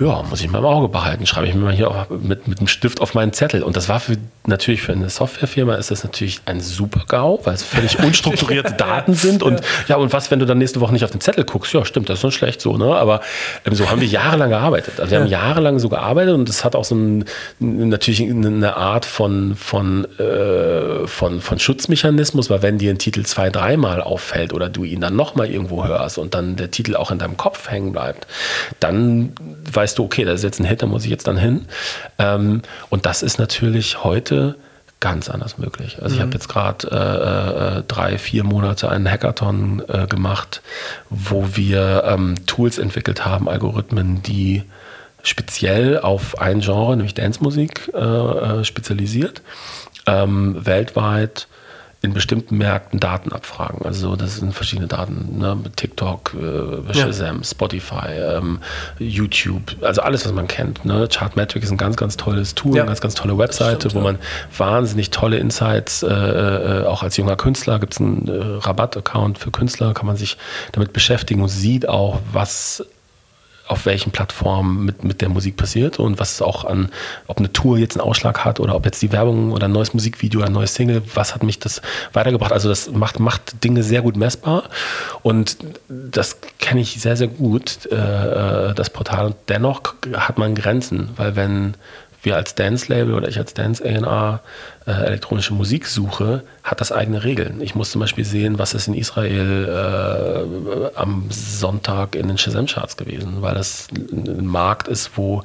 [0.00, 1.26] ja, muss ich mal im Auge behalten.
[1.26, 3.64] Schreibe ich mir mal hier mit, mit einem Stift auf meinen Zettel.
[3.64, 7.54] Und das war für, natürlich für eine Softwarefirma ist das natürlich ein super GAU, weil
[7.54, 9.42] es völlig unstrukturierte Daten sind.
[9.42, 11.72] Und ja, und was, wenn du dann nächste Woche nicht auf den Zettel guckst?
[11.72, 12.94] Ja, stimmt, das ist schon schlecht so, ne?
[12.94, 13.22] Aber
[13.64, 15.00] ähm, so haben wir jahrelang gearbeitet.
[15.00, 17.24] Also wir haben jahrelang so gearbeitet und es hat auch so ein,
[17.58, 23.50] natürlich eine Art von, von, äh, von, von Schutzmechanismus, weil wenn dir ein Titel zwei,
[23.50, 27.18] dreimal auffällt oder du ihn dann nochmal irgendwo hörst und dann der Titel auch in
[27.18, 28.28] deinem Kopf hängen bleibt,
[28.78, 29.32] dann
[29.72, 31.64] weißt weißt du, okay, da ist jetzt ein Hit, da muss ich jetzt dann hin.
[32.18, 32.60] Ähm,
[32.90, 34.56] und das ist natürlich heute
[35.00, 35.96] ganz anders möglich.
[36.02, 36.14] Also mhm.
[36.14, 40.60] ich habe jetzt gerade äh, äh, drei, vier Monate einen Hackathon äh, gemacht,
[41.08, 44.62] wo wir ähm, Tools entwickelt haben, Algorithmen, die
[45.22, 49.40] speziell auf ein Genre, nämlich Dance-Musik, äh, äh, spezialisiert,
[50.06, 51.48] ähm, weltweit
[52.00, 53.84] in bestimmten Märkten Daten abfragen.
[53.84, 55.58] Also das sind verschiedene Daten, ne?
[55.74, 57.44] TikTok, äh, Shazam, ja.
[57.44, 58.60] Spotify, ähm,
[58.98, 60.84] YouTube, also alles, was man kennt.
[60.84, 61.08] Ne?
[61.10, 62.82] Chartmetric ist ein ganz, ganz tolles Tool, ja.
[62.82, 64.18] eine ganz, ganz tolle Webseite, stimmt, wo man
[64.56, 69.50] wahnsinnig tolle Insights, äh, äh, auch als junger Künstler gibt es einen äh, Rabatt-Account für
[69.50, 70.36] Künstler, kann man sich
[70.72, 72.84] damit beschäftigen und sieht auch, was
[73.68, 76.90] auf welchen Plattformen mit, mit der Musik passiert und was auch an,
[77.26, 79.94] ob eine Tour jetzt einen Ausschlag hat oder ob jetzt die Werbung oder ein neues
[79.94, 82.52] Musikvideo oder ein neues Single, was hat mich das weitergebracht?
[82.52, 84.64] Also das macht, macht Dinge sehr gut messbar
[85.22, 85.58] und
[85.88, 89.26] das kenne ich sehr, sehr gut, äh, das Portal.
[89.26, 91.74] Und dennoch hat man Grenzen, weil wenn
[92.22, 94.40] wir als Dance-Label oder ich als Dance-A&R
[94.88, 97.60] äh, elektronische Musik suche, hat das eigene Regeln.
[97.60, 99.68] Ich muss zum Beispiel sehen, was ist in Israel
[100.94, 105.42] äh, am Sonntag in den Shazam-Charts gewesen, weil das ein Markt ist, wo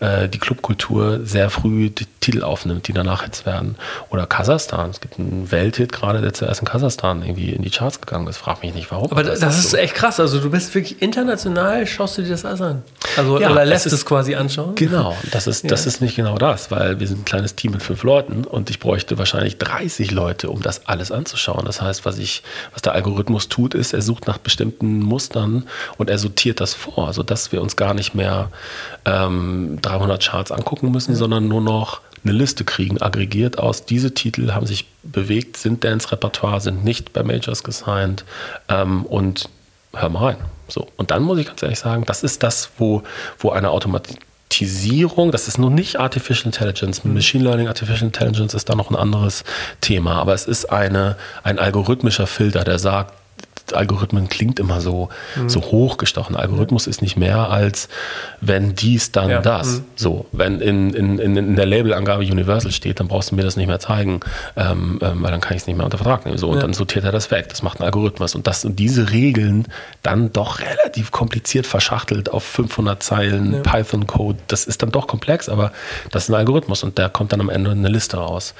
[0.00, 3.76] äh, die Clubkultur sehr früh die Titel aufnimmt, die danach Hits werden.
[4.08, 4.90] Oder Kasachstan.
[4.90, 8.38] Es gibt einen Welthit gerade, der zuerst in Kasachstan irgendwie in die Charts gegangen ist.
[8.38, 9.10] Frag mich nicht, warum.
[9.10, 9.76] Aber das, das ist so.
[9.76, 10.18] echt krass.
[10.18, 12.82] Also du bist wirklich international, schaust du dir das alles an.
[13.16, 14.74] Also ja, oder lässt es, ist, es quasi anschauen.
[14.74, 15.88] Genau, das ist, das ja.
[15.88, 18.80] ist nicht genau das, weil wir sind ein kleines Team mit fünf Leuten und ich
[18.86, 21.64] bräuchte wahrscheinlich 30 Leute, um das alles anzuschauen.
[21.64, 25.66] Das heißt, was ich, was der Algorithmus tut, ist, er sucht nach bestimmten Mustern
[25.96, 28.48] und er sortiert das vor, sodass wir uns gar nicht mehr
[29.04, 34.52] ähm, 300 Charts angucken müssen, sondern nur noch eine Liste kriegen, aggregiert aus, diese Titel
[34.52, 38.24] haben sich bewegt, sind Dance-Repertoire, sind nicht bei Majors gesigned
[38.68, 39.48] ähm, und
[39.94, 40.36] hör mal rein.
[40.68, 40.86] So.
[40.96, 43.02] Und dann muss ich ganz ehrlich sagen, das ist das, wo,
[43.40, 43.70] wo eine
[44.46, 47.14] Automatisierung, das ist nur nicht Artificial Intelligence, mhm.
[47.14, 49.44] Machine Learning, Artificial Intelligence ist da noch ein anderes
[49.80, 53.12] Thema, aber es ist eine, ein algorithmischer Filter, der sagt,
[53.72, 55.48] Algorithmen klingt immer so, mhm.
[55.48, 56.36] so hochgestochen.
[56.36, 56.90] Algorithmus ja.
[56.90, 57.88] ist nicht mehr als
[58.40, 59.40] wenn dies, dann ja.
[59.40, 59.78] das.
[59.78, 59.84] Mhm.
[59.96, 63.66] So, wenn in, in, in der Labelangabe Universal steht, dann brauchst du mir das nicht
[63.66, 64.20] mehr zeigen,
[64.56, 66.38] ähm, ähm, weil dann kann ich es nicht mehr unter Vertrag nehmen.
[66.38, 66.62] So, und ja.
[66.62, 67.48] dann sortiert er das weg.
[67.48, 68.34] Das macht ein Algorithmus.
[68.34, 69.66] Und das und diese Regeln
[70.02, 74.38] dann doch relativ kompliziert verschachtelt auf 500 Zeilen Python-Code.
[74.48, 75.72] Das ist dann doch komplex, aber
[76.10, 78.54] das ist ein Algorithmus und der kommt dann am Ende in eine Liste raus.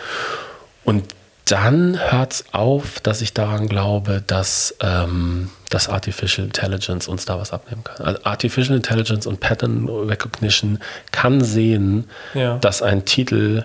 [0.84, 1.04] Und
[1.46, 7.38] dann hört es auf, dass ich daran glaube, dass, ähm, dass Artificial Intelligence uns da
[7.38, 8.04] was abnehmen kann.
[8.04, 10.80] Also Artificial Intelligence und Pattern Recognition
[11.12, 12.58] kann sehen, ja.
[12.58, 13.64] dass ein Titel,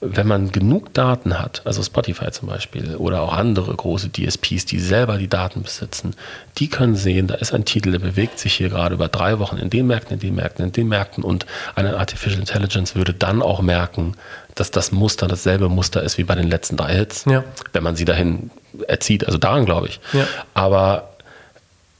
[0.00, 4.80] wenn man genug Daten hat, also Spotify zum Beispiel oder auch andere große DSPs, die
[4.80, 6.16] selber die Daten besitzen,
[6.58, 9.56] die können sehen, da ist ein Titel, der bewegt sich hier gerade über drei Wochen
[9.56, 13.40] in den Märkten, in den Märkten, in den Märkten und eine Artificial Intelligence würde dann
[13.40, 14.16] auch merken,
[14.54, 17.44] dass das Muster dasselbe Muster ist wie bei den letzten drei Hits, ja.
[17.72, 18.50] wenn man sie dahin
[18.88, 19.26] erzieht.
[19.26, 20.00] Also daran glaube ich.
[20.12, 20.26] Ja.
[20.54, 21.10] Aber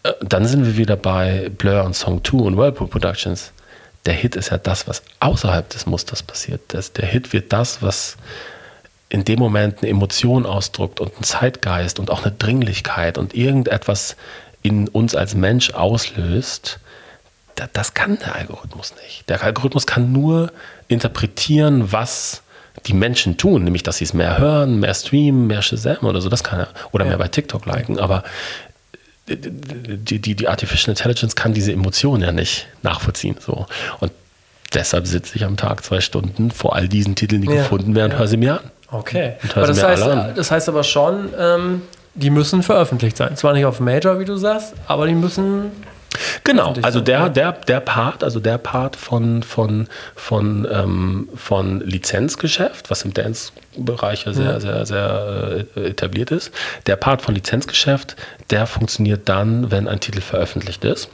[0.03, 3.53] äh, dann sind wir wieder bei Blur und Song 2 und Whirlpool Productions.
[4.07, 6.61] Der Hit ist ja das, was außerhalb des Musters passiert.
[6.69, 8.17] Das, der Hit wird das, was
[9.11, 14.17] in dem Moment eine Emotion ausdrückt und einen Zeitgeist und auch eine Dringlichkeit und irgendetwas
[14.63, 16.79] in uns als Mensch auslöst,
[17.73, 19.29] das kann der Algorithmus nicht.
[19.29, 20.53] Der Algorithmus kann nur
[20.89, 22.43] interpretieren, was
[22.87, 26.29] die Menschen tun, nämlich dass sie es mehr hören, mehr streamen, mehr Shazam oder so,
[26.29, 27.11] das kann er, oder ja.
[27.11, 28.23] mehr bei TikTok liken, aber
[29.29, 33.37] die, die, die Artificial Intelligence kann diese Emotionen ja nicht nachvollziehen.
[33.39, 33.67] So.
[34.01, 34.13] Und
[34.75, 37.63] deshalb sitze ich am Tag zwei Stunden vor all diesen Titeln, die ja.
[37.63, 38.19] gefunden werden, ja.
[38.19, 38.71] höre sie mir an.
[38.91, 39.35] Okay.
[39.55, 40.03] Aber das heißt,
[40.35, 41.83] das heißt aber schon, ähm,
[42.15, 43.37] die müssen veröffentlicht sein.
[43.37, 45.71] Zwar nicht auf Major, wie du sagst, aber die müssen
[46.45, 49.87] Genau, also der, der, der Part, also der Part von, von,
[50.17, 56.53] von, ähm, von Lizenzgeschäft, was im Dance-Bereich ja sehr, sehr, sehr äh, etabliert ist,
[56.87, 58.17] der Part von Lizenzgeschäft,
[58.51, 61.09] der funktioniert dann, wenn ein Titel veröffentlicht ist.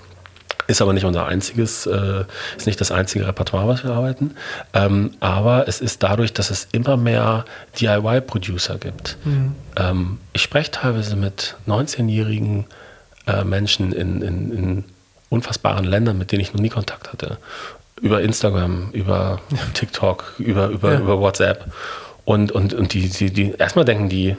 [0.68, 2.24] Ist aber nicht unser einziges, äh,
[2.57, 4.34] ist nicht das einzige Repertoire, was wir arbeiten.
[4.74, 7.44] Ähm, aber es ist dadurch, dass es immer mehr
[7.80, 9.16] DIY-Producer gibt.
[9.24, 9.55] Mhm.
[9.76, 12.66] Ähm, ich spreche teilweise mit 19-jährigen
[13.27, 14.85] äh, Menschen in, in, in
[15.29, 17.39] unfassbaren Ländern, mit denen ich noch nie Kontakt hatte.
[18.01, 19.41] Über Instagram, über
[19.74, 21.01] TikTok, über, über, ja.
[21.01, 21.72] über WhatsApp.
[22.24, 24.37] Und, und, und die, die, die erstmal denken die,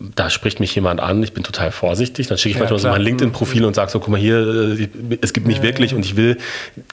[0.00, 2.92] da spricht mich jemand an, ich bin total vorsichtig, dann schicke ich ja, manchmal klar.
[2.92, 4.88] so mein LinkedIn-Profil und sage so, guck mal hier, äh,
[5.20, 5.96] es gibt mich ja, wirklich ja.
[5.96, 6.36] und ich will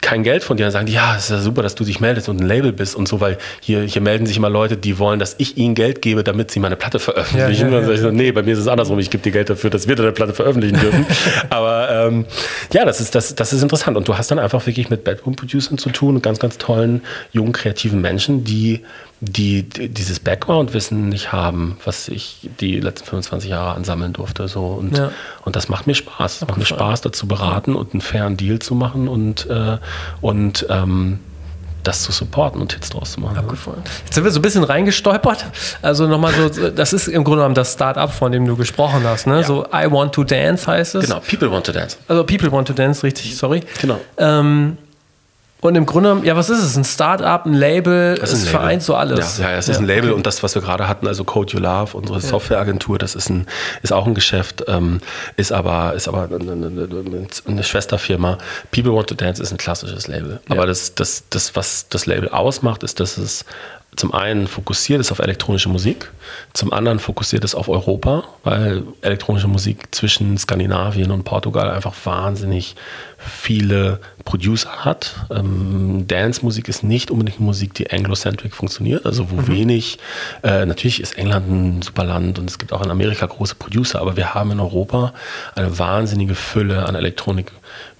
[0.01, 0.63] kein Geld von dir.
[0.63, 2.71] Dann sagen die, ja, es ist ja super, dass du dich meldest und ein Label
[2.71, 5.73] bist und so, weil hier, hier melden sich immer Leute, die wollen, dass ich ihnen
[5.73, 7.67] Geld gebe, damit sie meine Platte veröffentlichen.
[7.67, 9.49] und dann sage ich so, nee, bei mir ist es andersrum, ich gebe dir Geld
[9.49, 11.05] dafür, dass wir deine Platte veröffentlichen dürfen.
[11.49, 12.25] Aber ähm,
[12.71, 15.79] ja, das ist, das, das ist interessant und du hast dann einfach wirklich mit Bedroom-Producern
[15.79, 18.81] zu tun und ganz, ganz tollen, jungen, kreativen Menschen, die
[19.21, 24.47] die, die dieses Background-Wissen nicht haben, was ich die letzten 25 Jahre ansammeln durfte.
[24.47, 24.65] So.
[24.65, 25.11] Und, ja.
[25.45, 26.41] und das macht mir Spaß.
[26.41, 29.77] Es macht mir Spaß, dazu beraten und einen fairen Deal zu machen und, äh,
[30.21, 31.19] und ähm,
[31.83, 33.37] das zu supporten und Hits draus zu machen.
[33.37, 33.83] Abgefallen.
[34.05, 35.45] Jetzt sind wir so ein bisschen reingestolpert.
[35.83, 39.27] Also nochmal so, das ist im Grunde genommen das Start-up, von dem du gesprochen hast.
[39.27, 39.41] Ne?
[39.41, 39.43] Ja.
[39.43, 41.05] So I Want to Dance heißt es.
[41.05, 41.97] Genau, People Want to Dance.
[42.07, 43.61] Also People Want to Dance, richtig, sorry.
[43.79, 43.99] Genau.
[44.17, 44.77] Ähm,
[45.61, 46.75] und im Grunde, ja, was ist es?
[46.75, 49.37] Ein Start-up, ein Label, das es vereint so alles.
[49.37, 50.17] Ja, ja es ist ja, ein Label okay.
[50.17, 52.25] und das, was wir gerade hatten, also Code You Love, unsere ja.
[52.25, 53.45] Softwareagentur, das ist, ein,
[53.83, 55.01] ist auch ein Geschäft, ähm,
[55.37, 58.39] ist aber, ist aber eine, eine, eine, Schwesterfirma.
[58.71, 60.39] People Want to Dance ist ein klassisches Label.
[60.49, 63.45] Aber das, das, das, was das Label ausmacht, ist, dass es
[63.95, 66.11] zum einen fokussiert ist auf elektronische Musik,
[66.53, 72.75] zum anderen fokussiert ist auf Europa, weil elektronische Musik zwischen Skandinavien und Portugal einfach wahnsinnig
[73.21, 75.15] viele Producer hat.
[75.29, 79.47] Ähm, Dance-Musik ist nicht unbedingt Musik, die anglocentric funktioniert, also wo mhm.
[79.47, 79.99] wenig,
[80.43, 84.01] äh, natürlich ist England ein super Land und es gibt auch in Amerika große Producer,
[84.01, 85.13] aber wir haben in Europa
[85.55, 87.51] eine wahnsinnige Fülle an Elektronik.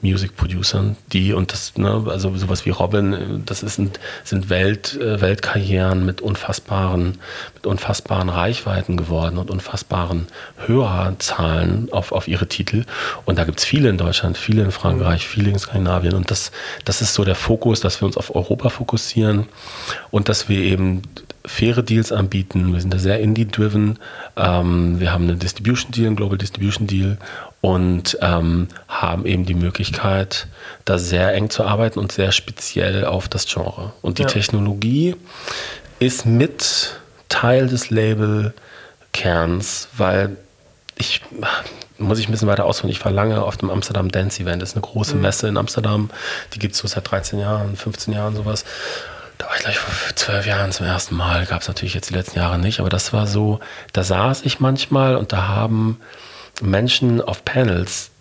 [0.02, 5.00] Music Producern, die und das, ne, also sowas wie Robin, das ist, sind, sind Welt,
[5.00, 7.20] äh, Weltkarrieren mit unfassbaren,
[7.54, 10.28] mit unfassbaren Reichweiten geworden und unfassbaren
[10.66, 12.86] Hörerzahlen auf, auf ihre Titel.
[13.26, 16.14] Und da gibt es viele in Deutschland, viele in Frankreich, viele in Skandinavien.
[16.14, 16.52] Und das,
[16.86, 19.48] das ist so der Fokus, dass wir uns auf Europa fokussieren
[20.10, 21.02] und dass wir eben
[21.46, 22.74] faire Deals anbieten.
[22.74, 24.00] Wir sind da sehr indie-driven.
[24.38, 27.18] Ähm, wir haben einen Distribution Deal, einen Global Distribution Deal
[27.62, 30.48] und ähm, haben eben die Möglichkeit,
[30.86, 33.94] da sehr eng zu arbeiten und sehr speziell auf das Genre.
[34.02, 34.28] Und die ja.
[34.28, 35.16] Technologie
[36.00, 40.38] ist mit Teil des Label-Kerns, weil
[40.98, 41.22] ich
[42.02, 42.92] muss ich ein bisschen weiter ausholen.
[42.92, 44.62] Ich war lange auf dem Amsterdam Dance Event.
[44.62, 45.22] Das ist eine große mhm.
[45.22, 46.10] Messe in Amsterdam.
[46.54, 48.66] Die gibt es so seit 13 Jahren, 15 Jahren sowas
[49.42, 52.14] da war ich gleich vor zwölf Jahren zum ersten Mal, gab es natürlich jetzt die
[52.14, 53.60] letzten Jahre nicht, aber das war so,
[53.92, 56.00] da saß ich manchmal und da haben
[56.62, 58.12] Menschen auf Panels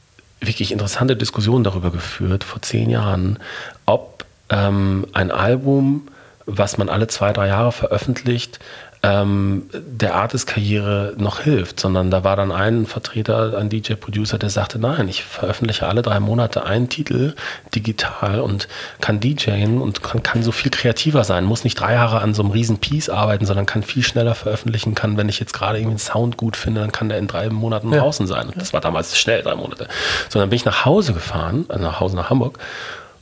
[0.40, 3.38] wirklich interessante Diskussionen darüber geführt, vor zehn Jahren,
[3.84, 6.08] ob ähm, ein Album,
[6.46, 8.58] was man alle zwei, drei Jahre veröffentlicht,
[9.02, 14.78] ähm, der Artist-Karriere noch hilft, sondern da war dann ein Vertreter, ein DJ-Producer, der sagte,
[14.78, 17.34] nein, ich veröffentliche alle drei Monate einen Titel
[17.74, 18.68] digital und
[19.00, 22.42] kann DJen und kann, kann so viel kreativer sein, muss nicht drei Jahre an so
[22.42, 25.92] einem riesen Piece arbeiten, sondern kann viel schneller veröffentlichen, kann, wenn ich jetzt gerade irgendwie
[25.92, 28.00] einen Sound gut finde, dann kann der in drei Monaten ja.
[28.00, 28.48] draußen sein.
[28.48, 29.88] Und das war damals schnell, drei Monate.
[30.28, 32.58] So, dann bin ich nach Hause gefahren, also nach Hause nach Hamburg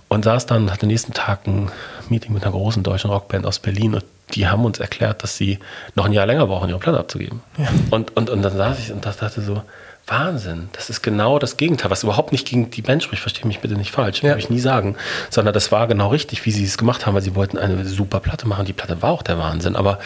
[0.08, 1.70] und saß dann, hatte nächsten Tag ein
[2.08, 4.04] Meeting mit einer großen deutschen Rockband aus Berlin und
[4.34, 5.58] die haben uns erklärt, dass sie
[5.94, 7.40] noch ein Jahr länger brauchen, ihre Platte abzugeben.
[7.56, 7.68] Ja.
[7.90, 9.62] Und, und, und dann saß ich und dachte so,
[10.06, 13.60] Wahnsinn, das ist genau das Gegenteil, was überhaupt nicht gegen die Band spricht, verstehe mich
[13.60, 14.30] bitte nicht falsch, ja.
[14.30, 14.96] würde ich nie sagen,
[15.30, 18.20] sondern das war genau richtig, wie sie es gemacht haben, weil sie wollten eine super
[18.20, 19.98] Platte machen, die Platte war auch der Wahnsinn, aber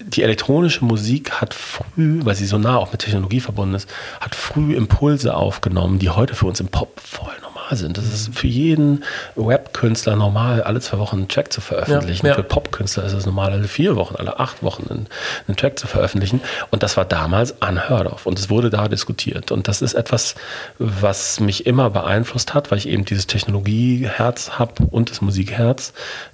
[0.00, 3.88] die elektronische Musik hat früh, weil sie so nah auch mit Technologie verbunden ist,
[4.20, 7.98] hat früh Impulse aufgenommen, die heute für uns im Pop voll normal sind.
[7.98, 9.04] Das ist für jeden
[9.36, 12.26] Webkünstler normal, alle zwei Wochen einen Track zu veröffentlichen.
[12.26, 12.36] Ja, ja.
[12.36, 15.06] Für Popkünstler ist es normal, alle vier Wochen, alle acht Wochen einen,
[15.46, 16.40] einen, Track zu veröffentlichen.
[16.70, 18.26] Und das war damals unheard of.
[18.26, 19.52] Und es wurde da diskutiert.
[19.52, 20.34] Und das ist etwas,
[20.78, 25.92] was mich immer beeinflusst hat, weil ich eben dieses Technologieherz habe und das Musikherz.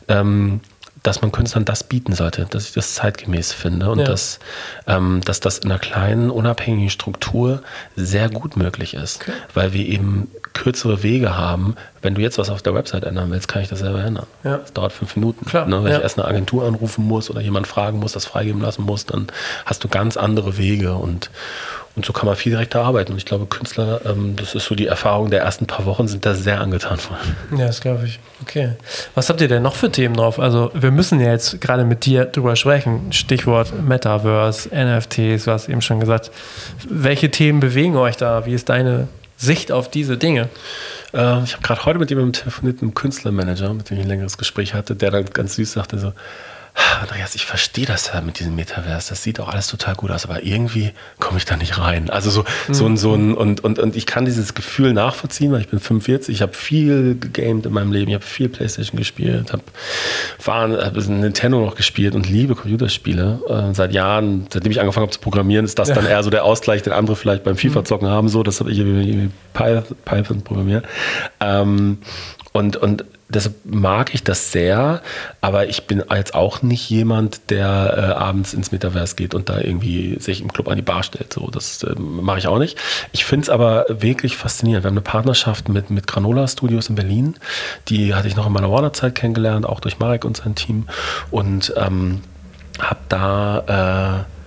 [0.09, 0.61] Ähm,
[1.09, 4.05] dass man Künstlern das bieten sollte, dass ich das zeitgemäß finde und ja.
[4.05, 4.41] dass,
[4.87, 7.63] ähm, dass das in einer kleinen, unabhängigen Struktur
[7.97, 9.33] sehr gut möglich ist, okay.
[9.55, 11.77] weil wir eben kürzere Wege haben.
[12.03, 14.27] Wenn du jetzt was auf der Website ändern willst, kann ich das selber ändern.
[14.45, 14.59] Ja.
[14.59, 15.47] Das dauert fünf Minuten.
[15.47, 15.65] Klar.
[15.65, 15.83] Ne?
[15.83, 15.97] Wenn ja.
[15.97, 19.29] ich erst eine Agentur anrufen muss oder jemand fragen muss, das freigeben lassen muss, dann
[19.65, 21.31] hast du ganz andere Wege und,
[21.99, 23.11] und so kann man viel direkter arbeiten.
[23.11, 26.25] Und ich glaube, Künstler, ähm, das ist so die Erfahrung der ersten paar Wochen, sind
[26.25, 27.17] da sehr angetan von.
[27.59, 28.21] Ja, das glaube ich.
[28.41, 28.75] Okay.
[29.17, 30.39] Was habt ihr denn noch für Themen drauf?
[30.39, 33.13] Also, wir müssen ja jetzt gerade mit dir drüber sprechen.
[33.13, 36.31] Stichwort Metaverse, NFTs, du hast eben schon gesagt.
[36.89, 38.47] Welche Themen bewegen euch da?
[38.47, 40.49] Wie ist deine Sicht auf diese Dinge?
[41.13, 44.39] Äh, ich habe gerade heute mit jemandem telefoniert, einem Künstlermanager, mit dem ich ein längeres
[44.39, 46.13] Gespräch hatte, der dann ganz süß sagte so,
[47.01, 49.11] Andreas, ich verstehe das ja mit diesem Metaverse.
[49.11, 52.11] Das sieht auch alles total gut aus, aber irgendwie komme ich da nicht rein.
[52.11, 52.75] Also so, mhm.
[52.75, 55.81] so ein, so ein, und, und, und ich kann dieses Gefühl nachvollziehen, weil ich bin
[55.81, 59.63] 45, ich habe viel gegamed in meinem Leben, ich habe viel Playstation gespielt, habe
[60.47, 63.41] hab Nintendo noch gespielt und liebe Computerspiele.
[63.49, 65.95] Äh, seit Jahren, seitdem ich angefangen habe zu programmieren, ist das ja.
[65.95, 68.29] dann eher so der Ausgleich, den andere vielleicht beim FIFA-Zocken haben.
[68.29, 70.85] So, das habe ich irgendwie Python programmiert.
[71.41, 71.99] Ähm,
[72.53, 75.03] und, und deshalb mag ich das sehr,
[75.41, 79.59] aber ich bin jetzt auch nicht jemand, der äh, abends ins Metaverse geht und da
[79.59, 81.33] irgendwie sich im Club an die Bar stellt.
[81.33, 82.79] So, das äh, mache ich auch nicht.
[83.13, 84.85] Ich finde es aber wirklich faszinierend.
[84.85, 87.35] Wir haben eine Partnerschaft mit, mit Granola Studios in Berlin.
[87.89, 90.87] Die hatte ich noch in meiner Warner-Zeit kennengelernt, auch durch Marek und sein Team.
[91.31, 92.23] Und ähm,
[92.81, 94.38] habe da äh,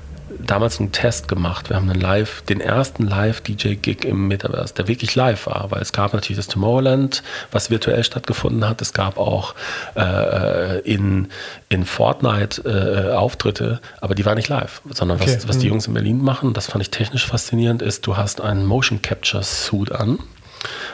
[0.46, 1.70] damals einen Test gemacht.
[1.70, 5.92] Wir haben einen Live, den ersten Live-DJ-Gig im Metaverse, der wirklich live war, weil es
[5.92, 8.82] gab natürlich das Tomorrowland, was virtuell stattgefunden hat.
[8.82, 9.56] Es gab auch
[9.96, 11.28] äh, in,
[11.70, 15.36] in Fortnite äh, Auftritte, aber die waren nicht live, sondern okay.
[15.36, 15.74] was, was die mhm.
[15.74, 19.44] Jungs in Berlin machen, das fand ich technisch faszinierend, ist, du hast einen Motion Capture
[19.44, 20.20] Suit an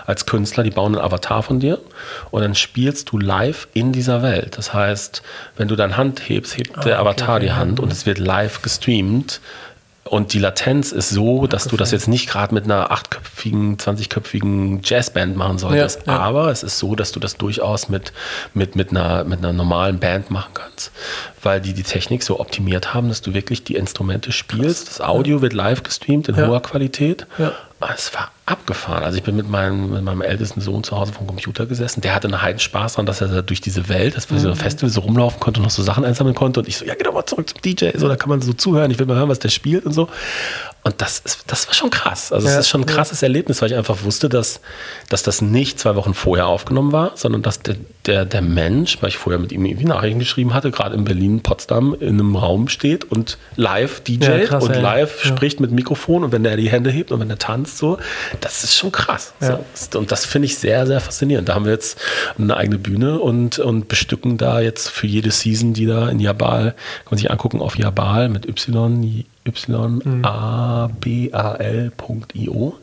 [0.05, 1.79] als Künstler, die bauen einen Avatar von dir
[2.31, 4.57] und dann spielst du live in dieser Welt.
[4.57, 5.21] Das heißt,
[5.55, 7.83] wenn du deine Hand hebst, hebt ah, der Avatar okay, die Hand ja.
[7.83, 9.41] und es wird live gestreamt.
[10.09, 14.79] Und die Latenz ist so, dass du das jetzt nicht gerade mit einer achtköpfigen, zwanzigköpfigen
[14.81, 16.07] Jazzband machen solltest.
[16.07, 16.19] Ja, ja.
[16.19, 18.13] Aber es ist so, dass du das durchaus mit,
[18.53, 20.91] mit, mit, einer, mit einer normalen Band machen kannst.
[21.43, 24.87] Weil die die Technik so optimiert haben, dass du wirklich die Instrumente spielst.
[24.87, 27.27] Das Audio wird live gestreamt in hoher Qualität.
[27.79, 29.03] Es war abgefahren.
[29.03, 32.01] Also ich bin mit meinem, mit meinem ältesten Sohn zu Hause vom Computer gesessen.
[32.01, 34.41] Der hatte einen heiden Spaß daran, dass er da durch diese Welt, dass wir mhm.
[34.41, 36.61] so ein Festival so rumlaufen konnte und noch so Sachen einsammeln konnte.
[36.61, 37.89] Und ich so, ja, geh doch mal zurück zum DJ.
[37.95, 38.89] So, da kann man so zuhören.
[38.89, 40.09] Ich will mal hören, was der spielt und so.
[40.87, 42.31] Und das, ist, das war schon krass.
[42.31, 43.25] Also, es ja, ist schon ein krasses ja.
[43.25, 44.61] Erlebnis, weil ich einfach wusste, dass,
[45.09, 49.09] dass das nicht zwei Wochen vorher aufgenommen war, sondern dass der, der, der Mensch, weil
[49.09, 52.69] ich vorher mit ihm irgendwie Nachrichten geschrieben hatte, gerade in Berlin, Potsdam, in einem Raum
[52.69, 56.89] steht und live DJ ja, und live spricht mit Mikrofon und wenn der die Hände
[56.89, 57.97] hebt und wenn er tanzt, so,
[58.39, 59.33] das ist schon krass.
[59.41, 59.99] So.
[59.99, 61.49] Und das finde ich sehr, sehr faszinierend.
[61.49, 61.99] Da haben wir jetzt
[62.37, 66.71] eine eigene Bühne und, und bestücken da jetzt für jede Season, die da in Jabal,
[66.71, 69.25] kann man sich angucken auf Jabal mit Y,
[71.03, 72.75] yabal.io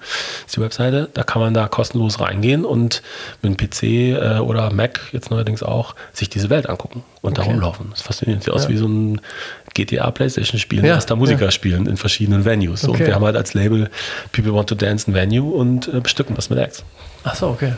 [0.47, 1.09] ist die Webseite.
[1.13, 3.03] Da kann man da kostenlos reingehen und
[3.43, 7.47] mit einem PC äh, oder Mac jetzt neuerdings auch sich diese Welt angucken und okay.
[7.47, 7.89] da rumlaufen.
[7.91, 8.43] Das fasziniert.
[8.43, 8.55] Sieht ja.
[8.55, 9.21] aus wie so ein
[9.75, 11.51] GTA Playstation Spiel, ja, dass da Musiker ja.
[11.51, 12.85] spielen in verschiedenen Venues.
[12.85, 12.93] Okay.
[12.93, 13.91] Und wir haben halt als Label
[14.33, 16.85] People Want to Dance ein Venue und äh, bestücken das mit Acts.
[17.25, 17.73] Ach so, okay.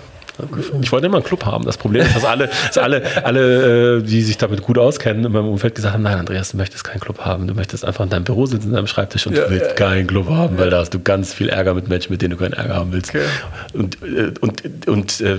[0.82, 1.64] Ich wollte immer einen Club haben.
[1.64, 5.32] Das Problem ist, dass alle, dass alle, alle, äh, die sich damit gut auskennen, in
[5.32, 7.46] meinem Umfeld gesagt haben: Nein, Andreas, du möchtest keinen Club haben.
[7.46, 9.72] Du möchtest einfach in deinem Büro sitzen, in deinem Schreibtisch und ja, du willst ja,
[9.72, 12.36] keinen Club haben, weil da hast du ganz viel Ärger mit Menschen, mit denen du
[12.36, 13.10] keinen Ärger haben willst.
[13.10, 13.24] Okay.
[13.72, 15.38] Und, äh, und, und äh,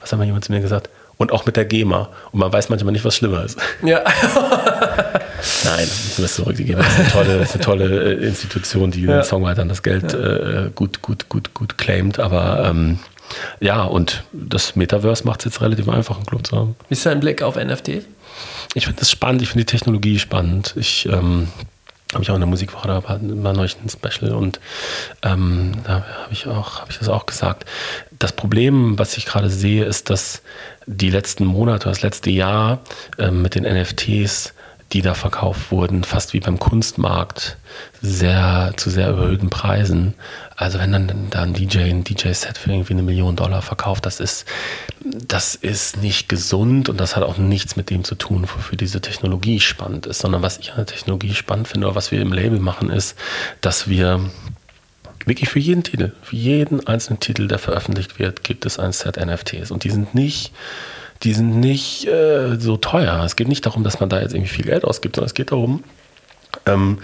[0.00, 0.88] was hat mal jemand zu mir gesagt?
[1.18, 2.08] Und auch mit der GEMA.
[2.32, 3.56] Und man weiß manchmal nicht, was schlimmer ist.
[3.82, 4.02] Ja.
[5.64, 6.56] Nein, das ist zurück.
[6.56, 9.18] Die GEMA ist eine tolle, ist eine tolle Institution, die ja.
[9.18, 10.64] den Songwritern das Geld ja.
[10.64, 12.18] äh, gut, gut, gut, gut claimt.
[12.18, 12.98] Aber ähm,
[13.60, 16.76] ja, und das Metaverse macht es jetzt relativ einfach, einen Club zu haben.
[16.88, 18.02] Wie ist dein Blick auf NFT?
[18.74, 20.74] Ich finde das spannend, ich finde die Technologie spannend.
[20.76, 21.48] Ich ähm,
[22.12, 24.60] habe ich auch in der Musikwoche, da war immer neulich ein Special und
[25.22, 27.64] ähm, da habe ich auch, habe ich das auch gesagt.
[28.18, 30.42] Das Problem, was ich gerade sehe, ist, dass
[30.86, 32.80] die letzten Monate, das letzte Jahr
[33.18, 34.52] ähm, mit den NFTs
[34.92, 37.56] die da verkauft wurden, fast wie beim Kunstmarkt,
[38.02, 40.14] sehr zu sehr überhöhten Preisen.
[40.62, 44.20] Also wenn dann da ein DJ ein DJ-Set für irgendwie eine Million Dollar verkauft, das
[44.20, 44.46] ist,
[45.00, 49.00] das ist nicht gesund und das hat auch nichts mit dem zu tun, wofür diese
[49.00, 52.32] Technologie spannend ist, sondern was ich an der Technologie spannend finde oder was wir im
[52.32, 53.18] Label machen, ist,
[53.60, 54.20] dass wir
[55.26, 59.16] wirklich für jeden Titel, für jeden einzelnen Titel, der veröffentlicht wird, gibt es ein Set
[59.16, 60.52] NFTs und die sind nicht
[61.24, 63.22] die sind nicht äh, so teuer.
[63.24, 65.52] Es geht nicht darum, dass man da jetzt irgendwie viel Geld ausgibt, sondern es geht
[65.52, 65.84] darum,
[66.66, 66.98] ähm,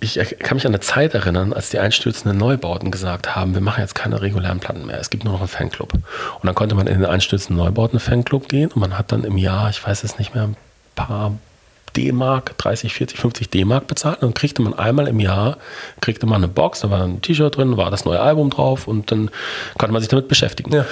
[0.00, 3.80] ich kann mich an eine Zeit erinnern, als die einstürzenden Neubauten gesagt haben, wir machen
[3.80, 5.92] jetzt keine regulären Platten mehr, es gibt nur noch einen Fanclub.
[5.94, 6.02] Und
[6.44, 9.68] dann konnte man in den einstürzenden Neubauten Fanclub gehen und man hat dann im Jahr,
[9.70, 10.56] ich weiß es nicht mehr, ein
[10.94, 11.32] paar
[11.96, 14.16] D-Mark, 30, 40, 50 D-Mark bezahlt.
[14.16, 15.56] Und dann kriegte man einmal im Jahr,
[16.00, 19.10] kriegte man eine Box, da war ein T-Shirt drin, war das neue Album drauf und
[19.10, 19.30] dann
[19.76, 20.72] konnte man sich damit beschäftigen.
[20.72, 20.86] Ja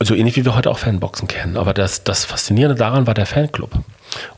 [0.00, 1.56] so ähnlich wie wir heute auch Fanboxen kennen.
[1.56, 3.70] Aber das, das Faszinierende daran war der Fanclub.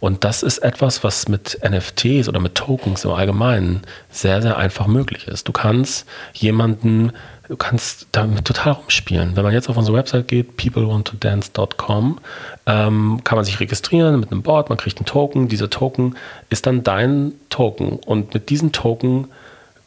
[0.01, 4.87] Und das ist etwas, was mit NFTs oder mit Tokens im Allgemeinen sehr, sehr einfach
[4.87, 5.49] möglich ist.
[5.49, 7.13] Du kannst jemanden,
[7.49, 9.37] du kannst damit total rumspielen.
[9.37, 12.21] Wenn man jetzt auf unsere Website geht, peoplewanttodance.com,
[12.67, 15.49] ähm, kann man sich registrieren mit einem Board, man kriegt einen Token.
[15.49, 16.17] Dieser Token
[16.51, 17.99] ist dann dein Token.
[18.05, 19.29] Und mit diesem Token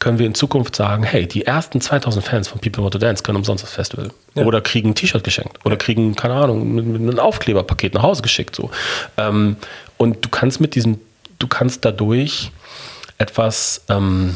[0.02, 3.22] können wir in Zukunft sagen, hey, die ersten 2000 Fans von People Want to Dance
[3.22, 4.10] können umsonst das Festival.
[4.34, 4.44] Ja.
[4.44, 5.64] Oder kriegen ein T-Shirt geschenkt.
[5.64, 8.56] Oder kriegen, keine Ahnung, ein Aufkleberpaket nach Hause geschickt.
[8.56, 8.72] So.
[9.16, 9.56] Ähm,
[9.98, 10.98] und du kannst mit diesem,
[11.38, 12.50] du kannst dadurch
[13.18, 14.34] etwas ähm,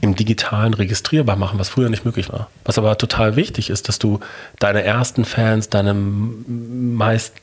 [0.00, 2.50] im Digitalen registrierbar machen, was früher nicht möglich war.
[2.64, 4.18] Was aber total wichtig ist, dass du
[4.58, 7.34] deine ersten Fans, deine meist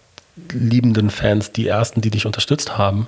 [0.51, 3.07] liebenden Fans, die ersten, die dich unterstützt haben,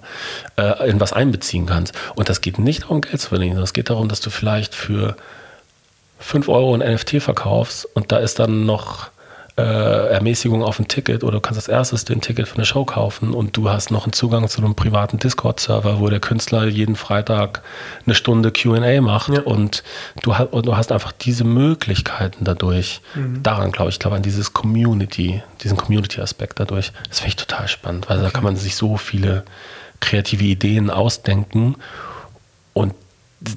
[0.58, 1.94] äh, in was einbeziehen kannst.
[2.16, 4.76] Und das geht nicht darum, Geld zu verdienen, sondern es geht darum, dass du vielleicht
[4.76, 5.16] für
[6.20, 9.10] 5 Euro ein NFT verkaufst und da ist dann noch
[9.58, 12.84] äh, Ermäßigung auf ein Ticket oder du kannst als erstes den Ticket für eine Show
[12.84, 16.98] kaufen und du hast noch einen Zugang zu einem privaten Discord-Server, wo der Künstler jeden
[16.98, 17.62] Freitag
[18.06, 19.42] eine Stunde QA macht ja.
[19.42, 19.84] und,
[20.22, 23.02] du, und du hast einfach diese Möglichkeiten dadurch.
[23.16, 23.44] Mhm.
[23.44, 26.92] Daran glaube ich, glaube an dieses Community, diesen Community-Aspekt dadurch.
[27.08, 28.26] Das finde ich total spannend, weil okay.
[28.26, 29.46] da kann man sich so viele
[30.02, 31.78] kreative Ideen ausdenken
[32.74, 32.94] und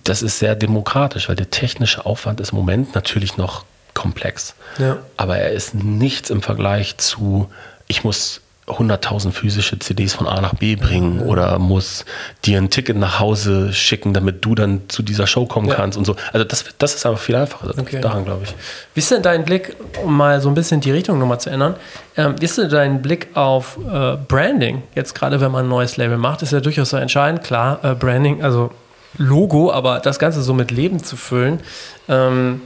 [0.04, 3.64] das ist sehr demokratisch, weil der technische Aufwand ist im Moment natürlich noch
[3.98, 4.54] komplex.
[4.78, 4.98] Ja.
[5.16, 7.50] Aber er ist nichts im Vergleich zu,
[7.88, 12.04] ich muss 100.000 physische CDs von A nach B bringen oder muss
[12.44, 15.74] dir ein Ticket nach Hause schicken, damit du dann zu dieser Show kommen ja.
[15.74, 16.16] kannst und so.
[16.32, 18.00] Also das, das ist einfach viel einfacher okay.
[18.00, 18.54] daran, glaube ich.
[18.94, 21.76] Wie ist denn dein Blick, um mal so ein bisschen die Richtung nochmal zu ändern,
[22.16, 24.82] ähm, wie ist denn dein Blick auf äh, Branding?
[24.94, 27.42] Jetzt gerade, wenn man ein neues Label macht, ist ja durchaus so entscheidend.
[27.42, 28.70] Klar, äh, Branding, also
[29.16, 31.60] Logo, aber das Ganze so mit Leben zu füllen,
[32.08, 32.60] ähm,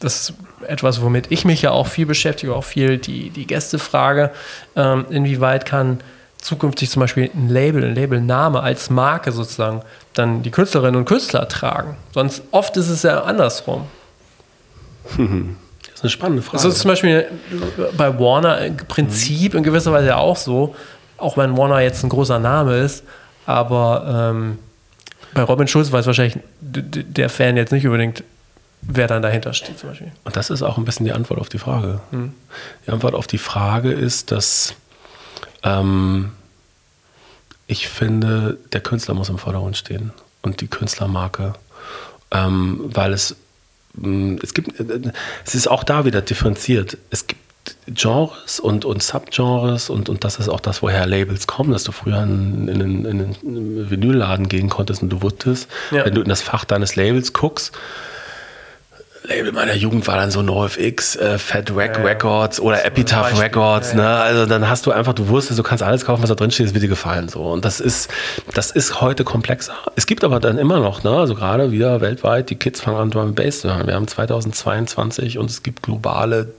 [0.00, 0.32] das
[0.68, 4.30] etwas, womit ich mich ja auch viel beschäftige, auch viel die, die Gäste frage,
[4.76, 6.00] ähm, inwieweit kann
[6.38, 9.82] zukünftig zum Beispiel ein Label, ein Labelname als Marke sozusagen
[10.14, 11.96] dann die Künstlerinnen und Künstler tragen.
[12.12, 13.86] Sonst oft ist es ja andersrum.
[15.16, 15.18] Das
[15.94, 16.56] ist eine spannende Frage.
[16.56, 17.26] Das ist zum Beispiel
[17.96, 20.74] bei Warner im Prinzip in gewisser Weise auch so,
[21.16, 23.04] auch wenn Warner jetzt ein großer Name ist,
[23.46, 24.58] aber ähm,
[25.34, 28.22] Bei Robin Schulz weiß wahrscheinlich der Fan jetzt nicht unbedingt,
[28.82, 30.12] wer dann dahinter steht zum Beispiel.
[30.24, 32.00] Und das ist auch ein bisschen die Antwort auf die Frage.
[32.10, 32.34] Mhm.
[32.86, 34.74] Die Antwort auf die Frage ist, dass
[35.62, 36.32] ähm,
[37.66, 41.54] ich finde, der Künstler muss im Vordergrund stehen und die Künstlermarke,
[42.30, 43.36] ähm, weil es,
[43.94, 45.12] mm, es gibt, äh,
[45.44, 46.98] es ist auch da wieder differenziert.
[47.10, 47.40] Es gibt
[47.86, 51.92] Genres und, und Subgenres und, und das ist auch das, woher Labels kommen, dass du
[51.92, 56.04] früher in, in, in, in einen Vinylladen gehen konntest und du wusstest, ja.
[56.04, 57.72] wenn du in das Fach deines Labels guckst,
[59.24, 63.94] Label meiner Jugend war dann so NoFX, äh, Fat Rack ja, Records oder Epitaph Records,
[63.94, 64.08] ne?
[64.08, 66.66] Also dann hast du einfach, du wusstest, du kannst alles kaufen, was da drin steht,
[66.66, 67.28] es wird dir gefallen.
[67.28, 67.42] So.
[67.42, 68.10] Und das ist,
[68.54, 69.74] das ist heute komplexer.
[69.94, 73.10] Es gibt aber dann immer noch, ne, also gerade wieder weltweit, die Kids fangen an,
[73.10, 73.86] Drum and Bass zu hören.
[73.86, 76.52] Wir haben 2022 und es gibt globale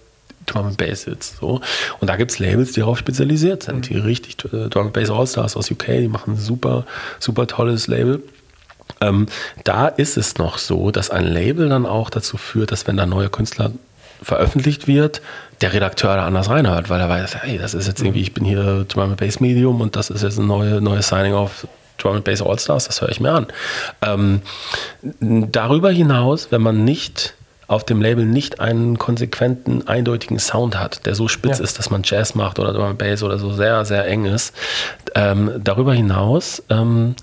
[0.46, 1.38] Drum and Bass Hits.
[1.40, 1.60] So.
[2.00, 5.10] Und da gibt es Labels, die darauf spezialisiert sind, die richtig äh, Drum and Bass
[5.10, 6.86] All-Stars aus UK, die machen ein super,
[7.20, 8.22] super tolles Label.
[9.02, 9.28] Ähm,
[9.64, 13.06] da ist es noch so, dass ein Label dann auch dazu führt, dass wenn da
[13.06, 13.72] neue Künstler
[14.22, 15.22] veröffentlicht wird,
[15.62, 18.46] der Redakteur da anders reinhört, weil er weiß, hey, das ist jetzt irgendwie, ich bin
[18.46, 22.16] hier Drum and Bass Medium und das ist jetzt ein neues neue Signing auf Drum
[22.16, 23.48] and Bass All Stars, das höre ich mir an.
[24.02, 24.42] Ähm,
[25.20, 27.36] darüber hinaus, wenn man nicht
[27.68, 31.64] auf dem Label nicht einen konsequenten, eindeutigen Sound hat, der so spitz ja.
[31.64, 34.54] ist, dass man Jazz macht oder Drum and Bass oder so sehr, sehr eng ist.
[35.16, 37.16] Ähm, darüber hinaus ähm,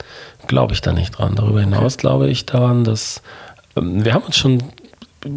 [0.46, 1.34] glaube ich da nicht dran.
[1.36, 2.00] Darüber hinaus okay.
[2.00, 3.22] glaube ich daran, dass
[3.76, 4.62] ähm, wir haben uns schon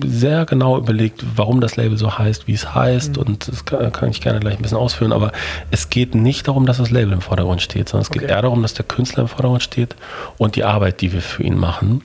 [0.06, 3.18] sehr genau überlegt, warum das Label so heißt, wie es heißt.
[3.18, 3.24] Mhm.
[3.24, 5.12] Und das kann, kann, ich gerne gleich ein bisschen ausführen.
[5.12, 5.32] Aber
[5.72, 8.20] es geht nicht darum, dass das Label im Vordergrund steht, sondern es okay.
[8.20, 9.96] geht eher darum, dass der Künstler im Vordergrund steht
[10.38, 12.02] und die Arbeit, die wir für ihn machen.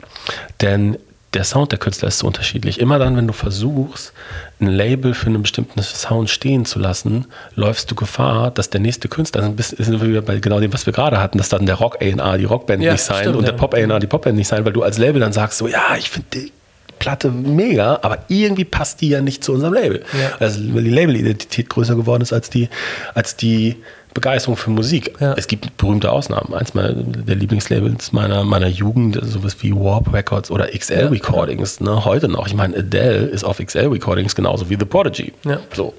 [0.61, 0.99] Denn
[1.35, 2.81] der Sound der Künstler ist so unterschiedlich.
[2.81, 4.13] Immer dann, wenn du versuchst,
[4.61, 9.09] ein Label für einen bestimmten Sound stehen zu lassen, läufst du Gefahr, dass der nächste
[9.09, 11.97] Künstler, also sind wir bei genau dem, was wir gerade hatten, dass dann der Rock
[12.01, 13.51] A&R die Rockband ja, nicht sein und ja.
[13.51, 15.97] der Pop A&R die Popband nicht sein, weil du als Label dann sagst so, ja,
[15.99, 16.51] ich finde
[16.99, 20.03] Platte mega, aber irgendwie passt die ja nicht zu unserem Label.
[20.13, 20.37] Ja.
[20.39, 22.69] Also, weil die Labelidentität größer geworden ist als die,
[23.15, 23.77] als die
[24.15, 25.15] Begeisterung für Musik.
[25.21, 25.35] Ja.
[25.35, 26.55] Es gibt berühmte Ausnahmen.
[26.55, 31.09] Eins der Lieblingslabels meiner, meiner Jugend, sowas wie Warp Records oder XL ja.
[31.09, 32.47] Recordings, ne, heute noch.
[32.47, 35.33] Ich meine, Adele ist auf XL Recordings genauso wie The Prodigy.
[35.45, 35.61] Ja.
[35.73, 35.95] So.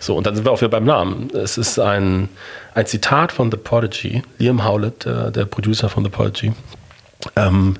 [0.00, 1.28] so, und dann sind wir auch wieder beim Namen.
[1.32, 2.28] Es ist ein,
[2.74, 6.52] ein Zitat von The Prodigy, Liam Howlett, der, der Producer von The Prodigy.
[7.36, 7.76] Ähm,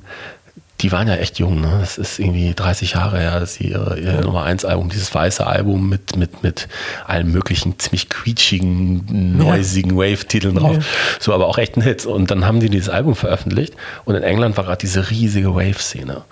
[0.80, 1.78] die waren ja echt jung, ne?
[1.80, 4.20] Das ist irgendwie 30 Jahre her, dass sie ihre, ihr ja.
[4.20, 6.68] Nummer 1 Album, dieses weiße Album mit, mit, mit
[7.06, 9.96] allen möglichen ziemlich quietschigen, noisigen ja.
[9.96, 10.76] Wave-Titeln drauf.
[10.76, 10.82] Ja.
[11.20, 12.06] So, aber auch echt ein Hit.
[12.06, 13.74] Und dann haben die dieses Album veröffentlicht
[14.04, 16.22] und in England war gerade diese riesige Wave-Szene.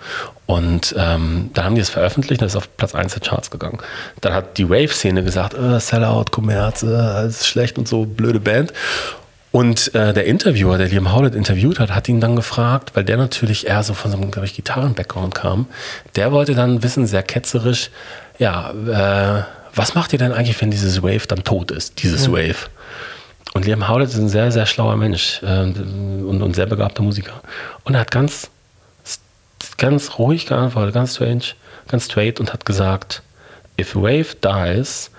[0.45, 3.79] Und ähm, dann haben die es veröffentlicht und ist auf Platz 1 der Charts gegangen.
[4.19, 8.41] Dann hat die Wave-Szene gesagt, äh, Sellout, Kommerz, äh, alles ist schlecht und so, blöde
[8.41, 8.73] Band.
[9.53, 13.17] Und äh, der Interviewer, der Liam Howlett interviewt hat, hat ihn dann gefragt, weil der
[13.17, 15.67] natürlich eher so von so einem, glaube ich, Gitarren-Background kam.
[16.15, 17.91] Der wollte dann wissen, sehr ketzerisch,
[18.39, 19.43] ja, äh,
[19.75, 22.33] was macht ihr denn eigentlich, wenn dieses Wave dann tot ist, dieses mhm.
[22.33, 22.69] Wave?
[23.53, 27.43] Und Liam Howlett ist ein sehr, sehr schlauer Mensch äh, und, und sehr begabter Musiker.
[27.83, 28.49] Und er hat ganz,
[29.77, 31.43] ganz ruhig geantwortet, ganz strange,
[31.87, 33.21] ganz straight und hat gesagt,
[33.79, 35.11] if Wave dies,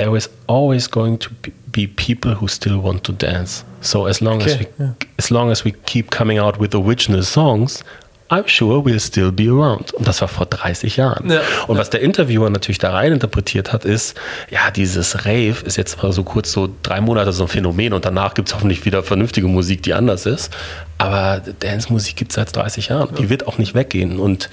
[0.00, 1.30] there is always going to
[1.70, 3.64] be people who still want to dance.
[3.82, 4.92] So as long okay, as we yeah.
[5.18, 7.84] as long as we keep coming out with original songs,
[8.30, 9.92] I'm sure we'll still be around.
[9.92, 11.30] Und das war vor 30 Jahren.
[11.30, 14.16] Ja, und was der Interviewer natürlich da rein interpretiert hat, ist,
[14.50, 18.04] ja, dieses Rave ist jetzt mal so kurz so drei Monate so ein Phänomen und
[18.04, 20.50] danach gibt es hoffentlich wieder vernünftige Musik, die anders ist.
[20.98, 23.08] Aber Dance-Musik gibt es seit 30 Jahren.
[23.10, 23.16] Ja.
[23.16, 24.20] Die wird auch nicht weggehen.
[24.20, 24.48] Und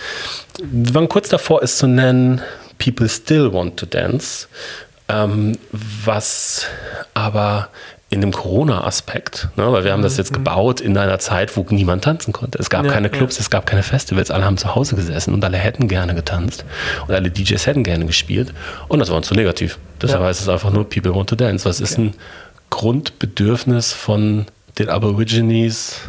[0.59, 2.41] wir waren kurz davor, es zu nennen,
[2.79, 4.47] People Still Want to Dance.
[5.09, 6.65] Ähm, was
[7.13, 7.69] aber
[8.09, 10.35] in dem Corona-Aspekt, ne, weil wir haben das jetzt mhm.
[10.35, 12.57] gebaut in einer Zeit, wo niemand tanzen konnte.
[12.57, 13.41] Es gab ja, keine Clubs, ja.
[13.41, 16.63] es gab keine Festivals, alle haben zu Hause gesessen und alle hätten gerne getanzt
[17.07, 18.53] und alle DJs hätten gerne gespielt
[18.87, 19.77] und das war uns zu negativ.
[20.01, 20.27] Deshalb ja.
[20.27, 21.65] heißt es einfach nur People want to dance.
[21.65, 21.83] Was okay.
[21.83, 22.13] ist ein
[22.69, 24.45] Grundbedürfnis von
[24.79, 25.99] den Aborigines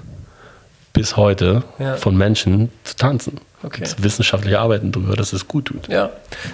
[0.93, 1.65] bis heute
[1.97, 3.41] von Menschen zu tanzen?
[3.63, 3.85] Okay.
[3.99, 5.89] Wissenschaftliche Arbeiten darüber, dass es gut tut.
[5.89, 6.11] Ja.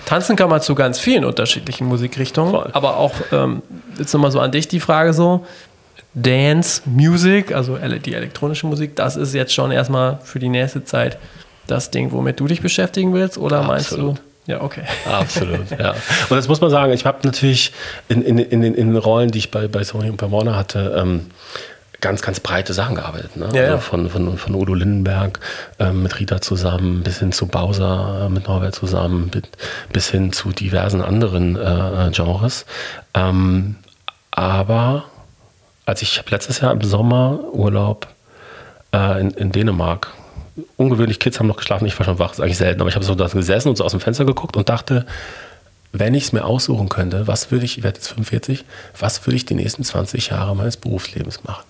[0.07, 2.53] Tanzen kann man zu ganz vielen unterschiedlichen Musikrichtungen.
[2.53, 2.71] Voll.
[2.73, 3.63] Aber auch, ähm,
[3.99, 5.45] jetzt nochmal so an dich die Frage so,
[6.15, 11.19] Dance, Music, also die elektronische Musik, das ist jetzt schon erstmal für die nächste Zeit
[11.67, 13.37] das Ding, womit du dich beschäftigen willst?
[13.37, 14.07] Oder Absolut.
[14.07, 14.23] meinst du?
[14.47, 14.83] Ja, okay.
[15.11, 15.93] Absolut, ja.
[16.29, 17.73] Und das muss man sagen, ich habe natürlich
[18.09, 20.95] in, in, in, in den Rollen, die ich bei, bei Sony und bei Warner hatte,
[20.99, 21.31] ähm,
[22.05, 23.35] ganz, ganz breite Sachen gearbeitet.
[23.35, 23.49] Ne?
[23.55, 25.41] Ja, also von, von, von Udo Lindenberg
[25.79, 29.31] äh, mit Rita zusammen bis hin zu Bowser äh, mit Norbert zusammen
[29.91, 32.67] bis hin zu diversen anderen äh, Genres.
[33.15, 33.77] Ähm,
[34.33, 35.05] aber
[35.87, 38.07] als ich letztes Jahr im Sommer Urlaub
[38.93, 40.13] äh, in, in Dänemark
[40.77, 43.05] ungewöhnlich, Kids haben noch geschlafen, ich war schon wach, ist eigentlich selten, aber ich habe
[43.07, 45.07] so da gesessen und so aus dem Fenster geguckt und dachte,
[45.93, 48.67] wenn ich es mir aussuchen könnte, was würde ich, ich werde jetzt 45,
[48.99, 51.65] was würde ich die nächsten 20 Jahre meines Berufslebens machen?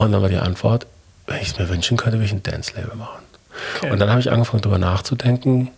[0.00, 0.86] Und dann war die Antwort,
[1.26, 3.22] wenn ich es mir wünschen könnte, würde ich ein Dance-Label machen.
[3.76, 3.90] Okay.
[3.90, 5.70] Und dann habe ich angefangen, darüber nachzudenken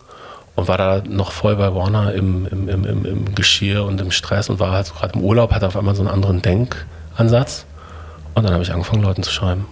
[0.55, 4.11] und war da noch voll bei Warner im, im, im, im, im Geschirr und im
[4.11, 7.65] Stress und war halt so gerade im Urlaub, hatte auf einmal so einen anderen Denkansatz.
[8.33, 9.65] Und dann habe ich angefangen, Leuten zu schreiben.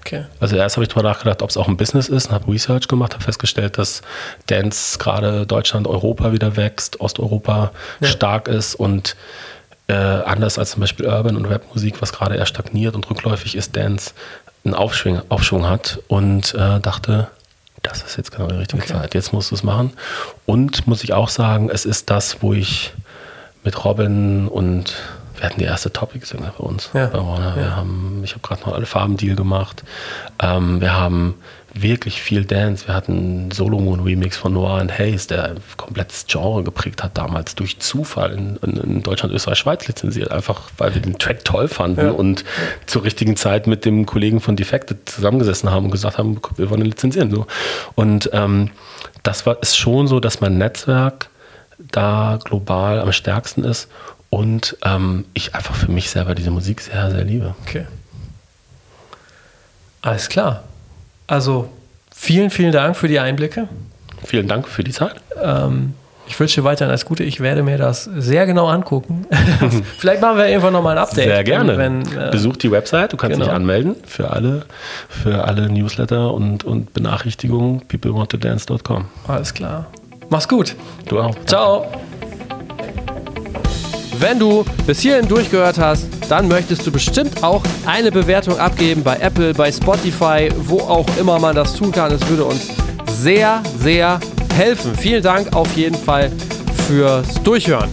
[0.00, 0.24] Okay.
[0.40, 2.88] Also erst habe ich darüber nachgedacht, ob es auch ein Business ist und habe Research
[2.88, 4.02] gemacht, habe festgestellt, dass
[4.48, 7.70] Dance gerade Deutschland, Europa wieder wächst, Osteuropa
[8.00, 8.08] ja.
[8.08, 9.14] stark ist und
[9.88, 13.76] äh, anders als zum Beispiel Urban und Rapmusik, was gerade eher stagniert und rückläufig ist,
[13.76, 14.12] Dance
[14.64, 17.28] einen Aufschwung, Aufschwung hat und äh, dachte,
[17.82, 18.92] das ist jetzt genau die richtige okay.
[18.92, 19.14] Zeit.
[19.14, 19.92] Jetzt musst du es machen.
[20.46, 22.92] Und muss ich auch sagen, es ist das, wo ich
[23.64, 24.94] mit Robin und
[25.36, 27.06] wir hatten die erste Topic-Single bei uns ja.
[27.06, 27.56] bei Warner.
[27.56, 27.76] Wir ja.
[27.76, 29.82] haben, ich habe gerade noch alle Farben-Deal gemacht.
[30.40, 31.34] Ähm, wir haben
[31.74, 32.86] wirklich viel Dance.
[32.86, 37.02] Wir hatten einen Solo Moon Remix von Noir and Hayes, der ein komplettes Genre geprägt
[37.02, 40.30] hat, damals durch Zufall in, in, in Deutschland, Österreich, Schweiz lizenziert.
[40.30, 42.10] Einfach weil wir den Track toll fanden ja.
[42.10, 42.44] und
[42.86, 46.82] zur richtigen Zeit mit dem Kollegen von Defected zusammengesessen haben und gesagt haben, wir wollen
[46.82, 47.30] lizenzieren.
[47.30, 47.46] So.
[47.94, 48.70] Und ähm,
[49.22, 51.30] das war, ist schon so, dass mein Netzwerk
[51.78, 53.88] da global am stärksten ist
[54.30, 57.54] und ähm, ich einfach für mich selber diese Musik sehr, sehr liebe.
[57.62, 57.86] Okay.
[60.02, 60.64] Alles klar.
[61.32, 61.70] Also
[62.14, 63.66] vielen, vielen Dank für die Einblicke.
[64.22, 65.14] Vielen Dank für die Zeit.
[65.42, 65.94] Ähm,
[66.26, 67.24] ich wünsche dir weiterhin alles Gute.
[67.24, 69.26] Ich werde mir das sehr genau angucken.
[69.96, 71.24] Vielleicht machen wir irgendwann nochmal ein Update.
[71.24, 71.78] Sehr gerne.
[71.78, 73.46] Wenn, äh, Besuch die Website, du kannst genau.
[73.46, 74.66] dich anmelden für alle,
[75.08, 79.06] für alle Newsletter und, und Benachrichtigungen peoplewanttodance.com.
[79.26, 79.86] Alles klar.
[80.28, 80.76] Mach's gut.
[81.08, 81.34] Du auch.
[81.46, 81.86] Ciao.
[84.22, 89.16] Wenn du bis hierhin durchgehört hast, dann möchtest du bestimmt auch eine Bewertung abgeben bei
[89.16, 92.12] Apple, bei Spotify, wo auch immer man das tun kann.
[92.12, 92.68] Es würde uns
[93.10, 94.20] sehr, sehr
[94.54, 94.94] helfen.
[94.94, 96.30] Vielen Dank auf jeden Fall
[96.86, 97.90] fürs Durchhören.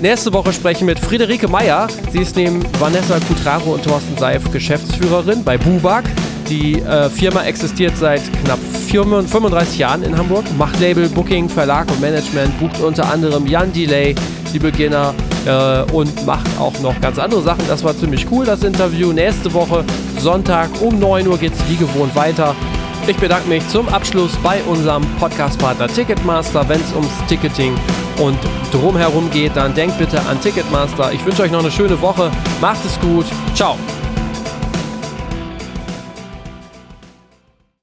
[0.00, 1.88] Nächste Woche sprechen wir mit Friederike Meyer.
[2.10, 6.04] Sie ist neben Vanessa Cutraro und Thorsten Seif Geschäftsführerin bei Bubak.
[6.48, 8.58] Die äh, Firma existiert seit knapp
[8.88, 14.14] 35 Jahren in Hamburg, macht Label, Booking, Verlag und Management, bucht unter anderem Jan Delay,
[14.54, 15.14] die Beginner
[15.46, 17.64] äh, und macht auch noch ganz andere Sachen.
[17.68, 19.12] Das war ziemlich cool, das Interview.
[19.12, 19.84] Nächste Woche,
[20.18, 22.54] Sonntag um 9 Uhr geht es wie gewohnt weiter.
[23.06, 26.68] Ich bedanke mich zum Abschluss bei unserem Podcast-Partner Ticketmaster.
[26.68, 27.74] Wenn es ums Ticketing
[28.18, 28.38] und
[28.70, 31.12] drumherum geht, dann denkt bitte an Ticketmaster.
[31.12, 32.30] Ich wünsche euch noch eine schöne Woche.
[32.60, 33.26] Macht es gut.
[33.54, 33.76] Ciao.